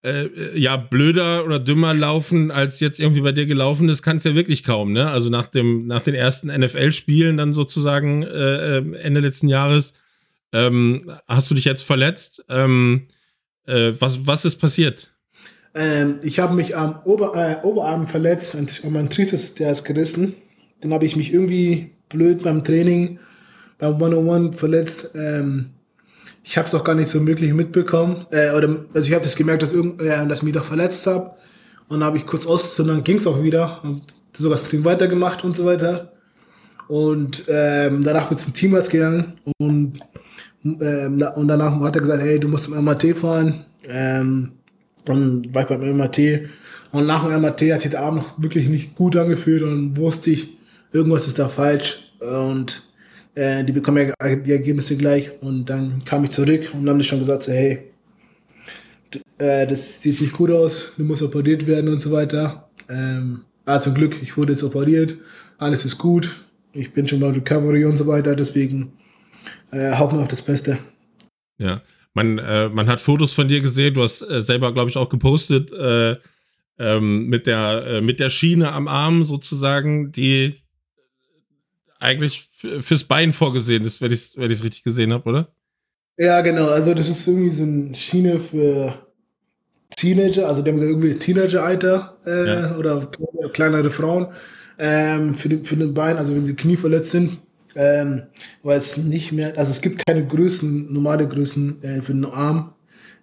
äh, 0.04 0.58
ja, 0.58 0.76
blöder 0.76 1.44
oder 1.44 1.58
dümmer 1.58 1.94
laufen, 1.94 2.50
als 2.50 2.80
jetzt 2.80 3.00
irgendwie 3.00 3.22
bei 3.22 3.32
dir 3.32 3.46
gelaufen 3.46 3.88
ist, 3.88 4.02
kann 4.02 4.18
es 4.18 4.24
ja 4.24 4.34
wirklich 4.34 4.62
kaum, 4.62 4.92
ne? 4.92 5.10
Also 5.10 5.30
nach, 5.30 5.46
dem, 5.46 5.86
nach 5.86 6.02
den 6.02 6.14
ersten 6.14 6.48
NFL-Spielen 6.48 7.36
dann 7.36 7.52
sozusagen 7.52 8.22
äh, 8.22 8.78
äh, 8.78 8.96
Ende 8.96 9.20
letzten 9.20 9.48
Jahres 9.48 9.94
ähm, 10.52 11.10
hast 11.26 11.50
du 11.50 11.54
dich 11.54 11.64
jetzt 11.64 11.82
verletzt. 11.82 12.44
Ähm, 12.48 13.08
äh, 13.66 13.92
was, 13.98 14.26
was 14.26 14.44
ist 14.44 14.56
passiert? 14.56 15.13
Ähm, 15.74 16.16
ich 16.22 16.38
habe 16.38 16.54
mich 16.54 16.76
am 16.76 17.00
Ober, 17.04 17.34
äh, 17.34 17.66
Oberarm 17.66 18.06
verletzt 18.06 18.54
und 18.54 18.92
mein 18.92 19.10
Trizeps, 19.10 19.54
der 19.54 19.72
ist 19.72 19.84
gerissen. 19.84 20.34
Dann 20.80 20.92
habe 20.92 21.04
ich 21.04 21.16
mich 21.16 21.32
irgendwie 21.32 21.92
blöd 22.08 22.42
beim 22.42 22.62
Training 22.62 23.18
beim 23.78 23.94
101 23.94 24.56
verletzt. 24.56 25.10
Ähm, 25.14 25.70
ich 26.42 26.58
habe 26.58 26.68
es 26.68 26.74
auch 26.74 26.84
gar 26.84 26.94
nicht 26.94 27.08
so 27.08 27.24
wirklich 27.26 27.52
mitbekommen. 27.52 28.26
Äh, 28.30 28.54
oder, 28.56 28.84
also 28.94 29.08
ich 29.08 29.14
habe 29.14 29.24
das 29.24 29.36
gemerkt, 29.36 29.62
dass, 29.62 29.72
irgend, 29.72 30.00
äh, 30.00 30.26
dass 30.26 30.38
ich 30.38 30.44
mich 30.44 30.52
doch 30.52 30.64
verletzt 30.64 31.06
habe. 31.06 31.32
Und 31.88 32.00
dann 32.00 32.04
habe 32.04 32.16
ich 32.16 32.26
kurz 32.26 32.46
ausgezogen, 32.46 32.94
dann 32.94 33.04
ging 33.04 33.16
es 33.16 33.26
auch 33.26 33.42
wieder. 33.42 33.80
Und 33.82 34.02
sogar 34.36 34.58
Training 34.58 34.84
weitergemacht 34.84 35.44
und 35.44 35.56
so 35.56 35.64
weiter. 35.64 36.12
Und 36.88 37.44
ähm, 37.48 38.02
danach 38.04 38.28
bin 38.28 38.36
ich 38.36 38.44
zum 38.44 38.52
Teamarzt 38.52 38.90
gegangen 38.90 39.38
und, 39.58 40.00
ähm, 40.64 41.24
und 41.34 41.48
danach 41.48 41.80
hat 41.80 41.94
er 41.94 42.02
gesagt, 42.02 42.22
hey, 42.22 42.38
du 42.38 42.48
musst 42.48 42.64
zum 42.64 42.84
MRT 42.84 43.16
fahren. 43.16 43.64
Ähm, 43.88 44.52
und 45.08 45.54
war 45.54 45.62
ich 45.62 45.68
beim 45.68 45.96
MRT. 45.96 46.48
Und 46.92 47.06
nach 47.06 47.24
dem 47.26 47.40
MRT 47.40 47.72
hat 47.72 47.82
sich 47.82 47.90
der 47.90 48.02
Arm 48.02 48.16
noch 48.16 48.40
wirklich 48.40 48.68
nicht 48.68 48.94
gut 48.94 49.16
angefühlt 49.16 49.62
und 49.62 49.96
wusste 49.96 50.30
ich, 50.30 50.48
irgendwas 50.92 51.26
ist 51.26 51.38
da 51.38 51.48
falsch. 51.48 52.12
Und 52.20 52.82
äh, 53.34 53.64
die 53.64 53.72
bekommen 53.72 54.12
ja 54.20 54.36
die 54.36 54.52
Ergebnisse 54.52 54.96
gleich 54.96 55.42
und 55.42 55.68
dann 55.68 56.04
kam 56.04 56.24
ich 56.24 56.30
zurück 56.30 56.70
und 56.72 56.88
haben 56.88 56.98
die 56.98 57.04
schon 57.04 57.18
gesagt, 57.18 57.42
so, 57.42 57.52
hey, 57.52 57.90
äh, 59.38 59.66
das 59.66 60.00
sieht 60.00 60.20
nicht 60.20 60.32
gut 60.32 60.50
aus, 60.50 60.92
du 60.96 61.04
musst 61.04 61.22
operiert 61.22 61.66
werden 61.66 61.90
und 61.90 62.00
so 62.00 62.12
weiter. 62.12 62.68
Ähm, 62.88 63.40
aber 63.64 63.80
zum 63.80 63.94
Glück, 63.94 64.22
ich 64.22 64.36
wurde 64.36 64.52
jetzt 64.52 64.62
operiert, 64.62 65.16
alles 65.58 65.84
ist 65.84 65.98
gut, 65.98 66.28
ich 66.72 66.92
bin 66.92 67.08
schon 67.08 67.20
beim 67.20 67.32
Recovery 67.32 67.84
und 67.84 67.96
so 67.96 68.06
weiter, 68.06 68.36
deswegen 68.36 68.92
äh, 69.70 69.92
hoffen 69.96 70.18
wir 70.18 70.22
auf 70.22 70.28
das 70.28 70.42
Beste. 70.42 70.78
Ja, 71.58 71.82
man, 72.14 72.38
äh, 72.38 72.68
man 72.68 72.88
hat 72.88 73.00
Fotos 73.00 73.32
von 73.32 73.48
dir 73.48 73.60
gesehen, 73.60 73.94
du 73.94 74.02
hast 74.02 74.22
äh, 74.22 74.40
selber, 74.40 74.72
glaube 74.72 74.88
ich, 74.88 74.96
auch 74.96 75.08
gepostet, 75.08 75.72
äh, 75.72 76.16
ähm, 76.78 77.26
mit, 77.26 77.46
der, 77.46 77.84
äh, 77.86 78.00
mit 78.00 78.20
der 78.20 78.30
Schiene 78.30 78.72
am 78.72 78.88
Arm 78.88 79.24
sozusagen, 79.24 80.12
die 80.12 80.54
eigentlich 82.00 82.48
fürs 82.80 83.04
Bein 83.04 83.32
vorgesehen 83.32 83.84
ist, 83.84 84.00
wenn 84.00 84.12
ich 84.12 84.20
es 84.20 84.36
wenn 84.36 84.50
richtig 84.50 84.82
gesehen 84.82 85.12
habe, 85.12 85.28
oder? 85.28 85.54
Ja, 86.16 86.40
genau. 86.40 86.68
Also 86.68 86.94
das 86.94 87.08
ist 87.08 87.26
irgendwie 87.26 87.50
so 87.50 87.62
eine 87.64 87.94
Schiene 87.94 88.38
für 88.38 88.94
Teenager, 89.96 90.48
also 90.48 90.62
die 90.62 90.70
haben 90.70 90.78
irgendwie 90.78 91.14
Teenager-Alter 91.14 92.18
äh, 92.26 92.46
ja. 92.46 92.76
oder 92.76 93.10
kleinere 93.52 93.90
Frauen 93.90 94.28
ähm, 94.78 95.34
für, 95.34 95.48
den, 95.48 95.64
für 95.64 95.76
den 95.76 95.94
Bein, 95.94 96.16
also 96.16 96.34
wenn 96.34 96.44
sie 96.44 96.56
Knie 96.56 96.76
verletzt 96.76 97.10
sind, 97.10 97.38
ähm, 97.76 98.22
weil 98.62 98.78
es 98.78 98.96
nicht 98.96 99.32
mehr, 99.32 99.56
also 99.56 99.70
es 99.70 99.80
gibt 99.80 100.06
keine 100.06 100.26
Größen, 100.26 100.92
normale 100.92 101.26
Größen 101.26 101.82
äh, 101.82 102.02
für 102.02 102.12
den 102.12 102.24
Arm 102.24 102.74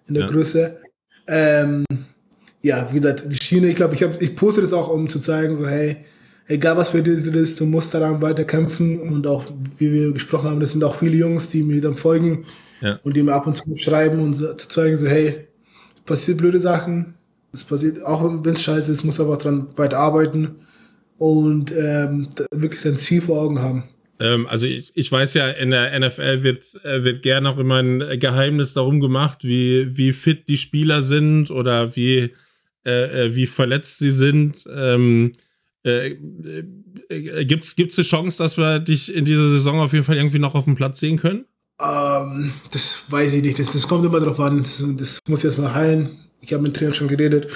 in 0.06 0.14
der 0.14 0.24
ja. 0.24 0.30
Größe. 0.30 0.80
Ähm, 1.28 1.84
ja, 2.60 2.86
wie 2.92 3.00
gesagt, 3.00 3.24
die 3.26 3.36
Schiene, 3.36 3.68
ich 3.68 3.76
glaube, 3.76 3.94
ich, 3.94 4.02
ich 4.20 4.36
poste 4.36 4.60
das 4.60 4.72
auch, 4.72 4.88
um 4.88 5.08
zu 5.08 5.20
zeigen, 5.20 5.56
so 5.56 5.66
hey, 5.66 5.96
egal 6.46 6.76
was 6.76 6.90
für 6.90 7.02
dich 7.02 7.24
ist, 7.24 7.60
du 7.60 7.66
musst 7.66 7.92
daran 7.94 8.20
weiter 8.22 8.44
kämpfen 8.44 9.00
und 9.00 9.26
auch, 9.26 9.44
wie 9.78 9.92
wir 9.92 10.12
gesprochen 10.12 10.50
haben, 10.50 10.60
das 10.60 10.72
sind 10.72 10.84
auch 10.84 10.94
viele 10.94 11.16
Jungs, 11.16 11.48
die 11.48 11.62
mir 11.62 11.80
dann 11.80 11.96
folgen 11.96 12.44
ja. 12.80 12.98
und 13.02 13.16
die 13.16 13.22
mir 13.22 13.34
ab 13.34 13.46
und 13.46 13.56
zu 13.56 13.74
schreiben 13.76 14.20
und 14.20 14.34
so, 14.34 14.52
zu 14.54 14.68
zeigen, 14.68 14.98
so, 14.98 15.06
hey, 15.06 15.46
es 15.94 16.00
passiert 16.02 16.38
blöde 16.38 16.60
Sachen, 16.60 17.14
es 17.52 17.64
passiert, 17.64 18.04
auch 18.04 18.22
wenn 18.44 18.54
es 18.54 18.62
scheiße 18.62 18.92
ist, 18.92 19.04
muss 19.04 19.20
aber 19.20 19.36
dran 19.36 19.66
weiter 19.76 19.98
arbeiten 19.98 20.56
und 21.18 21.72
ähm, 21.72 22.28
wirklich 22.52 22.80
sein 22.80 22.96
Ziel 22.96 23.22
vor 23.22 23.40
Augen 23.40 23.60
haben. 23.60 23.84
Ähm, 24.22 24.46
also 24.46 24.66
ich, 24.66 24.92
ich 24.94 25.10
weiß 25.10 25.34
ja, 25.34 25.48
in 25.48 25.70
der 25.70 25.98
NFL 25.98 26.42
wird, 26.42 26.64
äh, 26.84 27.02
wird 27.02 27.22
gerne 27.22 27.50
auch 27.50 27.58
immer 27.58 27.82
ein 27.82 28.18
Geheimnis 28.18 28.74
darum 28.74 29.00
gemacht, 29.00 29.42
wie, 29.42 29.96
wie 29.96 30.12
fit 30.12 30.48
die 30.48 30.56
Spieler 30.56 31.02
sind 31.02 31.50
oder 31.50 31.96
wie, 31.96 32.32
äh, 32.84 33.26
äh 33.26 33.34
wie 33.34 33.46
verletzt 33.46 33.98
sie 33.98 34.10
sind. 34.10 34.64
Ähm, 34.72 35.32
äh, 35.84 36.16
äh, 37.08 37.44
Gibt 37.44 37.64
es 37.64 37.98
eine 37.98 38.04
Chance, 38.04 38.38
dass 38.38 38.56
wir 38.56 38.78
dich 38.78 39.12
in 39.12 39.24
dieser 39.24 39.48
Saison 39.48 39.80
auf 39.80 39.92
jeden 39.92 40.04
Fall 40.04 40.16
irgendwie 40.16 40.38
noch 40.38 40.54
auf 40.54 40.64
dem 40.64 40.76
Platz 40.76 41.00
sehen 41.00 41.18
können? 41.18 41.44
Ähm, 41.80 42.52
das 42.72 43.10
weiß 43.10 43.34
ich 43.34 43.42
nicht. 43.42 43.58
Das, 43.58 43.70
das 43.70 43.88
kommt 43.88 44.04
immer 44.04 44.20
darauf 44.20 44.38
an. 44.40 44.62
Das, 44.62 44.84
das 44.96 45.18
muss 45.28 45.42
jetzt 45.42 45.58
mal 45.58 45.74
heilen. 45.74 46.18
Ich 46.40 46.52
habe 46.52 46.62
mit 46.62 46.76
Trainer 46.76 46.94
schon 46.94 47.08
geredet. 47.08 47.48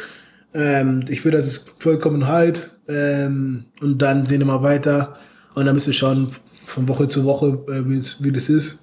Ähm, 0.53 1.05
ich 1.09 1.25
will, 1.25 1.33
dass 1.33 1.47
es 1.47 1.77
vollkommen 1.79 2.27
heilt. 2.27 2.71
Ähm, 2.89 3.67
und 3.81 4.03
dann 4.03 4.27
sehen 4.27 4.41
wir 4.41 4.47
mal 4.47 4.63
weiter. 4.63 5.17
Und 5.55 5.67
dann 5.67 5.75
müssen 5.75 5.89
wir 5.89 5.95
schauen, 5.95 6.29
von 6.67 6.89
Woche 6.89 7.09
zu 7.09 7.25
Woche, 7.25 7.65
äh, 7.69 7.83
wie, 7.89 8.33
das 8.33 8.49
ist. 8.49 8.81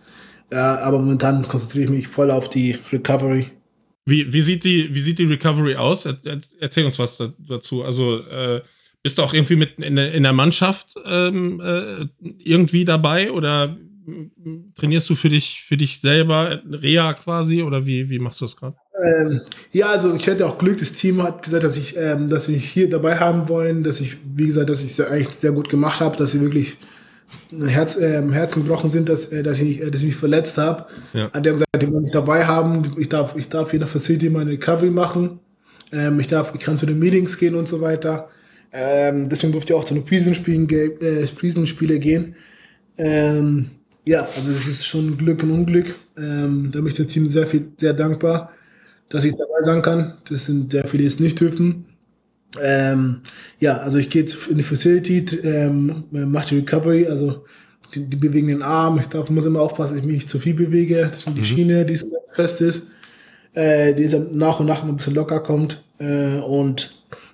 Ja, 0.51 0.79
aber 0.79 0.99
momentan 0.99 1.47
konzentriere 1.47 1.85
ich 1.85 1.89
mich 1.89 2.07
voll 2.07 2.31
auf 2.31 2.49
die 2.49 2.77
Recovery. 2.91 3.47
Wie, 4.05 4.31
wie, 4.31 4.41
sieht, 4.41 4.63
die, 4.63 4.93
wie 4.93 4.99
sieht 4.99 5.19
die 5.19 5.25
Recovery 5.25 5.75
aus? 5.75 6.07
Erzähl 6.59 6.85
uns 6.85 6.99
was 6.99 7.21
dazu. 7.47 7.83
Also, 7.83 8.19
äh, 8.19 8.61
bist 9.01 9.17
du 9.17 9.23
auch 9.23 9.33
irgendwie 9.33 9.57
mit 9.57 9.79
in, 9.79 9.97
in 9.97 10.23
der 10.23 10.33
Mannschaft 10.33 10.95
ähm, 11.05 11.59
äh, 11.59 12.05
irgendwie 12.39 12.85
dabei 12.85 13.31
oder 13.31 13.75
trainierst 14.75 15.09
du 15.09 15.15
für 15.15 15.29
dich, 15.29 15.63
für 15.65 15.77
dich 15.77 15.99
selber 15.99 16.61
Reha 16.69 17.13
quasi 17.13 17.63
oder 17.63 17.85
wie, 17.85 18.09
wie 18.09 18.19
machst 18.19 18.41
du 18.41 18.45
das 18.45 18.55
gerade? 18.55 18.75
Ähm, 19.03 19.41
ja, 19.71 19.87
also 19.87 20.13
ich 20.13 20.27
hatte 20.29 20.45
auch 20.45 20.57
Glück, 20.57 20.77
das 20.77 20.93
Team 20.93 21.21
hat 21.21 21.43
gesagt, 21.43 21.63
dass 21.63 21.77
ich, 21.77 21.95
ähm, 21.97 22.29
dass 22.29 22.45
sie 22.45 22.53
mich 22.53 22.69
hier 22.69 22.89
dabei 22.89 23.17
haben 23.17 23.49
wollen, 23.49 23.83
dass 23.83 23.99
ich, 23.99 24.17
wie 24.35 24.47
gesagt, 24.47 24.69
dass 24.69 24.83
ich 24.83 24.91
es 24.91 25.01
eigentlich 25.01 25.29
sehr 25.29 25.51
gut 25.51 25.69
gemacht 25.69 25.99
habe, 25.99 26.15
dass 26.15 26.31
sie 26.31 26.41
wirklich 26.41 26.77
Herz, 27.67 27.97
äh, 27.97 28.21
Herz 28.31 28.53
gebrochen 28.53 28.89
sind, 28.89 29.09
dass, 29.09 29.27
äh, 29.27 29.43
dass, 29.43 29.59
ich, 29.59 29.81
äh, 29.81 29.91
dass 29.91 30.01
ich 30.01 30.07
mich 30.07 30.15
verletzt 30.15 30.57
habe. 30.57 30.85
Ja. 31.13 31.27
Die 31.29 31.49
haben 31.49 31.55
gesagt, 31.55 31.81
die 31.81 31.91
wollen 31.91 32.03
mich 32.03 32.11
dabei 32.11 32.45
haben, 32.45 32.83
ich 32.97 33.09
darf, 33.09 33.35
ich 33.35 33.49
darf 33.49 33.69
hier 33.71 33.77
in 33.77 33.81
der 33.81 33.87
Facility 33.87 34.29
meine 34.29 34.51
Recovery 34.51 34.89
machen, 34.89 35.39
ähm, 35.91 36.19
ich, 36.19 36.27
darf, 36.27 36.53
ich 36.53 36.61
kann 36.61 36.77
zu 36.77 36.85
den 36.85 36.99
Meetings 36.99 37.37
gehen 37.37 37.55
und 37.55 37.67
so 37.67 37.81
weiter. 37.81 38.29
Ähm, 38.71 39.29
deswegen 39.29 39.53
durfte 39.53 39.73
ich 39.73 39.79
auch 39.79 39.85
zu 39.85 39.93
den 39.93 40.03
Preseason-Spielen 40.03 40.67
äh, 40.69 41.27
Preseason 41.27 41.65
gehen. 41.99 42.35
Ähm, 42.97 43.69
ja, 44.05 44.27
also 44.35 44.51
das 44.51 44.67
ist 44.67 44.85
schon 44.85 45.17
Glück 45.17 45.43
und 45.43 45.51
Unglück. 45.51 45.95
Ähm, 46.17 46.69
da 46.71 46.79
bin 46.79 46.87
ich 46.87 46.95
dem 46.95 47.07
Team 47.07 47.31
sehr 47.31 47.47
viel, 47.47 47.71
sehr 47.79 47.93
dankbar, 47.93 48.51
dass 49.09 49.23
ich 49.23 49.33
dabei 49.33 49.63
sein 49.63 49.81
kann. 49.81 50.15
Das 50.29 50.45
sind 50.45 50.71
sehr 50.71 50.85
viele, 50.85 51.03
die 51.03 51.07
es 51.07 51.19
nicht 51.19 51.39
dürfen. 51.39 51.85
Ähm, 52.61 53.21
ja, 53.59 53.77
also 53.77 53.97
ich 53.97 54.09
gehe 54.09 54.21
jetzt 54.21 54.47
in 54.47 54.57
die 54.57 54.63
Facility, 54.63 55.25
ähm, 55.43 56.03
mache 56.11 56.49
die 56.49 56.59
Recovery, 56.59 57.07
also 57.07 57.45
die, 57.93 58.05
die, 58.05 58.17
bewegen 58.17 58.47
den 58.47 58.61
Arm. 58.61 58.99
Ich 58.99 59.07
darf, 59.07 59.29
muss 59.29 59.45
immer 59.45 59.61
aufpassen, 59.61 59.93
dass 59.93 59.99
ich 59.99 60.05
mich 60.05 60.15
nicht 60.15 60.29
zu 60.29 60.39
viel 60.39 60.53
bewege. 60.53 61.07
Das 61.09 61.19
ist 61.19 61.27
die 61.27 61.31
mhm. 61.31 61.43
Schiene, 61.43 61.85
die 61.85 61.99
fest 62.33 62.61
ist, 62.61 62.87
äh, 63.53 63.93
die 63.93 64.07
nach 64.31 64.59
und 64.59 64.67
nach 64.67 64.83
ein 64.83 64.95
bisschen 64.95 65.15
locker 65.15 65.39
kommt. 65.39 65.83
Äh, 65.99 66.39
und 66.39 66.91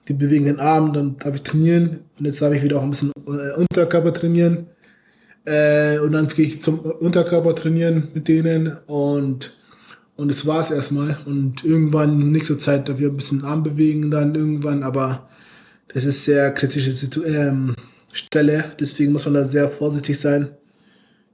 die 0.08 0.14
bewegen 0.14 0.46
den 0.46 0.60
Arm, 0.60 0.94
dann 0.94 1.18
darf 1.18 1.36
ich 1.36 1.44
trainieren. 1.44 2.02
Und 2.18 2.26
jetzt 2.26 2.42
darf 2.42 2.54
ich 2.54 2.64
wieder 2.64 2.80
auch 2.80 2.84
ein 2.84 2.92
bisschen 2.92 3.12
äh, 3.28 3.56
Unterkörper 3.58 4.14
trainieren. 4.14 4.68
Äh, 5.46 6.00
und 6.00 6.14
dann 6.14 6.28
gehe 6.28 6.46
ich 6.46 6.62
zum 6.62 6.80
Unterkörper 6.80 7.56
trainieren 7.56 8.08
mit 8.14 8.28
denen 8.28 8.78
und 8.88 9.59
und 10.20 10.28
das 10.28 10.46
war's 10.46 10.70
erstmal. 10.70 11.18
Und 11.26 11.64
irgendwann, 11.64 12.32
nächste 12.32 12.58
Zeit, 12.58 12.90
ich 12.90 13.06
ein 13.06 13.16
bisschen 13.16 13.44
Arm 13.44 13.64
bewegen 13.64 14.12
dann 14.12 14.36
irgendwann, 14.36 14.84
aber 14.84 15.30
das 15.94 16.06
ist 16.06 16.26
sehr 16.26 16.52
kritische 16.52 16.92
Situ 16.92 17.24
ähm, 17.24 17.76
Stelle, 18.12 18.66
deswegen 18.80 19.14
muss 19.14 19.26
man 19.26 19.36
da 19.36 19.46
sehr 19.46 19.70
vorsichtig 19.70 20.20
sein. 20.20 20.50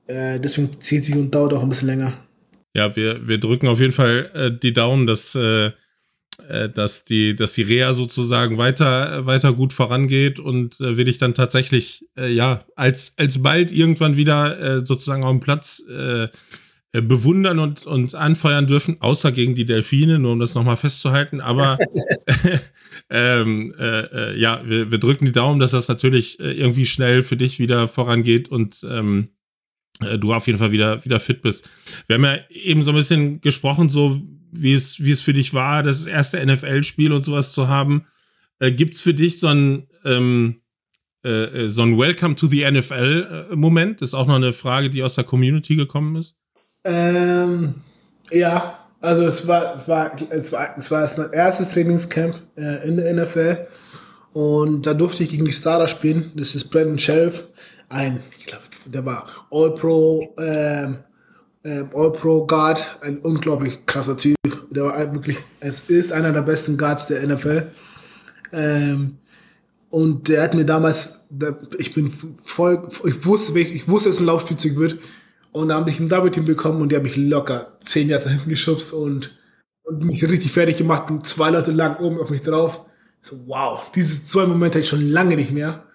Äh, 0.06 0.40
deswegen 0.40 0.70
zieht 0.82 1.04
sich 1.04 1.16
und 1.16 1.34
dauert 1.34 1.54
auch 1.54 1.64
ein 1.64 1.70
bisschen 1.70 1.88
länger. 1.88 2.14
Ja, 2.76 2.96
wir, 2.96 3.28
wir 3.28 3.40
drücken 3.40 3.68
auf 3.68 3.80
jeden 3.80 3.94
Fall 3.94 4.30
äh, 4.34 4.52
die 4.52 4.74
Daumen, 4.74 5.08
dass 5.08 5.34
äh, 5.34 5.72
äh, 6.50 6.70
dass 6.70 7.06
die, 7.06 7.36
dass 7.36 7.54
die 7.54 7.62
Reha 7.64 7.94
sozusagen 7.94 8.58
weiter, 8.58 9.26
weiter 9.26 9.54
gut 9.54 9.72
vorangeht 9.72 10.38
und 10.38 10.80
äh, 10.82 10.98
will 10.98 11.08
ich 11.08 11.18
dann 11.18 11.34
tatsächlich, 11.34 12.06
äh, 12.18 12.28
ja, 12.28 12.66
als, 12.76 13.14
als 13.18 13.42
bald 13.42 13.72
irgendwann 13.72 14.18
wieder 14.18 14.60
äh, 14.60 14.86
sozusagen 14.86 15.24
auf 15.24 15.32
dem 15.32 15.40
Platz 15.40 15.82
äh, 15.90 16.24
äh, 16.24 16.30
bewundern 17.02 17.60
und, 17.60 17.86
und 17.86 18.16
anfeuern 18.16 18.68
dürfen, 18.68 18.98
außer 19.02 19.32
gegen 19.32 19.56
die 19.56 19.66
Delfine, 19.66 20.20
nur 20.20 20.34
um 20.34 20.40
das 20.40 20.56
nochmal 20.56 20.78
festzuhalten. 20.78 21.42
Aber 21.42 21.78
ähm, 23.10 23.74
äh, 23.80 24.40
ja, 24.40 24.62
wir, 24.66 24.92
wir 24.92 24.98
drücken 24.98 25.26
die 25.26 25.32
Daumen, 25.32 25.60
dass 25.60 25.72
das 25.72 25.88
natürlich 25.88 26.40
irgendwie 26.40 26.86
schnell 26.86 27.24
für 27.24 27.38
dich 27.38 27.60
wieder 27.60 27.88
vorangeht 27.88 28.50
und 28.50 28.86
ähm, 28.90 29.30
du 30.20 30.34
auf 30.34 30.48
jeden 30.48 30.60
Fall 30.60 30.72
wieder, 30.72 31.04
wieder 31.06 31.20
fit 31.20 31.42
bist. 31.42 31.70
Wir 32.08 32.16
haben 32.16 32.26
ja 32.26 32.38
eben 32.50 32.84
so 32.84 32.92
ein 32.92 32.98
bisschen 32.98 33.40
gesprochen, 33.42 33.90
so 33.90 34.22
wie 34.62 34.74
es, 34.74 35.04
wie 35.04 35.12
es 35.12 35.22
für 35.22 35.34
dich 35.34 35.54
war, 35.54 35.84
das 35.84 36.06
erste 36.06 36.44
NFL-Spiel 36.46 37.12
und 37.12 37.24
sowas 37.24 37.52
zu 37.52 37.68
haben. 37.68 38.06
Äh, 38.60 38.72
Gibt 38.72 38.96
es 38.96 39.02
für 39.02 39.14
dich 39.14 39.40
so 39.40 39.48
ein, 39.48 39.88
ähm, 40.04 40.62
äh, 41.24 41.66
äh, 41.66 41.70
so 41.70 41.82
ein 41.82 41.98
Welcome 41.98 42.36
to 42.36 42.48
the 42.48 42.70
NFL-Moment? 42.70 44.02
Das 44.02 44.10
ist 44.10 44.14
auch 44.14 44.28
noch 44.28 44.36
eine 44.36 44.54
Frage, 44.54 44.90
die 44.90 45.04
aus 45.04 45.16
der 45.16 45.24
Community 45.24 45.76
gekommen 45.76 46.16
ist. 46.16 46.38
Ähm, 46.86 47.76
ja, 48.32 48.80
also 49.02 49.28
es 49.28 49.48
war, 49.48 49.76
es 49.76 49.88
war, 49.88 50.12
es 50.30 50.52
war, 50.52 50.78
es 50.78 50.92
war 50.92 51.10
mein 51.18 51.34
erstes 51.34 51.70
Trainingscamp 51.72 52.36
äh, 52.56 52.88
in 52.88 52.98
der 52.98 53.14
NFL. 53.14 53.68
Und 54.34 54.86
da 54.86 54.94
durfte 54.94 55.24
ich 55.24 55.30
gegen 55.30 55.46
die 55.46 55.54
Starter 55.54 55.88
spielen. 55.88 56.32
Das 56.36 56.56
ist 56.56 56.70
Brandon 56.70 57.00
Sheriff. 57.00 57.48
Ein, 57.90 58.22
ich 58.38 58.46
glaube, 58.46 58.64
der 58.86 59.06
war 59.06 59.28
All-Pro, 59.52 60.34
ähm, 60.38 60.98
ähm, 61.64 61.90
All-Pro 61.94 62.46
Guard, 62.46 63.00
ein 63.02 63.20
unglaublich 63.20 63.86
krasser 63.86 64.18
Typ. 64.18 64.36
Der 64.70 64.84
war 64.84 65.14
wirklich, 65.14 65.38
es 65.60 65.90
ist 65.90 66.12
einer 66.12 66.32
der 66.32 66.42
besten 66.42 66.78
Guards 66.78 67.08
der 67.08 67.26
NFL. 67.26 67.68
Ähm, 68.52 69.18
und 69.90 70.28
der 70.28 70.44
hat 70.44 70.54
mir 70.54 70.66
damals, 70.66 71.22
der, 71.30 71.58
ich 71.78 71.94
bin 71.94 72.12
voll, 72.44 72.88
ich 73.06 73.26
wusste, 73.26 73.58
ich 73.58 73.88
wusste, 73.88 74.10
dass 74.10 74.18
es 74.18 74.22
ein 74.22 74.28
Laufspielzeug 74.28 74.76
wird. 74.76 75.00
Und 75.56 75.70
da 75.70 75.76
habe 75.76 75.90
ich 75.90 76.02
ein 76.02 76.10
Double-Team 76.10 76.44
bekommen 76.44 76.82
und 76.82 76.92
die 76.92 76.98
habe 76.98 77.08
ich 77.08 77.16
locker 77.16 77.78
zehn 77.86 78.10
Jahre 78.10 78.28
hinten 78.28 78.50
geschubst 78.50 78.92
und, 78.92 79.40
und 79.84 80.04
mich 80.04 80.22
richtig 80.28 80.52
fertig 80.52 80.76
gemacht 80.76 81.10
und 81.10 81.26
zwei 81.26 81.50
Leute 81.50 81.72
lang 81.72 81.96
oben 82.00 82.20
auf 82.20 82.30
mich 82.30 82.42
drauf. 82.42 82.82
So, 83.22 83.38
wow, 83.48 83.80
diese 83.96 84.26
zwei 84.26 84.48
Momente 84.48 84.78
hatte 84.78 84.80
ich 84.80 84.90
schon 84.90 85.10
lange 85.10 85.38
nicht 85.38 85.52
mehr. 85.52 85.86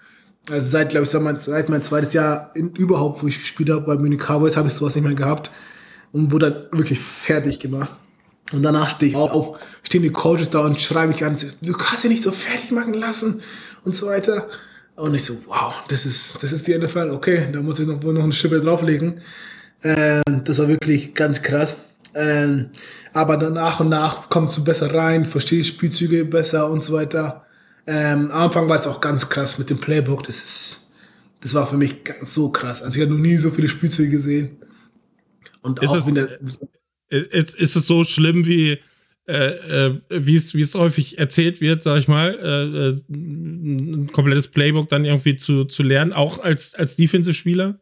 Also 0.50 0.66
seit, 0.66 0.88
glaube 0.88 1.04
ich, 1.04 1.10
seit 1.10 1.68
mein 1.68 1.82
zweites 1.82 2.14
Jahr 2.14 2.52
in, 2.54 2.70
überhaupt, 2.70 3.22
wo 3.22 3.26
ich 3.26 3.38
gespielt 3.38 3.68
habe 3.68 3.82
bei 3.82 3.96
Munich 3.96 4.20
Cowboys, 4.20 4.56
habe 4.56 4.68
ich 4.68 4.72
sowas 4.74 4.94
nicht 4.94 5.04
mehr 5.04 5.12
gehabt 5.12 5.50
und 6.12 6.32
wurde 6.32 6.52
dann 6.52 6.78
wirklich 6.78 6.98
fertig 6.98 7.60
gemacht. 7.60 7.90
Und 8.52 8.62
danach 8.62 8.88
stehe 8.88 9.10
ich 9.10 9.16
auf, 9.16 9.58
stehen 9.82 10.02
die 10.02 10.10
Coaches 10.10 10.48
da 10.48 10.60
und 10.60 10.80
schreiben 10.80 11.12
mich 11.12 11.22
an, 11.22 11.36
du 11.60 11.72
kannst 11.74 12.04
ja 12.04 12.08
nicht 12.08 12.22
so 12.22 12.32
fertig 12.32 12.70
machen 12.70 12.94
lassen 12.94 13.42
und 13.84 13.94
so 13.94 14.06
weiter. 14.06 14.48
Und 15.00 15.14
ich 15.14 15.24
so, 15.24 15.34
wow, 15.46 15.72
das 15.88 16.04
ist, 16.04 16.42
das 16.42 16.52
ist 16.52 16.66
die 16.66 16.76
NFL, 16.76 17.10
okay, 17.10 17.48
da 17.50 17.62
muss 17.62 17.78
ich 17.78 17.86
noch, 17.86 18.02
noch 18.02 18.22
eine 18.22 18.34
Schippe 18.34 18.60
drauflegen. 18.60 19.18
Ähm, 19.82 20.44
das 20.44 20.58
war 20.58 20.68
wirklich 20.68 21.14
ganz 21.14 21.40
krass. 21.40 21.78
Ähm, 22.14 22.68
aber 23.14 23.38
dann 23.38 23.54
nach 23.54 23.80
und 23.80 23.88
nach 23.88 24.28
kommst 24.28 24.58
du 24.58 24.64
besser 24.64 24.94
rein, 24.94 25.24
verstehst 25.24 25.70
Spielzüge 25.70 26.26
besser 26.26 26.70
und 26.70 26.84
so 26.84 26.92
weiter. 26.92 27.46
Ähm, 27.86 28.30
am 28.30 28.42
Anfang 28.42 28.68
war 28.68 28.76
es 28.76 28.86
auch 28.86 29.00
ganz 29.00 29.26
krass 29.26 29.58
mit 29.58 29.70
dem 29.70 29.78
Playbook. 29.78 30.22
Das 30.24 30.36
ist, 30.36 30.92
das 31.40 31.54
war 31.54 31.66
für 31.66 31.78
mich 31.78 31.94
so 32.26 32.50
krass. 32.50 32.82
Also 32.82 32.98
ich 32.98 33.02
habe 33.02 33.14
noch 33.14 33.22
nie 33.22 33.38
so 33.38 33.50
viele 33.50 33.70
Spielzüge 33.70 34.10
gesehen. 34.10 34.58
Und 35.62 35.82
ist 35.82 35.88
auch 35.88 35.96
es, 35.96 36.06
wieder. 36.06 36.28
Ist, 37.08 37.54
ist 37.54 37.74
es 37.74 37.86
so 37.86 38.04
schlimm 38.04 38.44
wie 38.44 38.78
äh, 39.26 39.88
äh, 39.88 40.00
wie 40.10 40.34
es 40.34 40.74
häufig 40.74 41.18
erzählt 41.18 41.60
wird, 41.60 41.82
sag 41.82 41.98
ich 41.98 42.08
mal, 42.08 42.38
äh, 42.38 42.88
äh, 42.88 42.94
ein 43.10 44.10
komplettes 44.12 44.48
Playbook 44.48 44.88
dann 44.88 45.04
irgendwie 45.04 45.36
zu, 45.36 45.64
zu 45.64 45.82
lernen, 45.82 46.12
auch 46.12 46.38
als 46.38 46.74
als 46.74 46.96
Defensive-Spieler? 46.96 47.78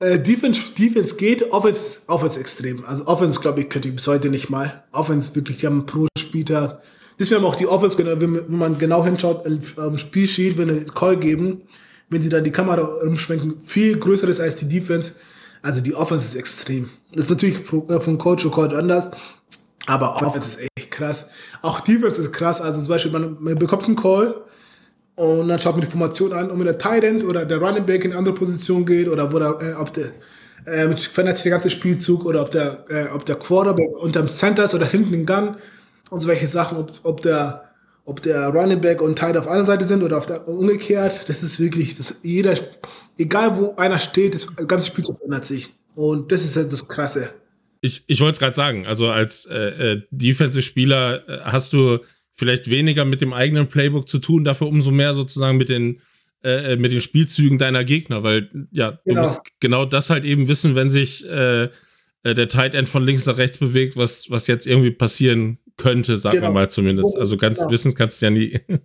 Äh, 0.00 0.18
Defense, 0.18 0.72
Defense 0.78 1.16
geht, 1.16 1.50
Offense, 1.52 2.00
Offense 2.06 2.40
extrem. 2.40 2.84
Also 2.84 3.06
Offense, 3.06 3.40
glaube 3.40 3.60
ich, 3.60 3.68
könnte 3.68 3.88
ich 3.88 3.94
bis 3.94 4.06
heute 4.06 4.30
nicht 4.30 4.48
mal. 4.50 4.84
Offense 4.92 5.34
wirklich, 5.34 5.60
wir 5.62 5.68
haben 5.68 5.86
pro 5.86 6.06
Spieler 6.18 6.82
Deswegen 7.20 7.42
haben 7.42 7.48
auch 7.50 7.54
die 7.54 7.66
Offense, 7.66 7.98
wenn 7.98 8.44
man 8.48 8.78
genau 8.78 9.04
hinschaut, 9.04 9.46
auf 9.46 9.74
dem 9.76 9.98
Spielsheet, 9.98 10.56
wenn 10.56 10.70
sie 10.70 10.86
Call 10.86 11.18
geben, 11.18 11.60
wenn 12.08 12.22
sie 12.22 12.30
dann 12.30 12.44
die 12.44 12.50
Kamera 12.50 12.82
umschwenken, 13.06 13.60
viel 13.60 13.98
größeres 13.98 14.40
als 14.40 14.56
die 14.56 14.66
Defense. 14.66 15.16
Also 15.60 15.82
die 15.82 15.94
Offense 15.94 16.28
ist 16.28 16.36
extrem. 16.36 16.88
Das 17.12 17.26
ist 17.26 17.30
natürlich 17.30 17.58
äh, 17.58 18.00
von 18.00 18.16
Coach 18.16 18.42
zu 18.42 18.50
Coach 18.50 18.74
anders, 18.74 19.10
aber 19.84 20.16
Offense 20.16 20.48
ist 20.48 20.60
echt 20.60 20.69
krass. 21.00 21.30
Auch 21.62 21.80
Defense 21.80 22.20
ist 22.20 22.32
krass. 22.32 22.60
Also 22.60 22.80
zum 22.80 22.88
Beispiel, 22.88 23.12
man, 23.12 23.36
man 23.40 23.58
bekommt 23.58 23.84
einen 23.84 23.96
Call 23.96 24.34
und 25.16 25.48
dann 25.48 25.58
schaut 25.58 25.74
man 25.74 25.82
die 25.82 25.90
Formation 25.90 26.32
an 26.32 26.50
wenn 26.50 26.64
der 26.64 26.78
Tight 26.78 27.04
End 27.04 27.24
oder 27.24 27.44
der 27.44 27.58
Running 27.58 27.84
Back 27.84 28.04
in 28.04 28.12
eine 28.12 28.18
andere 28.18 28.34
Position 28.34 28.86
geht 28.86 29.08
oder 29.08 29.32
wo 29.32 29.38
der, 29.38 29.58
äh, 29.60 29.74
ob 29.74 29.92
der 29.92 30.06
äh, 30.66 30.94
verändert 30.96 31.36
sich 31.36 31.44
der 31.44 31.52
ganze 31.52 31.70
Spielzug 31.70 32.24
oder 32.24 32.42
ob 32.42 32.50
der, 32.50 32.84
äh, 32.88 33.06
ob 33.14 33.24
der 33.24 33.36
Quarterback 33.36 33.90
unterm 33.98 34.28
Center 34.28 34.64
ist 34.64 34.74
oder 34.74 34.86
hinten 34.86 35.14
im 35.14 35.26
Gun 35.26 35.56
und 36.10 36.20
solche 36.20 36.46
Sachen, 36.46 36.78
ob, 36.78 36.92
ob 37.02 37.20
der, 37.22 37.64
ob 38.04 38.20
der 38.22 38.48
Running 38.48 38.80
Back 38.80 39.00
und 39.02 39.18
Tight 39.18 39.36
auf 39.36 39.48
einer 39.48 39.64
Seite 39.64 39.86
sind 39.86 40.02
oder 40.02 40.18
auf 40.18 40.26
der, 40.26 40.46
umgekehrt, 40.48 41.28
das 41.28 41.42
ist 41.42 41.60
wirklich, 41.60 41.96
das, 41.96 42.16
jeder, 42.22 42.54
egal 43.18 43.58
wo 43.58 43.74
einer 43.76 43.98
steht, 43.98 44.34
das 44.34 44.54
ganze 44.66 44.88
Spiel 44.88 45.04
verändert 45.04 45.46
sich. 45.46 45.74
Und 45.94 46.30
das 46.30 46.44
ist 46.44 46.56
halt 46.56 46.72
das 46.72 46.86
Krasse. 46.88 47.30
Ich, 47.80 48.04
ich 48.06 48.20
wollte 48.20 48.32
es 48.32 48.38
gerade 48.38 48.54
sagen, 48.54 48.86
also 48.86 49.08
als 49.10 49.46
äh, 49.46 49.92
äh, 49.92 50.02
Defensive-Spieler 50.10 51.28
äh, 51.28 51.40
hast 51.44 51.72
du 51.72 51.98
vielleicht 52.34 52.68
weniger 52.68 53.04
mit 53.04 53.20
dem 53.20 53.32
eigenen 53.32 53.68
Playbook 53.68 54.08
zu 54.08 54.18
tun, 54.18 54.44
dafür 54.44 54.66
umso 54.66 54.90
mehr 54.90 55.14
sozusagen 55.14 55.56
mit 55.56 55.68
den, 55.68 56.00
äh, 56.42 56.72
äh 56.72 56.76
mit 56.76 56.92
den 56.92 57.00
Spielzügen 57.00 57.58
deiner 57.58 57.84
Gegner, 57.84 58.22
weil 58.22 58.50
ja, 58.70 58.98
genau. 59.04 59.22
du 59.22 59.28
musst 59.28 59.40
genau 59.60 59.84
das 59.84 60.10
halt 60.10 60.24
eben 60.24 60.48
wissen, 60.48 60.74
wenn 60.74 60.90
sich 60.90 61.26
äh, 61.26 61.68
der 62.22 62.48
Tight 62.48 62.74
End 62.74 62.88
von 62.88 63.04
links 63.04 63.24
nach 63.24 63.38
rechts 63.38 63.56
bewegt, 63.58 63.96
was, 63.96 64.30
was 64.30 64.46
jetzt 64.46 64.66
irgendwie 64.66 64.90
passieren 64.90 65.58
könnte, 65.78 66.18
sagen 66.18 66.36
genau. 66.36 66.48
wir 66.48 66.52
mal 66.52 66.70
zumindest. 66.70 67.16
Also 67.16 67.38
ganz 67.38 67.58
genau. 67.58 67.70
wissen 67.70 67.94
kannst 67.94 68.20
du 68.20 68.26
ja 68.26 68.30
nie. 68.30 68.60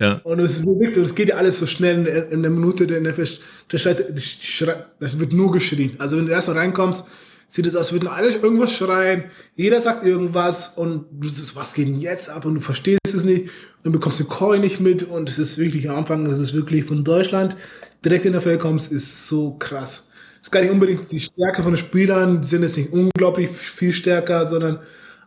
Ja. 0.00 0.14
Und 0.24 0.40
es, 0.40 0.64
und 0.64 0.80
es 0.96 1.14
geht 1.14 1.28
ja 1.28 1.36
alles 1.36 1.58
so 1.58 1.66
schnell 1.66 2.06
in, 2.06 2.32
in 2.32 2.42
der 2.42 2.50
Minute, 2.50 2.86
der, 2.86 3.00
der, 3.00 3.12
das 3.12 3.38
wird 3.70 5.32
nur 5.34 5.52
geschrien. 5.52 5.92
Also 5.98 6.16
wenn 6.16 6.24
du 6.24 6.32
erst 6.32 6.48
mal 6.48 6.56
reinkommst, 6.56 7.06
sieht 7.50 7.66
es 7.66 7.74
aus, 7.74 7.82
als 7.82 7.92
würden 7.92 8.08
alle 8.08 8.30
irgendwas 8.36 8.72
schreien, 8.72 9.24
jeder 9.56 9.80
sagt 9.80 10.06
irgendwas 10.06 10.76
und 10.76 11.06
du 11.10 11.28
sagst, 11.28 11.56
was 11.56 11.74
geht 11.74 11.88
denn 11.88 11.98
jetzt 11.98 12.30
ab 12.30 12.44
und 12.44 12.54
du 12.54 12.60
verstehst 12.60 13.00
es 13.12 13.24
nicht 13.24 13.42
und 13.42 13.50
dann 13.84 13.92
bekommst 13.92 14.20
du 14.20 14.24
Call 14.24 14.60
nicht 14.60 14.78
mit 14.78 15.02
und 15.02 15.28
es 15.28 15.38
ist 15.38 15.58
wirklich 15.58 15.90
am 15.90 15.96
Anfang, 15.96 16.24
das 16.24 16.38
ist 16.38 16.54
wirklich 16.54 16.84
von 16.84 17.02
Deutschland 17.02 17.56
direkt 18.04 18.24
in 18.24 18.32
der 18.32 18.40
Feld 18.40 18.60
kommst, 18.60 18.92
ist 18.92 19.26
so 19.26 19.56
krass. 19.58 20.10
Es 20.40 20.46
ist 20.46 20.52
gar 20.52 20.60
nicht 20.60 20.70
unbedingt 20.70 21.10
die 21.10 21.18
Stärke 21.18 21.62
von 21.64 21.72
den 21.72 21.78
Spielern, 21.78 22.40
die 22.40 22.46
sind 22.46 22.62
jetzt 22.62 22.76
nicht 22.76 22.92
unglaublich 22.92 23.50
viel 23.50 23.92
stärker, 23.92 24.46
sondern 24.46 24.78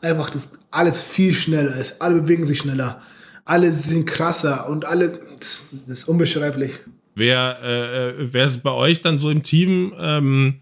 einfach, 0.02 0.30
dass 0.30 0.50
alles 0.72 1.02
viel 1.02 1.34
schneller 1.34 1.76
ist. 1.76 2.02
Alle 2.02 2.22
bewegen 2.22 2.48
sich 2.48 2.60
schneller. 2.60 3.02
Alle 3.46 3.72
sind 3.72 4.08
krasser 4.08 4.70
und 4.70 4.86
alle, 4.86 5.10
das, 5.40 5.76
das 5.86 6.00
ist 6.00 6.08
unbeschreiblich. 6.08 6.72
Wer, 7.16 7.60
äh, 7.62 8.10
äh 8.10 8.14
wer 8.32 8.46
ist 8.46 8.64
bei 8.64 8.72
euch 8.72 9.02
dann 9.02 9.18
so 9.18 9.30
im 9.30 9.44
Team, 9.44 9.94
ähm, 10.00 10.62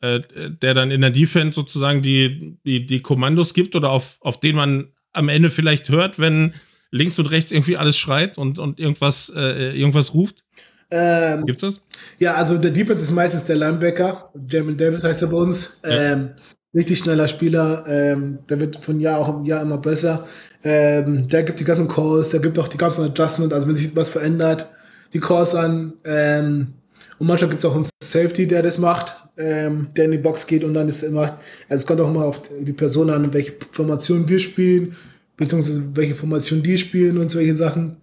äh, 0.00 0.20
der 0.50 0.74
dann 0.74 0.90
in 0.90 1.00
der 1.00 1.10
Defense 1.10 1.54
sozusagen 1.54 2.02
die, 2.02 2.56
die, 2.64 2.86
die 2.86 3.00
Kommandos 3.00 3.54
gibt 3.54 3.74
oder 3.74 3.90
auf, 3.90 4.18
auf 4.20 4.40
den 4.40 4.56
man 4.56 4.88
am 5.12 5.28
Ende 5.28 5.50
vielleicht 5.50 5.88
hört, 5.88 6.18
wenn 6.18 6.54
links 6.90 7.18
und 7.18 7.26
rechts 7.26 7.52
irgendwie 7.52 7.76
alles 7.76 7.96
schreit 7.96 8.38
und, 8.38 8.58
und 8.58 8.78
irgendwas, 8.78 9.32
äh, 9.34 9.76
irgendwas 9.76 10.14
ruft? 10.14 10.44
Ähm, 10.90 11.46
Gibt's 11.46 11.62
das? 11.62 11.86
Ja, 12.18 12.34
also 12.34 12.58
der 12.58 12.72
Defense 12.72 13.04
ist 13.04 13.12
meistens 13.12 13.44
der 13.44 13.56
Linebacker. 13.56 14.32
Jamin 14.48 14.76
Davis 14.76 15.04
heißt 15.04 15.22
er 15.22 15.28
bei 15.28 15.36
uns. 15.36 15.80
Ja. 15.84 16.12
Ähm, 16.12 16.30
richtig 16.74 16.98
schneller 16.98 17.28
Spieler. 17.28 17.84
Ähm, 17.86 18.40
der 18.48 18.58
wird 18.58 18.82
von 18.82 18.98
Jahr 19.00 19.18
auch 19.18 19.38
im 19.38 19.44
Jahr 19.44 19.62
immer 19.62 19.78
besser. 19.78 20.26
Ähm, 20.62 21.28
der 21.28 21.44
gibt 21.44 21.60
die 21.60 21.64
ganzen 21.64 21.88
Calls, 21.88 22.30
der 22.30 22.40
gibt 22.40 22.58
auch 22.58 22.68
die 22.68 22.76
ganzen 22.76 23.04
Adjustments, 23.04 23.54
also 23.54 23.68
wenn 23.68 23.76
sich 23.76 23.94
was 23.96 24.10
verändert, 24.10 24.66
die 25.12 25.20
Calls 25.20 25.54
an. 25.54 25.94
Ähm, 26.04 26.74
und 27.18 27.26
manchmal 27.26 27.50
gibt 27.50 27.64
es 27.64 27.70
auch 27.70 27.76
einen 27.76 27.86
Safety, 28.02 28.46
der 28.46 28.62
das 28.62 28.78
macht, 28.78 29.14
ähm, 29.40 29.88
der 29.96 30.04
in 30.04 30.12
die 30.12 30.18
Box 30.18 30.46
geht 30.46 30.64
und 30.64 30.74
dann 30.74 30.88
ist 30.88 31.02
immer, 31.02 31.38
also 31.68 31.80
es 31.82 31.86
kommt 31.86 32.00
auch 32.00 32.12
mal 32.12 32.24
auf 32.24 32.42
die 32.60 32.72
Person 32.72 33.10
an, 33.10 33.32
welche 33.32 33.54
Formation 33.70 34.28
wir 34.28 34.38
spielen, 34.38 34.94
beziehungsweise 35.36 35.96
welche 35.96 36.14
Formation 36.14 36.62
die 36.62 36.76
spielen 36.76 37.18
und 37.18 37.30
solche 37.30 37.56
Sachen. 37.56 37.96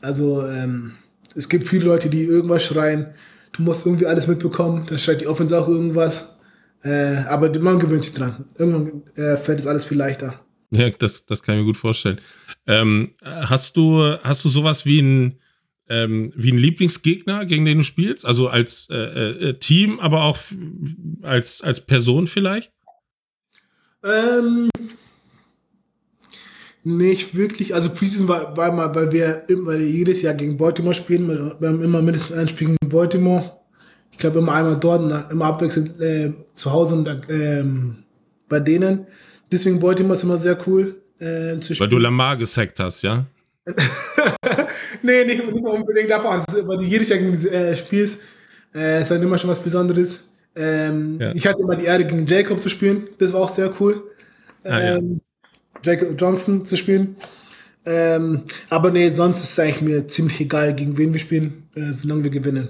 Also 0.00 0.46
ähm, 0.46 0.92
es 1.34 1.48
gibt 1.48 1.66
viele 1.66 1.86
Leute, 1.86 2.08
die 2.08 2.22
irgendwas 2.22 2.64
schreien. 2.64 3.08
Du 3.52 3.62
musst 3.62 3.86
irgendwie 3.86 4.06
alles 4.06 4.28
mitbekommen. 4.28 4.84
Dann 4.88 4.98
schreit 4.98 5.20
die 5.20 5.26
Offense 5.26 5.58
auch 5.58 5.68
irgendwas. 5.68 6.38
Äh, 6.82 7.16
aber 7.28 7.58
man 7.60 7.78
gewöhnt 7.78 8.04
sich 8.04 8.14
dran. 8.14 8.44
Irgendwann 8.58 9.02
äh, 9.16 9.36
fällt 9.36 9.60
es 9.60 9.66
alles 9.66 9.84
viel 9.84 9.98
leichter. 9.98 10.34
Ja, 10.70 10.90
das, 10.90 11.24
das 11.26 11.42
kann 11.42 11.54
ich 11.56 11.60
mir 11.60 11.66
gut 11.66 11.76
vorstellen. 11.76 12.20
Ähm, 12.66 13.14
hast 13.22 13.76
du, 13.76 14.16
hast 14.22 14.44
du 14.44 14.48
sowas 14.48 14.84
wie 14.86 15.00
ein, 15.00 15.38
ähm, 15.94 16.32
wie 16.34 16.52
ein 16.52 16.58
Lieblingsgegner, 16.58 17.44
gegen 17.46 17.64
den 17.64 17.78
du 17.78 17.84
spielst? 17.84 18.26
Also 18.26 18.48
als 18.48 18.88
äh, 18.90 18.96
äh, 18.96 19.58
Team, 19.58 20.00
aber 20.00 20.24
auch 20.24 20.38
als, 21.22 21.60
als 21.60 21.80
Person 21.80 22.26
vielleicht? 22.26 22.72
Ähm, 24.02 24.68
nicht 26.82 27.34
wirklich. 27.34 27.74
Also 27.74 27.90
Preseason 27.90 28.28
war, 28.28 28.56
war 28.56 28.72
mal, 28.72 28.94
weil 28.94 29.12
wir 29.12 29.48
immer 29.48 29.76
jedes 29.76 30.22
Jahr 30.22 30.34
gegen 30.34 30.56
Baltimore 30.56 30.94
spielen. 30.94 31.28
Wir 31.28 31.68
haben 31.68 31.82
immer 31.82 32.02
mindestens 32.02 32.36
ein 32.36 32.48
Spiel 32.48 32.68
gegen 32.68 32.88
Baltimore. 32.88 33.58
Ich 34.12 34.18
glaube 34.18 34.38
immer 34.38 34.52
einmal 34.52 34.78
dort 34.78 35.00
und 35.00 35.30
immer 35.30 35.46
abwechselnd 35.46 36.00
äh, 36.00 36.32
zu 36.54 36.72
Hause 36.72 36.94
und 36.94 37.08
ähm, 37.28 38.04
bei 38.48 38.60
denen. 38.60 39.06
Deswegen 39.50 39.80
Baltimore 39.80 40.14
ist 40.14 40.24
immer 40.24 40.38
sehr 40.38 40.58
cool 40.66 41.00
äh, 41.18 41.58
zu 41.58 41.74
spielen. 41.74 41.80
Weil 41.80 41.88
du 41.88 41.98
Lamar 41.98 42.36
gesackt 42.36 42.78
hast, 42.80 43.02
ja? 43.02 43.26
nee, 45.04 45.24
nicht, 45.24 45.52
nicht 45.52 45.64
unbedingt 45.64 46.10
davon. 46.10 46.30
Also, 46.32 46.62
du 46.62 46.82
jedes 46.82 47.08
Jahr 47.08 47.18
gegen 47.18 47.46
äh, 47.46 47.76
spielst, 47.76 48.20
äh, 48.74 49.02
ist 49.02 49.10
dann 49.10 49.22
immer 49.22 49.38
schon 49.38 49.50
was 49.50 49.60
Besonderes. 49.60 50.30
Ähm, 50.56 51.18
ja. 51.20 51.32
Ich 51.34 51.46
hatte 51.46 51.62
immer 51.62 51.76
die 51.76 51.84
Ehre, 51.84 52.04
gegen 52.04 52.26
Jacob 52.26 52.60
zu 52.60 52.68
spielen. 52.68 53.08
Das 53.18 53.32
war 53.32 53.42
auch 53.42 53.48
sehr 53.48 53.72
cool. 53.80 54.02
Ah, 54.64 54.80
ähm, 54.80 55.20
Jacob 55.82 56.20
Johnson 56.20 56.64
zu 56.64 56.76
spielen. 56.76 57.16
Ähm, 57.86 58.42
aber 58.70 58.90
nee, 58.90 59.10
sonst 59.10 59.42
ist 59.42 59.52
es 59.52 59.58
eigentlich 59.58 59.82
mir 59.82 60.08
ziemlich 60.08 60.40
egal, 60.40 60.74
gegen 60.74 60.96
wen 60.96 61.12
wir 61.12 61.20
spielen, 61.20 61.68
äh, 61.74 61.92
solange 61.92 62.24
wir 62.24 62.30
gewinnen. 62.30 62.68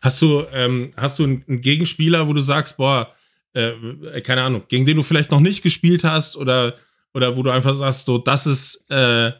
Hast 0.00 0.22
du, 0.22 0.44
ähm, 0.52 0.92
hast 0.96 1.18
du 1.18 1.24
einen 1.24 1.60
Gegenspieler, 1.60 2.28
wo 2.28 2.32
du 2.32 2.40
sagst, 2.40 2.76
boah, 2.76 3.12
äh, 3.54 4.20
keine 4.22 4.42
Ahnung, 4.42 4.62
gegen 4.68 4.86
den 4.86 4.96
du 4.96 5.02
vielleicht 5.02 5.30
noch 5.32 5.40
nicht 5.40 5.62
gespielt 5.62 6.04
hast 6.04 6.36
oder, 6.36 6.76
oder 7.12 7.36
wo 7.36 7.42
du 7.42 7.50
einfach 7.50 7.74
sagst, 7.74 8.06
so, 8.06 8.18
das 8.18 8.46
ist, 8.46 8.86
äh, 8.88 9.32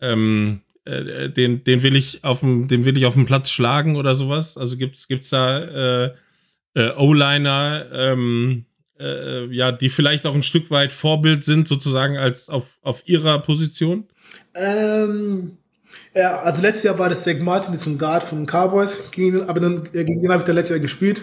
ähm, 0.00 0.60
äh, 0.84 1.30
den, 1.30 1.64
den 1.64 1.82
will 1.82 1.96
ich 1.96 2.24
auf 2.24 2.40
dem, 2.40 2.68
den 2.68 2.84
will 2.84 2.96
ich 2.96 3.06
auf 3.06 3.14
dem 3.14 3.26
Platz 3.26 3.50
schlagen 3.50 3.96
oder 3.96 4.14
sowas? 4.14 4.58
Also 4.58 4.76
gibt's, 4.76 5.08
gibt's 5.08 5.30
da 5.30 6.06
äh, 6.06 6.12
äh, 6.74 6.90
O-Liner, 6.96 7.86
ähm, 7.92 8.64
äh, 8.98 9.46
ja, 9.46 9.72
die 9.72 9.88
vielleicht 9.88 10.26
auch 10.26 10.34
ein 10.34 10.42
Stück 10.42 10.70
weit 10.70 10.92
Vorbild 10.92 11.44
sind, 11.44 11.68
sozusagen 11.68 12.16
als 12.18 12.48
auf, 12.48 12.78
auf 12.82 13.02
ihrer 13.06 13.38
Position? 13.40 14.08
Ähm, 14.54 15.58
ja, 16.14 16.40
also 16.40 16.62
letztes 16.62 16.84
Jahr 16.84 16.98
war 16.98 17.08
das 17.08 17.24
Zach 17.24 17.38
Martin, 17.38 17.72
das 17.72 17.82
ist 17.82 17.86
ein 17.86 17.98
Guard 17.98 18.22
von 18.22 18.38
den 18.38 18.46
Cowboys, 18.46 19.10
gegen, 19.10 19.42
aber 19.48 19.60
dann, 19.60 19.82
äh, 19.92 20.04
gegen 20.04 20.22
den 20.22 20.30
habe 20.30 20.40
ich 20.40 20.46
da 20.46 20.52
letztes 20.52 20.76
Jahr 20.76 20.82
gespielt. 20.82 21.22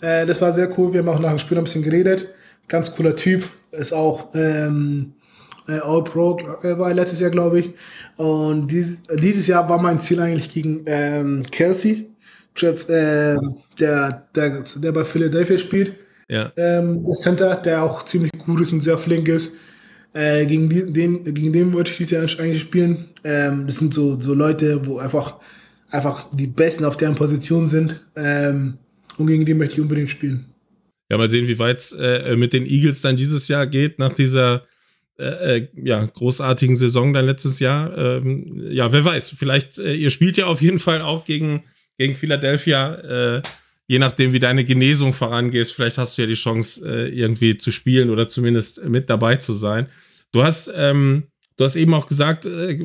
Äh, 0.00 0.26
das 0.26 0.40
war 0.40 0.52
sehr 0.52 0.76
cool, 0.78 0.92
wir 0.92 1.00
haben 1.00 1.08
auch 1.08 1.20
nach 1.20 1.30
dem 1.30 1.38
Spiel 1.38 1.58
ein 1.58 1.64
bisschen 1.64 1.82
geredet. 1.82 2.28
Ganz 2.68 2.94
cooler 2.94 3.16
Typ, 3.16 3.44
ist 3.72 3.92
auch 3.92 4.34
ähm, 4.34 5.14
äh, 5.68 5.80
All-Pro, 5.80 6.38
äh, 6.62 6.78
war 6.78 6.92
letztes 6.94 7.20
Jahr, 7.20 7.30
glaube 7.30 7.60
ich. 7.60 7.70
Und 8.16 8.68
dies, 8.68 9.02
dieses 9.22 9.46
Jahr 9.46 9.68
war 9.68 9.80
mein 9.80 10.00
Ziel 10.00 10.20
eigentlich 10.20 10.50
gegen 10.50 10.82
ähm, 10.86 11.42
Kelsey, 11.50 12.08
Jeff, 12.56 12.88
äh, 12.88 13.36
der, 13.78 14.28
der, 14.34 14.64
der 14.76 14.92
bei 14.92 15.04
Philadelphia 15.04 15.58
spielt. 15.58 15.94
Ja. 16.28 16.52
Ähm, 16.56 17.04
der 17.04 17.14
Center, 17.14 17.54
der 17.56 17.82
auch 17.82 18.02
ziemlich 18.02 18.32
gut 18.32 18.60
ist 18.60 18.72
und 18.72 18.82
sehr 18.82 18.98
flink 18.98 19.28
ist. 19.28 19.56
Äh, 20.12 20.46
gegen, 20.46 20.68
die, 20.68 20.92
den, 20.92 21.22
gegen 21.24 21.52
den 21.52 21.72
wollte 21.72 21.90
ich 21.90 21.98
dieses 21.98 22.10
Jahr 22.10 22.44
eigentlich 22.44 22.60
spielen. 22.60 23.06
Ähm, 23.24 23.66
das 23.66 23.76
sind 23.76 23.94
so, 23.94 24.18
so 24.18 24.34
Leute, 24.34 24.80
wo 24.84 24.98
einfach, 24.98 25.36
einfach 25.90 26.28
die 26.32 26.46
Besten 26.46 26.84
auf 26.84 26.96
deren 26.96 27.14
Position 27.14 27.68
sind. 27.68 28.00
Ähm, 28.16 28.78
und 29.16 29.26
gegen 29.26 29.44
die 29.44 29.54
möchte 29.54 29.74
ich 29.74 29.80
unbedingt 29.80 30.10
spielen. 30.10 30.46
Ja, 31.10 31.16
mal 31.16 31.30
sehen, 31.30 31.46
wie 31.48 31.58
weit 31.58 31.78
es 31.78 31.92
äh, 31.92 32.36
mit 32.36 32.52
den 32.52 32.66
Eagles 32.66 33.00
dann 33.00 33.16
dieses 33.16 33.48
Jahr 33.48 33.66
geht, 33.66 33.98
nach 33.98 34.12
dieser 34.12 34.64
äh, 35.18 35.56
äh, 35.56 35.68
ja, 35.74 36.04
großartigen 36.04 36.76
Saison 36.76 37.12
dann 37.12 37.26
letztes 37.26 37.58
Jahr. 37.58 37.96
Ähm, 37.98 38.68
ja, 38.70 38.92
wer 38.92 39.04
weiß, 39.04 39.30
vielleicht, 39.30 39.78
äh, 39.78 39.94
ihr 39.94 40.10
spielt 40.10 40.36
ja 40.36 40.46
auf 40.46 40.62
jeden 40.62 40.78
Fall 40.78 41.02
auch 41.02 41.24
gegen, 41.24 41.64
gegen 41.96 42.14
Philadelphia 42.14 43.38
äh, 43.38 43.42
je 43.88 43.98
nachdem, 43.98 44.32
wie 44.32 44.38
deine 44.38 44.64
Genesung 44.64 45.14
vorangehst, 45.14 45.72
vielleicht 45.72 45.98
hast 45.98 46.16
du 46.16 46.22
ja 46.22 46.28
die 46.28 46.34
Chance, 46.34 46.88
äh, 46.88 47.08
irgendwie 47.08 47.56
zu 47.56 47.72
spielen 47.72 48.10
oder 48.10 48.28
zumindest 48.28 48.84
mit 48.84 49.10
dabei 49.10 49.36
zu 49.36 49.54
sein. 49.54 49.88
Du 50.30 50.44
hast, 50.44 50.70
ähm, 50.76 51.24
du 51.56 51.64
hast 51.64 51.74
eben 51.74 51.94
auch 51.94 52.06
gesagt, 52.06 52.44
äh, 52.44 52.76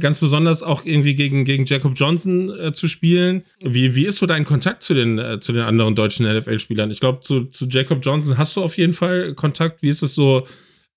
ganz 0.00 0.18
besonders 0.18 0.64
auch 0.64 0.84
irgendwie 0.84 1.14
gegen, 1.14 1.44
gegen 1.44 1.66
Jacob 1.66 1.92
Johnson 1.94 2.72
zu 2.72 2.88
spielen. 2.88 3.44
Wie, 3.60 3.94
wie 3.94 4.06
ist 4.06 4.16
so 4.16 4.26
dein 4.26 4.44
Kontakt 4.44 4.82
zu 4.82 4.94
den, 4.94 5.40
zu 5.40 5.52
den 5.52 5.62
anderen 5.62 5.94
deutschen 5.94 6.26
NFL-Spielern? 6.26 6.90
Ich 6.90 6.98
glaube, 6.98 7.20
zu, 7.20 7.44
zu 7.44 7.66
Jacob 7.66 7.98
Johnson 8.02 8.38
hast 8.38 8.56
du 8.56 8.62
auf 8.62 8.76
jeden 8.76 8.94
Fall 8.94 9.34
Kontakt. 9.34 9.82
Wie 9.82 9.90
ist 9.90 10.02
es 10.02 10.14
so 10.14 10.48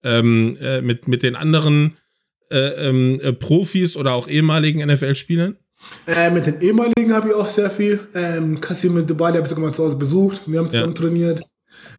ähm, 0.04 0.58
äh, 0.62 0.82
mit, 0.82 1.08
mit 1.08 1.24
den 1.24 1.36
anderen 1.36 1.98
äh, 2.52 2.90
ähm, 2.90 3.38
Profis 3.40 3.96
oder 3.96 4.14
auch 4.14 4.28
ehemaligen 4.28 4.86
NFL-Spielern? 4.86 5.58
Äh, 6.08 6.32
mit 6.32 6.46
den 6.46 6.62
ehemaligen 6.62 7.14
habe 7.14 7.30
ich 7.30 7.34
auch 7.36 7.48
sehr 7.48 7.70
viel. 7.70 8.00
Ähm, 8.14 8.60
Kassim 8.60 8.94
mit 8.94 9.10
Dubai 9.10 9.30
habe 9.30 9.42
ich 9.42 9.48
sogar 9.48 9.66
mal 9.66 9.74
zu 9.74 9.86
Hause 9.86 9.98
besucht. 9.98 10.42
Wir 10.46 10.60
haben 10.60 10.70
zusammen 10.70 10.94
ja. 10.94 11.02
trainiert. 11.02 11.42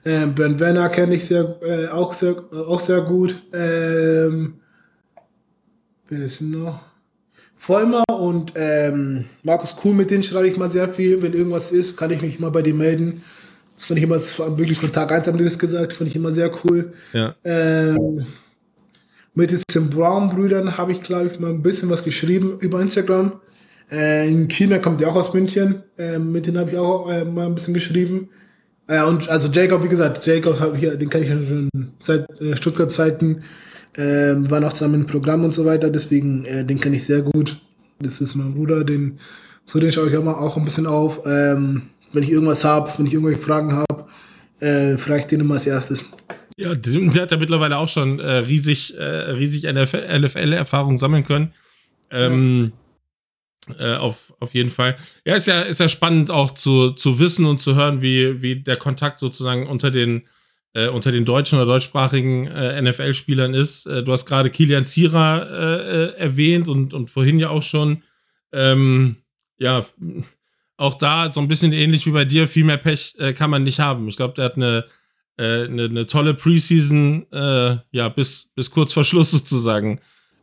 Ähm, 0.04 0.34
Bernd 0.34 0.60
Werner 0.60 0.88
kenne 0.88 1.14
ich 1.14 1.26
sehr, 1.26 1.58
äh, 1.62 1.88
auch, 1.88 2.14
sehr, 2.14 2.36
auch 2.52 2.80
sehr 2.80 3.02
gut. 3.02 3.34
Ähm, 3.52 4.60
wer 6.08 6.24
ist 6.24 6.40
noch? 6.42 6.80
Vollmer 7.54 8.04
und 8.08 8.54
ähm, 8.56 9.26
Markus 9.42 9.76
Kuhn, 9.76 9.94
mit 9.94 10.10
denen 10.10 10.22
schreibe 10.22 10.48
ich 10.48 10.56
mal 10.56 10.70
sehr 10.70 10.88
viel. 10.88 11.22
Wenn 11.22 11.34
irgendwas 11.34 11.72
ist, 11.72 11.98
kann 11.98 12.10
ich 12.10 12.22
mich 12.22 12.40
mal 12.40 12.50
bei 12.50 12.62
dir 12.62 12.74
melden. 12.74 13.22
Das 13.80 13.86
fand 13.86 13.96
ich 13.96 14.04
immer, 14.04 14.16
das 14.16 14.38
war 14.38 14.58
wirklich 14.58 14.76
von 14.76 14.92
Tag 14.92 15.10
1 15.10 15.26
haben 15.26 15.38
die 15.38 15.44
das 15.44 15.58
gesagt, 15.58 15.94
fand 15.94 16.10
ich 16.10 16.14
immer 16.14 16.32
sehr 16.32 16.52
cool. 16.62 16.92
Ja. 17.14 17.34
Ähm, 17.44 18.26
mit 19.32 19.52
den 19.74 19.88
Brown-Brüdern 19.88 20.76
habe 20.76 20.92
ich, 20.92 21.00
glaube 21.02 21.30
ich, 21.32 21.40
mal 21.40 21.48
ein 21.48 21.62
bisschen 21.62 21.88
was 21.88 22.04
geschrieben 22.04 22.58
über 22.60 22.78
Instagram. 22.82 23.40
Äh, 23.90 24.30
in 24.30 24.48
China 24.48 24.80
kommt 24.80 25.00
der 25.00 25.08
auch 25.08 25.16
aus 25.16 25.32
München. 25.32 25.82
Äh, 25.96 26.18
mit 26.18 26.46
denen 26.46 26.58
habe 26.58 26.72
ich 26.72 26.76
auch 26.76 27.10
äh, 27.10 27.24
mal 27.24 27.46
ein 27.46 27.54
bisschen 27.54 27.72
geschrieben. 27.72 28.28
Äh, 28.86 29.02
und 29.04 29.30
also 29.30 29.48
Jacob, 29.50 29.82
wie 29.82 29.88
gesagt, 29.88 30.26
Jacob 30.26 30.60
habe 30.60 30.76
ich 30.76 30.82
den 30.82 31.08
kenne 31.08 31.24
ich 31.24 31.30
schon 31.30 31.70
seit 32.02 32.28
äh, 32.38 32.54
Stuttgart-Zeiten. 32.58 33.42
Äh, 33.96 34.34
waren 34.50 34.64
auch 34.64 34.74
zusammen 34.74 34.96
im 34.96 35.06
Programm 35.06 35.42
und 35.42 35.54
so 35.54 35.64
weiter. 35.64 35.88
Deswegen, 35.88 36.44
äh, 36.44 36.66
den 36.66 36.80
kenne 36.80 36.96
ich 36.96 37.04
sehr 37.04 37.22
gut. 37.22 37.58
Das 37.98 38.20
ist 38.20 38.34
mein 38.34 38.52
Bruder, 38.52 38.84
den 38.84 39.18
so 39.64 39.80
den 39.80 39.90
schaue 39.90 40.10
ich 40.10 40.16
auch, 40.18 40.24
mal 40.24 40.34
auch 40.34 40.58
ein 40.58 40.66
bisschen 40.66 40.86
auf. 40.86 41.22
Ähm, 41.24 41.84
wenn 42.12 42.22
ich 42.22 42.30
irgendwas 42.30 42.64
habe, 42.64 42.90
wenn 42.96 43.06
ich 43.06 43.14
irgendwelche 43.14 43.40
Fragen 43.40 43.72
habe, 43.72 44.06
äh, 44.60 44.96
frage 44.96 45.20
ich 45.20 45.26
den 45.26 45.40
immer 45.40 45.54
als 45.54 45.66
erstes. 45.66 46.04
Ja, 46.56 46.74
der 46.74 47.22
hat 47.22 47.30
ja 47.30 47.36
mittlerweile 47.38 47.78
auch 47.78 47.88
schon 47.88 48.20
äh, 48.20 48.30
riesig, 48.32 48.96
äh, 48.98 49.02
riesig 49.02 49.64
NFL-Erfahrung 49.64 50.96
sammeln 50.96 51.24
können. 51.24 51.54
Ähm, 52.10 52.72
Äh, 53.78 53.94
auf, 53.96 54.32
auf 54.40 54.54
jeden 54.54 54.70
Fall. 54.70 54.96
Ja, 55.24 55.36
ist 55.36 55.46
ja, 55.46 55.60
ist 55.60 55.80
ja 55.80 55.88
spannend 55.88 56.30
auch 56.30 56.52
zu, 56.54 56.90
zu 56.92 57.18
wissen 57.18 57.44
und 57.44 57.58
zu 57.58 57.74
hören, 57.76 58.00
wie, 58.02 58.40
wie 58.42 58.56
der 58.56 58.76
Kontakt 58.76 59.18
sozusagen 59.18 59.66
unter 59.68 59.90
den, 59.90 60.26
äh, 60.72 60.88
unter 60.88 61.12
den 61.12 61.24
deutschen 61.24 61.56
oder 61.58 61.66
deutschsprachigen 61.66 62.46
äh, 62.46 62.80
NFL-Spielern 62.80 63.54
ist. 63.54 63.86
Äh, 63.86 64.02
du 64.02 64.12
hast 64.12 64.24
gerade 64.26 64.50
Kilian 64.50 64.86
Zierer 64.86 65.48
äh, 65.50 66.04
äh, 66.04 66.16
erwähnt 66.16 66.68
und, 66.68 66.94
und 66.94 67.10
vorhin 67.10 67.38
ja 67.38 67.50
auch 67.50 67.62
schon. 67.62 68.02
Ähm, 68.52 69.16
ja, 69.58 69.84
auch 70.80 70.94
da 70.94 71.30
so 71.32 71.40
ein 71.40 71.48
bisschen 71.48 71.72
ähnlich 71.72 72.06
wie 72.06 72.10
bei 72.10 72.24
dir, 72.24 72.48
viel 72.48 72.64
mehr 72.64 72.78
Pech 72.78 73.16
kann 73.36 73.50
man 73.50 73.62
nicht 73.62 73.80
haben. 73.80 74.08
Ich 74.08 74.16
glaube, 74.16 74.34
der 74.34 74.46
hat 74.46 74.56
eine, 74.56 74.86
eine, 75.36 75.84
eine, 75.84 76.06
tolle 76.06 76.34
Preseason, 76.34 77.26
ja, 77.30 78.08
bis, 78.08 78.48
bis 78.54 78.70
kurz 78.70 78.92
vor 78.92 79.04
Schluss 79.04 79.30
sozusagen 79.32 80.00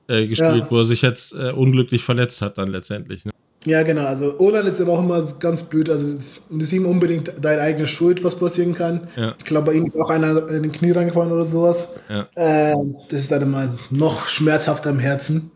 äh, 0.07 0.27
gespielt, 0.27 0.63
ja. 0.63 0.71
wo 0.71 0.79
er 0.79 0.85
sich 0.85 1.01
jetzt 1.01 1.33
äh, 1.33 1.51
unglücklich 1.51 2.03
verletzt 2.03 2.41
hat 2.41 2.57
dann 2.57 2.69
letztendlich. 2.69 3.25
Ne? 3.25 3.31
Ja, 3.65 3.83
genau. 3.83 4.05
Also 4.05 4.39
Olan 4.39 4.65
ist 4.65 4.79
aber 4.79 4.93
auch 4.93 5.01
immer 5.01 5.21
ganz 5.39 5.63
blöd. 5.63 5.89
Also 5.89 6.13
das 6.13 6.39
ist 6.49 6.49
nicht 6.49 6.85
unbedingt 6.85 7.33
deine 7.41 7.61
eigene 7.61 7.87
Schuld, 7.87 8.23
was 8.23 8.35
passieren 8.35 8.73
kann. 8.73 9.07
Ja. 9.17 9.35
Ich 9.37 9.43
glaube, 9.43 9.67
bei 9.67 9.73
ihm 9.73 9.83
ist 9.83 9.97
auch 9.97 10.09
einer 10.09 10.47
in 10.47 10.63
den 10.63 10.71
Knie 10.71 10.91
reingefallen 10.91 11.31
oder 11.31 11.45
sowas. 11.45 11.97
Ja. 12.07 12.27
Äh, 12.35 12.75
das 13.09 13.21
ist 13.21 13.31
dann 13.31 13.41
immer 13.41 13.75
noch 13.89 14.27
schmerzhafter 14.27 14.89
im 14.91 14.99
Herzen, 14.99 15.51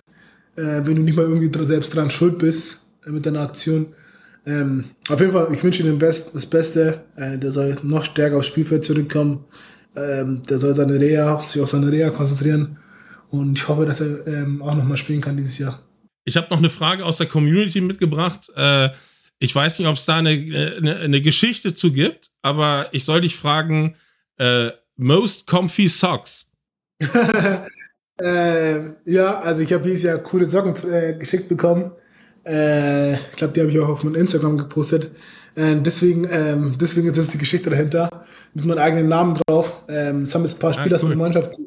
äh, 0.57 0.81
wenn 0.83 0.97
du 0.97 1.03
nicht 1.03 1.15
mal 1.15 1.25
irgendwie 1.25 1.49
selbst 1.65 1.95
dran 1.95 2.11
schuld 2.11 2.37
bist 2.37 2.79
äh, 3.07 3.11
mit 3.11 3.25
deiner 3.25 3.41
Aktion. 3.41 3.93
Ähm, 4.45 4.85
auf 5.07 5.19
jeden 5.19 5.31
Fall, 5.33 5.47
ich 5.53 5.63
wünsche 5.63 5.83
ihm 5.83 5.99
Best, 5.99 6.33
das 6.33 6.45
Beste. 6.45 7.03
Äh, 7.15 7.37
der 7.37 7.51
soll 7.51 7.75
noch 7.83 8.05
stärker 8.05 8.37
aufs 8.37 8.47
Spielfeld 8.47 8.83
zurückkommen. 8.83 9.45
Ähm, 9.95 10.41
der 10.49 10.57
soll 10.57 10.73
seine 10.73 10.99
Reha, 10.99 11.39
sich 11.39 11.61
auf 11.61 11.69
seine 11.69 11.91
Reha 11.91 12.09
konzentrieren. 12.09 12.77
Und 13.29 13.57
ich 13.57 13.67
hoffe, 13.67 13.85
dass 13.85 14.01
er 14.01 14.25
ähm, 14.27 14.61
auch 14.61 14.75
nochmal 14.75 14.97
spielen 14.97 15.21
kann 15.21 15.37
dieses 15.37 15.57
Jahr. 15.57 15.79
Ich 16.25 16.37
habe 16.37 16.47
noch 16.49 16.57
eine 16.57 16.69
Frage 16.69 17.05
aus 17.05 17.17
der 17.17 17.27
Community 17.27 17.81
mitgebracht. 17.81 18.51
Äh, 18.55 18.89
ich 19.39 19.55
weiß 19.55 19.79
nicht, 19.79 19.87
ob 19.87 19.95
es 19.95 20.05
da 20.05 20.17
eine, 20.17 20.29
eine, 20.29 20.97
eine, 20.97 21.21
Geschichte 21.21 21.73
zu 21.73 21.91
gibt, 21.91 22.29
aber 22.41 22.89
ich 22.91 23.05
soll 23.05 23.21
dich 23.21 23.35
fragen: 23.35 23.95
äh, 24.37 24.71
Most 24.97 25.47
comfy 25.47 25.87
socks? 25.87 26.47
äh, 28.21 28.79
ja, 29.05 29.39
also 29.39 29.61
ich 29.61 29.73
habe 29.73 29.83
dieses 29.83 30.03
Jahr 30.03 30.19
coole 30.19 30.45
Socken 30.45 30.75
äh, 30.91 31.17
geschickt 31.17 31.49
bekommen. 31.49 31.91
Äh, 32.45 33.13
ich 33.13 33.35
glaube, 33.35 33.53
die 33.53 33.61
habe 33.61 33.71
ich 33.71 33.79
auch 33.79 33.89
auf 33.89 34.03
meinem 34.03 34.15
Instagram 34.15 34.57
gepostet. 34.57 35.11
Äh, 35.55 35.75
deswegen, 35.77 36.27
ähm, 36.31 36.75
deswegen 36.79 37.07
ist 37.07 37.17
das 37.17 37.29
die 37.29 37.37
Geschichte 37.37 37.69
dahinter. 37.69 38.09
Mit 38.53 38.65
meinem 38.65 38.79
eigenen 38.79 39.07
Namen 39.07 39.35
drauf. 39.35 39.71
Ähm, 39.87 40.23
es 40.23 40.35
haben 40.35 40.43
jetzt 40.43 40.55
ein 40.55 40.59
paar 40.59 40.71
ah, 40.71 40.73
Spieler 40.73 40.95
aus 40.95 41.03
meiner 41.03 41.15
Mannschaft 41.15 41.57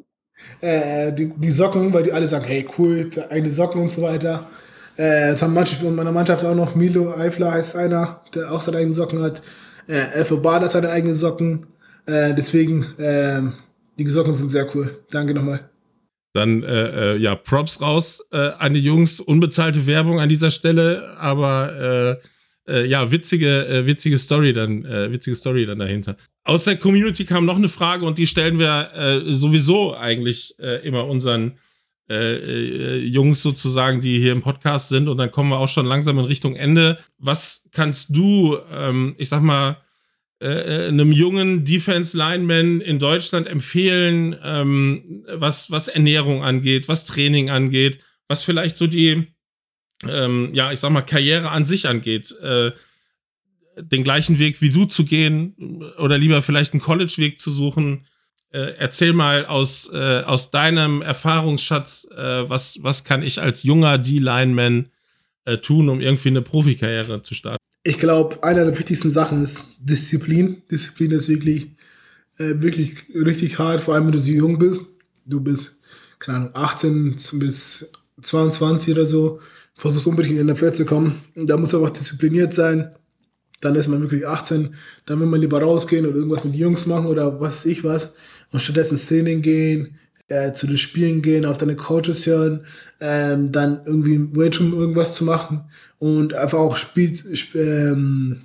äh, 0.60 1.12
die, 1.12 1.32
die, 1.36 1.50
Socken, 1.50 1.92
weil 1.92 2.02
die 2.02 2.12
alle 2.12 2.26
sagen, 2.26 2.44
hey 2.44 2.66
cool, 2.78 3.10
eine 3.30 3.50
Socken 3.50 3.80
und 3.80 3.92
so 3.92 4.02
weiter. 4.02 4.46
Äh, 4.96 5.30
es 5.30 5.42
haben 5.42 5.54
manche 5.54 5.84
in 5.84 5.94
meiner 5.94 6.12
Mannschaft 6.12 6.44
auch 6.44 6.54
noch, 6.54 6.74
Milo 6.74 7.14
Eifler 7.16 7.52
heißt 7.52 7.76
einer, 7.76 8.20
der 8.34 8.52
auch 8.52 8.62
seine 8.62 8.78
eigenen 8.78 8.94
Socken 8.94 9.22
hat. 9.22 9.42
Äh, 9.86 10.18
Elfo 10.18 10.38
Bad 10.38 10.62
hat 10.62 10.72
seine 10.72 10.90
eigenen 10.90 11.16
Socken. 11.16 11.66
Äh, 12.06 12.34
deswegen, 12.34 12.86
äh, 12.98 13.40
die 13.98 14.08
Socken 14.10 14.34
sind 14.34 14.52
sehr 14.52 14.66
cool. 14.74 14.90
Danke 15.10 15.34
nochmal. 15.34 15.68
Dann 16.34 16.64
äh, 16.64 17.14
äh, 17.14 17.16
ja, 17.16 17.36
Props 17.36 17.80
raus 17.80 18.26
äh, 18.32 18.50
an 18.58 18.74
die 18.74 18.80
Jungs. 18.80 19.20
Unbezahlte 19.20 19.86
Werbung 19.86 20.18
an 20.18 20.28
dieser 20.28 20.50
Stelle, 20.50 21.16
aber 21.16 22.20
äh, 22.66 22.72
äh, 22.72 22.86
ja, 22.86 23.12
witzige, 23.12 23.68
äh, 23.68 23.86
witzige 23.86 24.18
Story 24.18 24.52
dann, 24.52 24.82
witzige 24.84 25.36
Story 25.36 25.64
dann 25.64 25.78
dahinter. 25.78 26.16
Aus 26.42 26.64
der 26.64 26.76
Community 26.76 27.24
kam 27.24 27.44
noch 27.44 27.56
eine 27.56 27.68
Frage 27.68 28.04
und 28.04 28.18
die 28.18 28.26
stellen 28.26 28.58
wir 28.58 29.22
sowieso 29.28 29.94
eigentlich 29.94 30.58
immer 30.58 31.06
unseren 31.06 31.58
Jungs 32.08 33.40
sozusagen, 33.42 34.00
die 34.00 34.18
hier 34.18 34.32
im 34.32 34.42
Podcast 34.42 34.90
sind. 34.90 35.08
Und 35.08 35.16
dann 35.16 35.30
kommen 35.30 35.50
wir 35.50 35.58
auch 35.58 35.68
schon 35.68 35.86
langsam 35.86 36.18
in 36.18 36.26
Richtung 36.26 36.54
Ende. 36.54 36.98
Was 37.18 37.66
kannst 37.72 38.14
du, 38.14 38.58
ähm, 38.70 39.14
ich 39.16 39.30
sag 39.30 39.40
mal, 39.42 39.78
äh, 40.44 40.84
äh 40.84 40.88
einem 40.88 41.12
jungen 41.12 41.64
Defense-Lineman 41.64 42.80
in 42.80 42.98
Deutschland 42.98 43.46
empfehlen, 43.46 44.36
ähm, 44.42 45.24
was, 45.28 45.70
was 45.70 45.88
Ernährung 45.88 46.44
angeht, 46.44 46.88
was 46.88 47.06
Training 47.06 47.50
angeht, 47.50 48.00
was 48.28 48.42
vielleicht 48.42 48.76
so 48.76 48.86
die 48.86 49.34
ähm, 50.08 50.50
ja, 50.52 50.72
ich 50.72 50.80
sag 50.80 50.90
mal, 50.90 51.02
Karriere 51.02 51.50
an 51.50 51.64
sich 51.64 51.88
angeht, 51.88 52.32
äh, 52.40 52.72
den 53.76 54.04
gleichen 54.04 54.38
Weg 54.38 54.60
wie 54.60 54.70
du 54.70 54.84
zu 54.84 55.04
gehen 55.04 55.82
oder 55.98 56.16
lieber 56.18 56.42
vielleicht 56.42 56.72
einen 56.72 56.82
College-Weg 56.82 57.40
zu 57.40 57.50
suchen. 57.50 58.06
Äh, 58.50 58.74
erzähl 58.78 59.12
mal 59.12 59.46
aus, 59.46 59.90
äh, 59.92 60.22
aus 60.22 60.50
deinem 60.50 61.02
Erfahrungsschatz, 61.02 62.08
äh, 62.16 62.48
was, 62.48 62.78
was 62.82 63.04
kann 63.04 63.22
ich 63.22 63.40
als 63.40 63.64
junger 63.64 63.98
D-Lineman 63.98 64.90
äh, 65.44 65.58
tun, 65.58 65.88
um 65.88 66.00
irgendwie 66.00 66.28
eine 66.28 66.42
Profikarriere 66.42 67.22
zu 67.22 67.34
starten? 67.34 67.64
Ich 67.86 67.98
glaube, 67.98 68.42
einer 68.42 68.64
der 68.64 68.78
wichtigsten 68.78 69.10
Sachen 69.10 69.42
ist 69.42 69.68
Disziplin. 69.78 70.62
Disziplin 70.70 71.10
ist 71.10 71.28
wirklich, 71.28 71.66
äh, 72.38 72.54
wirklich 72.56 73.04
richtig 73.14 73.58
hart, 73.58 73.82
vor 73.82 73.94
allem 73.94 74.06
wenn 74.06 74.12
du 74.12 74.18
so 74.18 74.32
jung 74.32 74.58
bist. 74.58 74.82
Du 75.26 75.40
bist, 75.40 75.80
keine 76.18 76.38
Ahnung, 76.38 76.50
18 76.54 77.16
bis 77.34 77.92
22 78.22 78.94
oder 78.94 79.06
so 79.06 79.40
versuchst 79.74 80.06
unbedingt 80.06 80.38
in 80.38 80.46
den 80.46 80.56
NFL 80.56 80.72
zu 80.72 80.86
kommen. 80.86 81.20
Da 81.34 81.56
muss 81.56 81.74
auch 81.74 81.90
diszipliniert 81.90 82.54
sein. 82.54 82.90
Dann 83.60 83.74
ist 83.74 83.88
man 83.88 84.00
wirklich 84.00 84.26
18. 84.26 84.74
Dann 85.04 85.20
will 85.20 85.26
man 85.26 85.40
lieber 85.40 85.60
rausgehen 85.60 86.06
und 86.06 86.14
irgendwas 86.14 86.44
mit 86.44 86.54
Jungs 86.54 86.86
machen 86.86 87.06
oder 87.06 87.40
was 87.40 87.64
weiß 87.64 87.66
ich 87.66 87.84
was. 87.84 88.14
Und 88.52 88.60
stattdessen 88.60 88.94
ins 88.94 89.06
Training 89.06 89.42
gehen, 89.42 89.98
äh, 90.28 90.52
zu 90.52 90.66
den 90.66 90.78
Spielen 90.78 91.22
gehen, 91.22 91.44
auf 91.44 91.58
deine 91.58 91.76
Coaches 91.76 92.26
hören, 92.26 92.66
ähm, 93.00 93.52
dann 93.52 93.82
irgendwie 93.84 94.14
im 94.14 94.36
Weightroom 94.36 94.72
irgendwas 94.72 95.14
zu 95.14 95.24
machen 95.24 95.64
und 95.98 96.34
einfach 96.34 96.58
auch 96.58 96.76
Spiel, 96.76 97.12
ähm, 97.54 98.38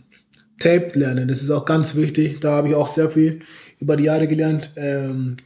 Tape 0.59 0.91
lernen. 0.93 1.27
Das 1.27 1.41
ist 1.41 1.51
auch 1.51 1.65
ganz 1.65 1.95
wichtig. 1.95 2.39
Da 2.41 2.51
habe 2.51 2.69
ich 2.69 2.75
auch 2.75 2.87
sehr 2.87 3.09
viel 3.09 3.39
über 3.79 3.95
die 3.95 4.05
Jahre 4.05 4.27
gelernt. 4.27 4.71
Ähm, 4.75 5.37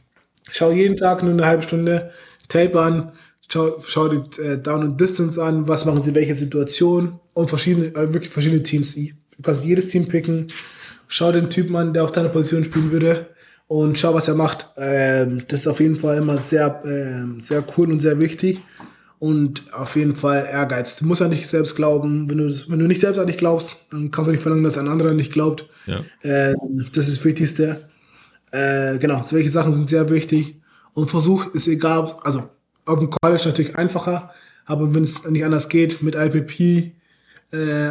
schau 0.50 0.72
jeden 0.72 0.96
Tag 0.96 1.22
nur 1.22 1.32
eine 1.32 1.46
halbe 1.46 1.62
Stunde 1.62 2.10
Tape 2.48 2.80
an, 2.80 3.12
schau, 3.48 3.80
schau 3.80 4.08
die 4.08 4.40
äh, 4.42 4.58
Down 4.58 4.82
and 4.82 5.00
Distance 5.00 5.42
an, 5.42 5.68
was 5.68 5.84
machen 5.84 6.02
sie, 6.02 6.14
welche 6.14 6.34
Situation 6.34 7.20
und 7.32 7.48
verschiedene, 7.48 7.86
äh, 7.94 8.12
wirklich 8.12 8.30
verschiedene 8.30 8.62
Teams. 8.62 8.94
Du 8.94 9.42
kannst 9.42 9.64
jedes 9.64 9.88
Team 9.88 10.08
picken, 10.08 10.48
schau 11.08 11.32
den 11.32 11.48
Typen 11.48 11.76
an, 11.76 11.94
der 11.94 12.04
auf 12.04 12.12
deiner 12.12 12.28
Position 12.28 12.64
spielen 12.64 12.90
würde 12.90 13.28
und 13.66 13.98
schau, 13.98 14.14
was 14.14 14.28
er 14.28 14.34
macht. 14.34 14.68
Ähm, 14.76 15.42
das 15.48 15.60
ist 15.60 15.66
auf 15.66 15.80
jeden 15.80 15.96
Fall 15.96 16.18
immer 16.18 16.38
sehr, 16.38 16.82
ähm, 16.84 17.40
sehr 17.40 17.64
cool 17.76 17.90
und 17.90 18.00
sehr 18.00 18.18
wichtig. 18.18 18.60
Und 19.18 19.72
auf 19.72 19.96
jeden 19.96 20.14
Fall 20.14 20.46
Ehrgeiz. 20.50 20.96
Du 20.96 21.06
musst 21.06 21.22
ja 21.22 21.28
nicht 21.28 21.48
selbst 21.48 21.76
glauben. 21.76 22.28
Wenn 22.28 22.38
du, 22.38 22.48
das, 22.48 22.70
wenn 22.70 22.78
du 22.78 22.86
nicht 22.86 23.00
selbst 23.00 23.18
an 23.18 23.26
dich 23.26 23.38
glaubst, 23.38 23.76
dann 23.90 24.10
kannst 24.10 24.28
du 24.28 24.32
nicht 24.32 24.42
verlangen, 24.42 24.64
dass 24.64 24.76
ein 24.76 24.88
anderer 24.88 25.14
nicht 25.14 25.32
glaubt. 25.32 25.66
Ja. 25.86 26.04
Ähm, 26.22 26.88
das 26.92 27.08
ist 27.08 27.18
das 27.18 27.24
Wichtigste. 27.24 27.88
Äh, 28.50 28.98
genau, 28.98 29.22
solche 29.22 29.50
Sachen 29.50 29.72
sind 29.72 29.88
sehr 29.88 30.10
wichtig. 30.10 30.60
Und 30.92 31.10
Versuch 31.10 31.52
ist 31.54 31.66
egal, 31.68 32.14
also 32.22 32.42
auf 32.84 32.98
dem 32.98 33.10
College 33.10 33.42
natürlich 33.46 33.76
einfacher, 33.76 34.30
aber 34.66 34.94
wenn 34.94 35.02
es 35.02 35.24
nicht 35.28 35.44
anders 35.44 35.68
geht, 35.68 36.02
mit 36.02 36.14
IPP 36.14 36.92
äh, 37.50 37.90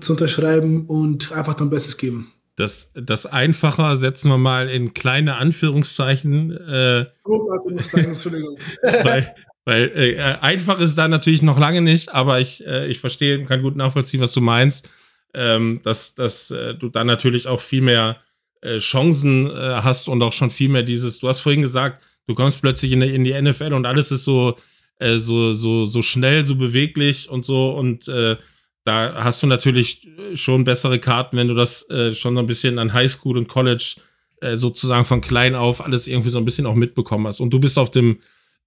zu 0.00 0.12
unterschreiben 0.12 0.86
und 0.86 1.32
einfach 1.32 1.54
dein 1.54 1.70
Bestes 1.70 1.96
geben. 1.96 2.33
Das, 2.56 2.92
das 2.94 3.26
Einfacher 3.26 3.96
setzen 3.96 4.30
wir 4.30 4.38
mal 4.38 4.68
in 4.68 4.94
kleine 4.94 5.36
Anführungszeichen. 5.36 6.52
Äh, 6.52 7.06
Großartig, 7.24 8.06
Entschuldigung. 8.06 8.58
weil 8.82 9.34
weil 9.64 9.90
äh, 9.94 10.20
einfach 10.40 10.78
ist 10.78 10.96
da 10.96 11.08
natürlich 11.08 11.42
noch 11.42 11.58
lange 11.58 11.80
nicht, 11.80 12.12
aber 12.12 12.40
ich, 12.40 12.66
äh, 12.66 12.86
ich 12.86 12.98
verstehe 12.98 13.38
und 13.38 13.46
kann 13.46 13.62
gut 13.62 13.76
nachvollziehen, 13.76 14.20
was 14.20 14.32
du 14.32 14.40
meinst. 14.40 14.88
Ähm, 15.32 15.80
dass 15.82 16.14
dass 16.14 16.50
äh, 16.50 16.74
du 16.74 16.90
dann 16.90 17.08
natürlich 17.08 17.48
auch 17.48 17.60
viel 17.60 17.80
mehr 17.80 18.18
äh, 18.60 18.78
Chancen 18.78 19.50
äh, 19.50 19.80
hast 19.82 20.08
und 20.08 20.22
auch 20.22 20.32
schon 20.32 20.50
viel 20.50 20.68
mehr 20.68 20.84
dieses, 20.84 21.18
du 21.18 21.28
hast 21.28 21.40
vorhin 21.40 21.62
gesagt, 21.62 22.02
du 22.26 22.34
kommst 22.34 22.60
plötzlich 22.60 22.92
in, 22.92 23.02
in 23.02 23.24
die 23.24 23.40
NFL 23.40 23.72
und 23.72 23.84
alles 23.84 24.12
ist 24.12 24.24
so, 24.24 24.54
äh, 24.98 25.16
so, 25.16 25.52
so, 25.52 25.84
so 25.84 26.02
schnell, 26.02 26.46
so 26.46 26.54
beweglich 26.54 27.28
und 27.28 27.44
so. 27.44 27.72
Und 27.72 28.06
äh, 28.06 28.36
da 28.84 29.24
hast 29.24 29.42
du 29.42 29.46
natürlich 29.46 30.08
schon 30.34 30.64
bessere 30.64 30.98
Karten, 30.98 31.36
wenn 31.36 31.48
du 31.48 31.54
das 31.54 31.88
äh, 31.90 32.12
schon 32.14 32.34
so 32.34 32.40
ein 32.40 32.46
bisschen 32.46 32.78
an 32.78 32.92
Highschool 32.92 33.38
und 33.38 33.48
College 33.48 33.96
äh, 34.40 34.56
sozusagen 34.56 35.04
von 35.04 35.20
klein 35.20 35.54
auf 35.54 35.80
alles 35.80 36.06
irgendwie 36.06 36.30
so 36.30 36.38
ein 36.38 36.44
bisschen 36.44 36.66
auch 36.66 36.74
mitbekommen 36.74 37.26
hast. 37.26 37.40
Und 37.40 37.50
du 37.50 37.58
bist 37.58 37.78
auf 37.78 37.90
dem, 37.90 38.20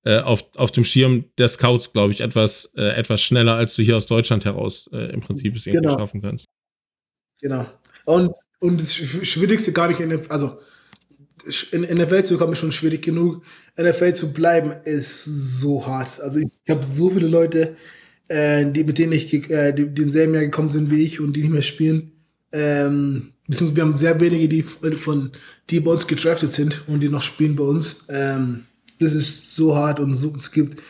äh, 0.04 0.20
auf, 0.20 0.50
auf 0.56 0.72
dem 0.72 0.84
Schirm 0.84 1.26
der 1.38 1.48
Scouts, 1.48 1.94
glaube 1.94 2.14
ich, 2.14 2.22
etwas, 2.22 2.72
äh, 2.76 2.96
etwas 2.96 3.22
schneller, 3.22 3.56
als 3.56 3.76
du 3.76 3.84
hier 3.84 3.96
aus 3.96 4.08
Deutschland 4.08 4.46
heraus 4.46 4.90
im 4.92 5.22
Prinzip 5.22 5.56
es 5.56 5.68
irgendwie 5.68 5.86
genau. 5.86 6.00
schaffen 6.00 6.22
kannst. 6.22 6.46
Genau. 7.42 7.68
Und, 8.06 8.32
und 8.60 8.80
das 8.82 8.96
Schwierigste 8.96 9.72
gar 9.72 9.88
nicht 9.88 10.00
in 10.00 10.10
der, 10.10 10.22
also 10.30 10.58
in 11.72 11.82
NFL 11.82 12.24
zu 12.24 12.38
kommen 12.38 12.54
ist 12.54 12.60
schon 12.60 12.72
schwierig 12.72 13.04
genug. 13.04 13.44
NFL 13.80 14.14
zu 14.14 14.34
bleiben 14.34 14.74
ist 14.86 15.24
so 15.24 15.86
hart. 15.86 16.20
Also 16.22 16.40
ich, 16.40 16.58
ich 16.66 16.74
habe 16.74 16.84
so 16.84 17.10
viele 17.10 17.28
Leute, 17.28 17.76
äh, 18.30 18.66
die 18.72 18.84
mit 18.84 18.98
denen 18.98 19.14
ich 19.14 19.34
äh, 19.50 19.72
die, 19.74 19.88
die 19.90 20.02
im 20.02 20.12
selben 20.12 20.34
Jahr 20.34 20.44
gekommen 20.44 20.70
sind 20.70 20.92
wie 20.92 21.04
ich 21.04 21.20
und 21.20 21.34
die 21.34 21.42
nicht 21.42 21.52
mehr 21.52 21.62
spielen. 21.62 22.12
Ähm, 22.52 23.34
wir 23.48 23.84
haben 23.84 23.96
sehr 23.96 24.20
wenige, 24.20 24.48
die 24.48 24.64
von 24.64 25.32
die 25.70 25.80
bei 25.80 25.92
uns 25.92 26.08
gedraftet 26.08 26.54
sind 26.54 26.82
und 26.88 27.02
die 27.02 27.10
noch 27.10 27.22
spielen 27.22 27.56
bei 27.56 27.64
uns. 27.64 28.06
Ähm, 28.10 28.66
das 29.00 29.14
ist 29.14 29.56
so 29.56 29.76
hart 29.76 30.00
und 30.00 30.14
so, 30.14 30.34
es 30.36 30.52
gibt 30.52 30.82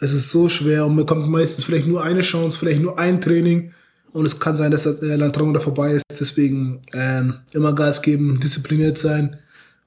Es 0.00 0.12
ist 0.12 0.30
so 0.30 0.48
schwer 0.48 0.86
und 0.86 0.94
man 0.94 1.04
bekommt 1.04 1.28
meistens 1.28 1.64
vielleicht 1.64 1.88
nur 1.88 2.02
eine 2.02 2.20
Chance, 2.20 2.58
vielleicht 2.58 2.80
nur 2.80 2.98
ein 2.98 3.20
Training. 3.20 3.72
Und 4.12 4.26
es 4.26 4.38
kann 4.38 4.56
sein, 4.56 4.70
dass 4.70 4.84
der 4.84 5.16
Landtraum 5.18 5.52
da 5.52 5.60
vorbei 5.60 5.92
ist. 5.92 6.04
Deswegen 6.18 6.80
ähm, 6.94 7.34
immer 7.52 7.74
Gas 7.74 8.00
geben, 8.00 8.40
diszipliniert 8.40 8.98
sein 8.98 9.36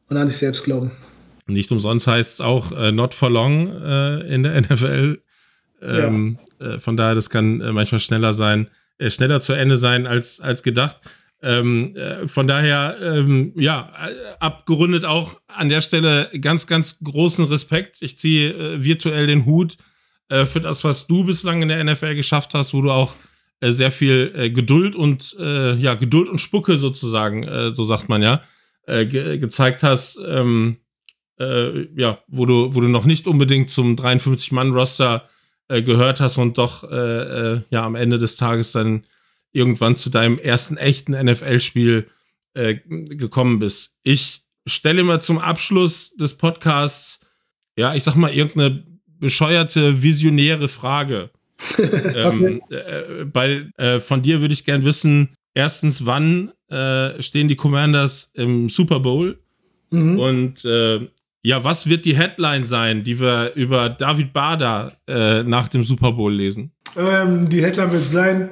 und 0.09 0.17
an 0.17 0.27
sich 0.27 0.37
selbst 0.37 0.63
glauben. 0.63 0.91
Nicht 1.47 1.71
umsonst 1.71 2.07
heißt 2.07 2.33
es 2.33 2.41
auch 2.41 2.71
äh, 2.71 2.91
not 2.91 3.15
for 3.15 3.29
long 3.29 3.67
äh, 3.67 4.33
in 4.33 4.43
der 4.43 4.61
NFL. 4.69 5.20
Ähm, 5.81 6.39
ja. 6.59 6.73
äh, 6.73 6.79
von 6.79 6.97
daher, 6.97 7.15
das 7.15 7.29
kann 7.29 7.61
äh, 7.61 7.71
manchmal 7.71 7.99
schneller 7.99 8.33
sein, 8.33 8.67
äh, 8.97 9.09
schneller 9.09 9.41
zu 9.41 9.53
Ende 9.53 9.77
sein 9.77 10.07
als, 10.07 10.39
als 10.41 10.63
gedacht. 10.63 10.97
Ähm, 11.43 11.95
äh, 11.95 12.27
von 12.27 12.47
daher, 12.47 12.97
ähm, 13.01 13.53
ja, 13.55 13.91
abgerundet 14.39 15.05
auch 15.05 15.41
an 15.47 15.69
der 15.69 15.81
Stelle 15.81 16.29
ganz, 16.39 16.67
ganz 16.67 16.99
großen 17.03 17.45
Respekt. 17.45 17.97
Ich 18.01 18.17
ziehe 18.17 18.83
virtuell 18.83 19.27
den 19.27 19.45
Hut 19.45 19.77
für 20.45 20.61
das, 20.61 20.85
was 20.85 21.07
du 21.07 21.25
bislang 21.25 21.61
in 21.61 21.67
der 21.67 21.83
NFL 21.83 22.15
geschafft 22.15 22.53
hast, 22.53 22.73
wo 22.73 22.81
du 22.81 22.89
auch 22.89 23.15
sehr 23.61 23.91
viel 23.91 24.49
Geduld 24.53 24.95
und 24.95 25.35
ja, 25.37 25.95
Geduld 25.95 26.29
und 26.29 26.39
Spucke 26.39 26.77
sozusagen, 26.77 27.73
so 27.73 27.83
sagt 27.83 28.07
man 28.07 28.21
ja, 28.21 28.41
ge 28.87 29.37
gezeigt 29.39 29.83
hast. 29.83 30.17
Ähm, 30.25 30.77
äh, 31.41 31.87
ja, 31.95 32.19
wo 32.27 32.45
du, 32.45 32.73
wo 32.75 32.81
du 32.81 32.87
noch 32.87 33.05
nicht 33.05 33.27
unbedingt 33.27 33.69
zum 33.69 33.95
53-Mann-Roster 33.95 35.27
äh, 35.71 35.81
gehört 35.81 36.19
hast 36.19 36.37
und 36.37 36.57
doch 36.57 36.83
äh, 36.83 36.95
äh, 36.95 37.61
ja 37.69 37.83
am 37.83 37.95
Ende 37.95 38.17
des 38.17 38.35
Tages 38.35 38.71
dann 38.71 39.05
irgendwann 39.53 39.95
zu 39.95 40.09
deinem 40.09 40.37
ersten 40.37 40.77
echten 40.77 41.13
NFL-Spiel 41.13 42.07
äh, 42.53 42.75
gekommen 42.75 43.59
bist. 43.59 43.93
Ich 44.03 44.41
stelle 44.67 45.03
mal 45.03 45.21
zum 45.21 45.39
Abschluss 45.39 46.15
des 46.15 46.37
Podcasts, 46.37 47.21
ja, 47.77 47.95
ich 47.95 48.03
sag 48.03 48.15
mal, 48.15 48.33
irgendeine 48.33 48.83
bescheuerte, 49.19 50.03
visionäre 50.03 50.67
Frage. 50.67 51.29
ähm, 52.15 52.61
äh, 52.69 53.25
bei, 53.25 53.69
äh, 53.77 53.99
von 53.99 54.21
dir 54.21 54.41
würde 54.41 54.53
ich 54.53 54.65
gern 54.65 54.83
wissen, 54.83 55.35
erstens, 55.53 56.05
wann 56.05 56.51
äh, 56.69 57.21
stehen 57.21 57.47
die 57.47 57.55
Commanders 57.55 58.31
im 58.33 58.67
Super 58.67 58.99
Bowl? 58.99 59.39
Mhm. 59.91 60.19
Und 60.19 60.65
äh, 60.65 61.07
ja, 61.43 61.63
was 61.63 61.87
wird 61.87 62.05
die 62.05 62.15
Headline 62.15 62.65
sein, 62.65 63.03
die 63.03 63.19
wir 63.19 63.53
über 63.55 63.89
David 63.89 64.33
Bader 64.33 64.93
äh, 65.07 65.43
nach 65.43 65.67
dem 65.67 65.83
Super 65.83 66.11
Bowl 66.11 66.33
lesen? 66.33 66.71
Ähm, 66.95 67.49
die 67.49 67.63
Headline 67.63 67.91
wird 67.91 68.03
sein: 68.03 68.49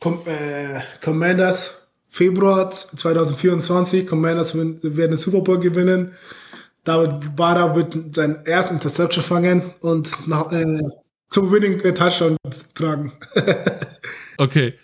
Com 0.00 0.22
äh, 0.24 0.80
Commanders 1.02 1.88
Februar 2.08 2.70
2024. 2.70 4.06
Commanders 4.06 4.54
werden 4.54 4.80
den 4.82 5.18
Super 5.18 5.40
Bowl 5.40 5.58
gewinnen. 5.58 6.12
David 6.84 7.34
Bader 7.34 7.74
wird 7.74 8.14
seinen 8.14 8.44
ersten 8.46 8.74
Interception 8.74 9.24
fangen 9.24 9.62
und 9.80 10.28
nach, 10.28 10.52
äh, 10.52 10.64
zum 11.30 11.50
Winning 11.50 11.80
Touchdown 11.94 12.36
tragen. 12.74 13.12
okay. 14.38 14.74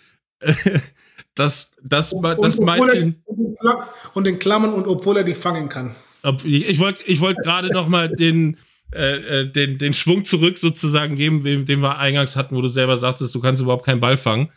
das, 1.35 1.71
das, 1.83 2.13
das, 2.21 2.37
das 2.41 2.59
meint 2.59 3.15
und 4.13 4.23
den 4.25 4.39
Klammern 4.39 4.73
und 4.73 4.87
obwohl 4.87 5.17
er 5.17 5.23
die 5.23 5.35
fangen 5.35 5.69
kann. 5.69 5.95
Ich 6.43 6.79
wollte 6.79 7.03
ich 7.05 7.19
wollt 7.19 7.37
gerade 7.37 7.69
noch 7.69 7.87
mal 7.87 8.07
den, 8.07 8.57
äh, 8.93 9.41
äh, 9.41 9.51
den, 9.51 9.77
den 9.77 9.93
Schwung 9.93 10.25
zurück 10.25 10.57
sozusagen 10.57 11.15
geben, 11.15 11.65
den 11.65 11.81
wir 11.81 11.97
eingangs 11.97 12.35
hatten, 12.35 12.55
wo 12.55 12.61
du 12.61 12.67
selber 12.67 12.97
sagtest, 12.97 13.33
du 13.33 13.39
kannst 13.39 13.61
überhaupt 13.61 13.85
keinen 13.85 14.01
Ball 14.01 14.17
fangen. 14.17 14.49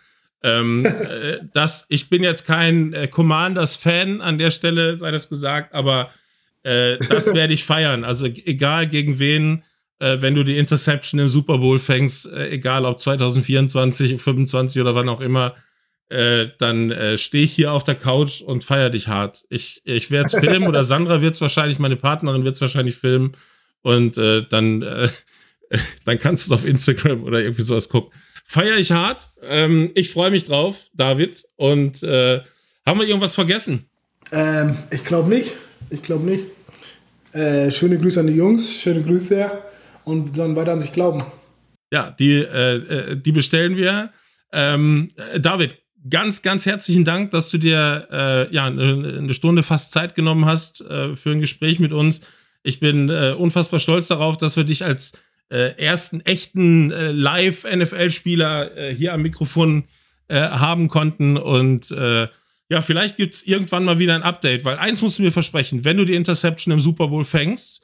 Ähm, 0.43 0.85
äh, 1.09 1.39
das, 1.53 1.87
ich 1.89 2.11
bin 2.11 2.23
jetzt 2.23 2.47
kein 2.47 2.93
äh, 2.93 3.09
Commanders-Fan 3.09 4.21
an 4.21 4.39
der 4.39 4.51
Stelle, 4.51 4.95
sei 4.95 5.11
das 5.11 5.29
gesagt, 5.29 5.73
aber 5.75 6.11
äh, 6.65 6.99
das 6.99 7.33
werde 7.33 7.55
ich 7.55 7.65
feiern. 7.65 8.05
Also 8.05 8.27
egal 8.27 8.87
gegen 8.87 9.19
wen, 9.19 9.65
äh, 10.01 10.21
wenn 10.21 10.35
du 10.35 10.45
die 10.45 10.59
Interception 10.59 11.21
im 11.21 11.29
Super 11.29 11.59
Bowl 11.59 11.79
fängst, 11.79 12.27
äh, 12.27 12.51
egal 12.51 12.85
ob 12.85 13.01
2024, 13.01 14.21
25 14.21 14.81
oder 14.81 14.95
wann 14.95 15.09
auch 15.09 15.21
immer, 15.21 15.55
äh, 16.09 16.48
dann 16.59 16.90
äh, 16.90 17.18
stehe 17.18 17.44
ich 17.44 17.52
hier 17.52 17.72
auf 17.72 17.84
der 17.84 17.94
Couch 17.94 18.40
und 18.40 18.64
feiere 18.64 18.90
dich 18.90 19.09
hart. 19.09 19.44
Ich, 19.48 19.82
ich 19.84 20.11
werde 20.11 20.26
es 20.26 20.34
filmen 20.44 20.68
oder 20.68 20.84
Sandra 20.84 21.22
wird 21.22 21.34
es 21.34 21.40
wahrscheinlich, 21.40 21.78
meine 21.78 21.96
Partnerin 21.96 22.44
wird 22.44 22.55
es 22.55 22.61
wahrscheinlich 22.61 22.96
filmen 22.96 23.36
und 23.82 24.16
äh, 24.16 24.46
dann, 24.48 24.82
äh, 24.82 25.09
dann 26.05 26.18
kannst 26.18 26.46
du 26.46 26.55
es 26.55 26.61
auf 26.61 26.66
Instagram 26.66 27.24
oder 27.24 27.40
irgendwie 27.40 27.62
sowas 27.62 27.88
gucken. 27.88 28.12
Feiere 28.44 28.76
ich 28.76 28.92
hart. 28.92 29.30
Ähm, 29.42 29.90
ich 29.94 30.11
freue 30.11 30.30
mich 30.30 30.44
drauf, 30.44 30.88
David. 30.92 31.44
Und 31.57 32.02
äh, 32.02 32.42
haben 32.84 33.00
wir 33.00 33.07
irgendwas 33.07 33.34
vergessen? 33.34 33.86
Ähm, 34.32 34.76
ich 34.90 35.02
glaube 35.02 35.30
nicht. 35.30 35.52
Ich 35.88 36.02
glaube 36.02 36.28
nicht. 36.28 36.44
Äh, 37.32 37.70
schöne 37.70 37.98
Grüße 37.98 38.20
an 38.20 38.26
die 38.26 38.36
Jungs, 38.36 38.70
schöne 38.70 39.02
Grüße 39.02 39.50
und 40.05 40.38
dann 40.38 40.55
weiter 40.55 40.72
an 40.72 40.80
sich 40.80 40.92
glauben. 40.92 41.24
Ja, 41.90 42.11
die, 42.11 42.36
äh, 42.36 43.16
die 43.16 43.32
bestellen 43.32 43.76
wir. 43.76 44.12
Ähm, 44.52 45.09
David, 45.38 45.78
ganz, 46.09 46.42
ganz 46.42 46.66
herzlichen 46.66 47.05
Dank, 47.05 47.30
dass 47.30 47.50
du 47.50 47.59
dir 47.59 48.09
äh, 48.11 48.55
ja 48.55 48.66
eine 48.66 49.34
Stunde 49.34 49.62
fast 49.62 49.92
Zeit 49.92 50.14
genommen 50.14 50.44
hast 50.44 50.80
äh, 50.82 51.16
für 51.16 51.30
ein 51.30 51.40
Gespräch 51.40 51.78
mit 51.78 51.92
uns. 51.92 52.26
Ich 52.62 52.80
bin 52.80 53.11
äh, 53.11 53.34
unfassbar 53.36 53.78
stolz 53.78 54.09
darauf, 54.09 54.36
dass 54.36 54.57
wir 54.57 54.64
dich 54.64 54.84
als 54.84 55.12
äh, 55.50 55.76
ersten 55.76 56.20
echten 56.22 56.90
äh, 56.90 57.12
Live-NFL-Spieler 57.12 58.76
äh, 58.76 58.94
hier 58.94 59.12
am 59.12 59.22
Mikrofon 59.22 59.84
haben 60.30 60.88
konnten. 60.88 61.36
Und 61.36 61.90
ja, 61.90 62.80
vielleicht 62.80 63.18
gibt 63.18 63.34
es 63.34 63.46
irgendwann 63.46 63.84
mal 63.84 63.98
wieder 63.98 64.14
ein 64.14 64.22
Update, 64.22 64.64
weil 64.64 64.78
eins 64.78 65.02
musst 65.02 65.18
du 65.18 65.22
mir 65.22 65.30
versprechen, 65.30 65.84
wenn 65.84 65.98
du 65.98 66.07
die 66.07 66.14
Interception 66.14 66.72
im 66.72 66.80
Super 66.80 67.09
Bowl 67.09 67.26
fängst 67.26 67.82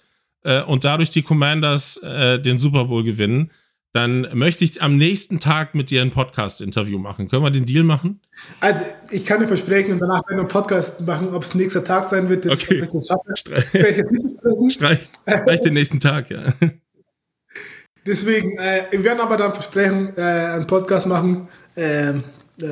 und 0.66 0.84
dadurch 0.84 1.10
die 1.10 1.20
Commanders 1.20 2.00
den 2.02 2.56
Super 2.56 2.86
Bowl 2.86 3.04
gewinnen, 3.04 3.50
dann 3.92 4.28
möchte 4.34 4.64
ich 4.64 4.80
am 4.82 4.96
nächsten 4.96 5.40
Tag 5.40 5.74
mit 5.74 5.90
dir 5.90 6.02
ein 6.02 6.12
Podcast-Interview 6.12 6.98
machen. 6.98 7.28
Können 7.28 7.42
wir 7.42 7.50
den 7.50 7.66
Deal 7.66 7.82
machen? 7.82 8.20
Also, 8.60 8.84
ich 9.10 9.24
kann 9.24 9.40
dir 9.40 9.48
versprechen, 9.48 9.94
und 9.94 9.98
danach 9.98 10.22
werden 10.28 10.36
wir 10.36 10.40
einen 10.40 10.48
Podcast 10.48 11.00
machen, 11.00 11.30
ob 11.34 11.42
es 11.42 11.54
nächster 11.54 11.84
Tag 11.84 12.08
sein 12.08 12.28
wird. 12.28 12.44
Das, 12.44 12.62
okay. 12.62 12.88
Das 12.92 13.06
Streich, 13.40 13.68
streich, 14.70 14.98
streich 15.26 15.60
den 15.60 15.74
nächsten 15.74 15.98
Tag, 15.98 16.30
ja. 16.30 16.52
Deswegen, 18.06 18.56
äh, 18.58 18.84
wir 18.92 19.04
werden 19.04 19.20
aber 19.20 19.36
dann 19.36 19.52
versprechen, 19.52 20.12
äh, 20.16 20.20
einen 20.20 20.66
Podcast 20.66 21.06
machen. 21.06 21.48
Äh, 21.74 22.14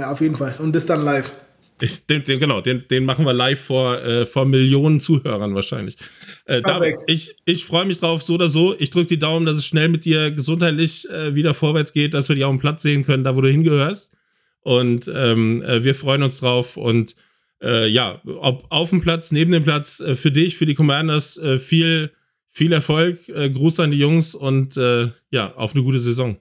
auf 0.04 0.20
jeden 0.20 0.36
Fall. 0.36 0.54
Und 0.58 0.74
das 0.74 0.86
dann 0.86 1.02
live. 1.02 1.32
Den, 1.80 2.24
den, 2.24 2.40
genau, 2.40 2.60
den, 2.60 2.84
den 2.88 3.04
machen 3.04 3.24
wir 3.24 3.32
live 3.32 3.60
vor, 3.60 4.02
äh, 4.02 4.26
vor 4.26 4.44
Millionen 4.44 5.00
Zuhörern 5.00 5.54
wahrscheinlich. 5.54 5.96
Äh, 6.44 6.60
David, 6.62 6.96
ich 7.06 7.36
ich 7.44 7.64
freue 7.64 7.84
mich 7.84 8.00
drauf, 8.00 8.22
so 8.22 8.34
oder 8.34 8.48
so. 8.48 8.74
Ich 8.78 8.90
drücke 8.90 9.08
die 9.08 9.18
Daumen, 9.18 9.46
dass 9.46 9.56
es 9.56 9.66
schnell 9.66 9.88
mit 9.88 10.04
dir 10.04 10.30
gesundheitlich 10.30 11.08
äh, 11.08 11.34
wieder 11.34 11.54
vorwärts 11.54 11.92
geht, 11.92 12.14
dass 12.14 12.28
wir 12.28 12.36
dich 12.36 12.44
auch 12.44 12.50
im 12.50 12.58
Platz 12.58 12.82
sehen 12.82 13.04
können, 13.04 13.24
da 13.24 13.36
wo 13.36 13.40
du 13.40 13.50
hingehörst. 13.50 14.12
Und 14.60 15.10
ähm, 15.14 15.62
äh, 15.62 15.84
wir 15.84 15.94
freuen 15.94 16.22
uns 16.22 16.38
drauf. 16.38 16.76
Und 16.76 17.14
äh, 17.62 17.86
ja, 17.86 18.20
ob 18.24 18.66
auf 18.70 18.90
dem 18.90 19.00
Platz, 19.00 19.30
neben 19.30 19.52
dem 19.52 19.64
Platz, 19.64 20.00
äh, 20.00 20.14
für 20.14 20.30
dich, 20.30 20.56
für 20.56 20.66
die 20.66 20.74
Commanders, 20.74 21.40
viel, 21.58 22.12
viel 22.48 22.72
Erfolg. 22.72 23.20
Gruß 23.26 23.80
an 23.80 23.92
die 23.92 23.98
Jungs 23.98 24.34
und 24.34 24.76
ja, 24.76 25.54
auf 25.54 25.74
eine 25.74 25.84
gute 25.84 26.00
Saison. 26.00 26.38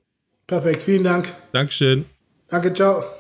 Perfekt, 0.48 0.84
vielen 0.84 1.04
Dank. 1.04 1.34
Dankeschön. 1.52 2.06
Danke, 2.50 2.74
ciao. 2.74 3.17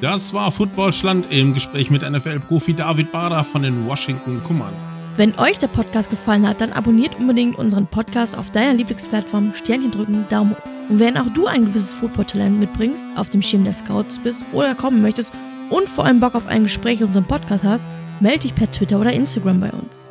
Das 0.00 0.32
war 0.32 0.50
Footballschland 0.50 1.26
im 1.30 1.52
Gespräch 1.52 1.90
mit 1.90 2.00
NFL-Profi 2.02 2.72
David 2.72 3.12
Bader 3.12 3.44
von 3.44 3.62
den 3.62 3.86
Washington 3.86 4.42
Commanders. 4.44 4.80
Wenn 5.18 5.38
euch 5.38 5.58
der 5.58 5.66
Podcast 5.66 6.08
gefallen 6.08 6.48
hat, 6.48 6.62
dann 6.62 6.72
abonniert 6.72 7.18
unbedingt 7.18 7.58
unseren 7.58 7.86
Podcast 7.86 8.36
auf 8.36 8.50
deiner 8.50 8.72
Lieblingsplattform, 8.72 9.52
Sternchen 9.54 9.90
drücken, 9.90 10.24
Daumen 10.30 10.52
hoch. 10.52 10.70
Und 10.88 11.00
wenn 11.00 11.18
auch 11.18 11.28
du 11.34 11.46
ein 11.46 11.66
gewisses 11.66 11.92
Footballtalent 11.92 12.58
mitbringst, 12.58 13.04
auf 13.16 13.28
dem 13.28 13.42
Schirm 13.42 13.64
der 13.64 13.74
Scouts 13.74 14.18
bist 14.18 14.44
oder 14.52 14.74
kommen 14.74 15.02
möchtest 15.02 15.32
und 15.68 15.88
vor 15.88 16.06
allem 16.06 16.20
Bock 16.20 16.34
auf 16.34 16.46
ein 16.46 16.62
Gespräch 16.62 17.00
in 17.00 17.08
unserem 17.08 17.26
Podcast 17.26 17.62
hast, 17.62 17.86
melde 18.20 18.40
dich 18.40 18.54
per 18.54 18.70
Twitter 18.70 18.98
oder 18.98 19.12
Instagram 19.12 19.60
bei 19.60 19.70
uns. 19.70 20.09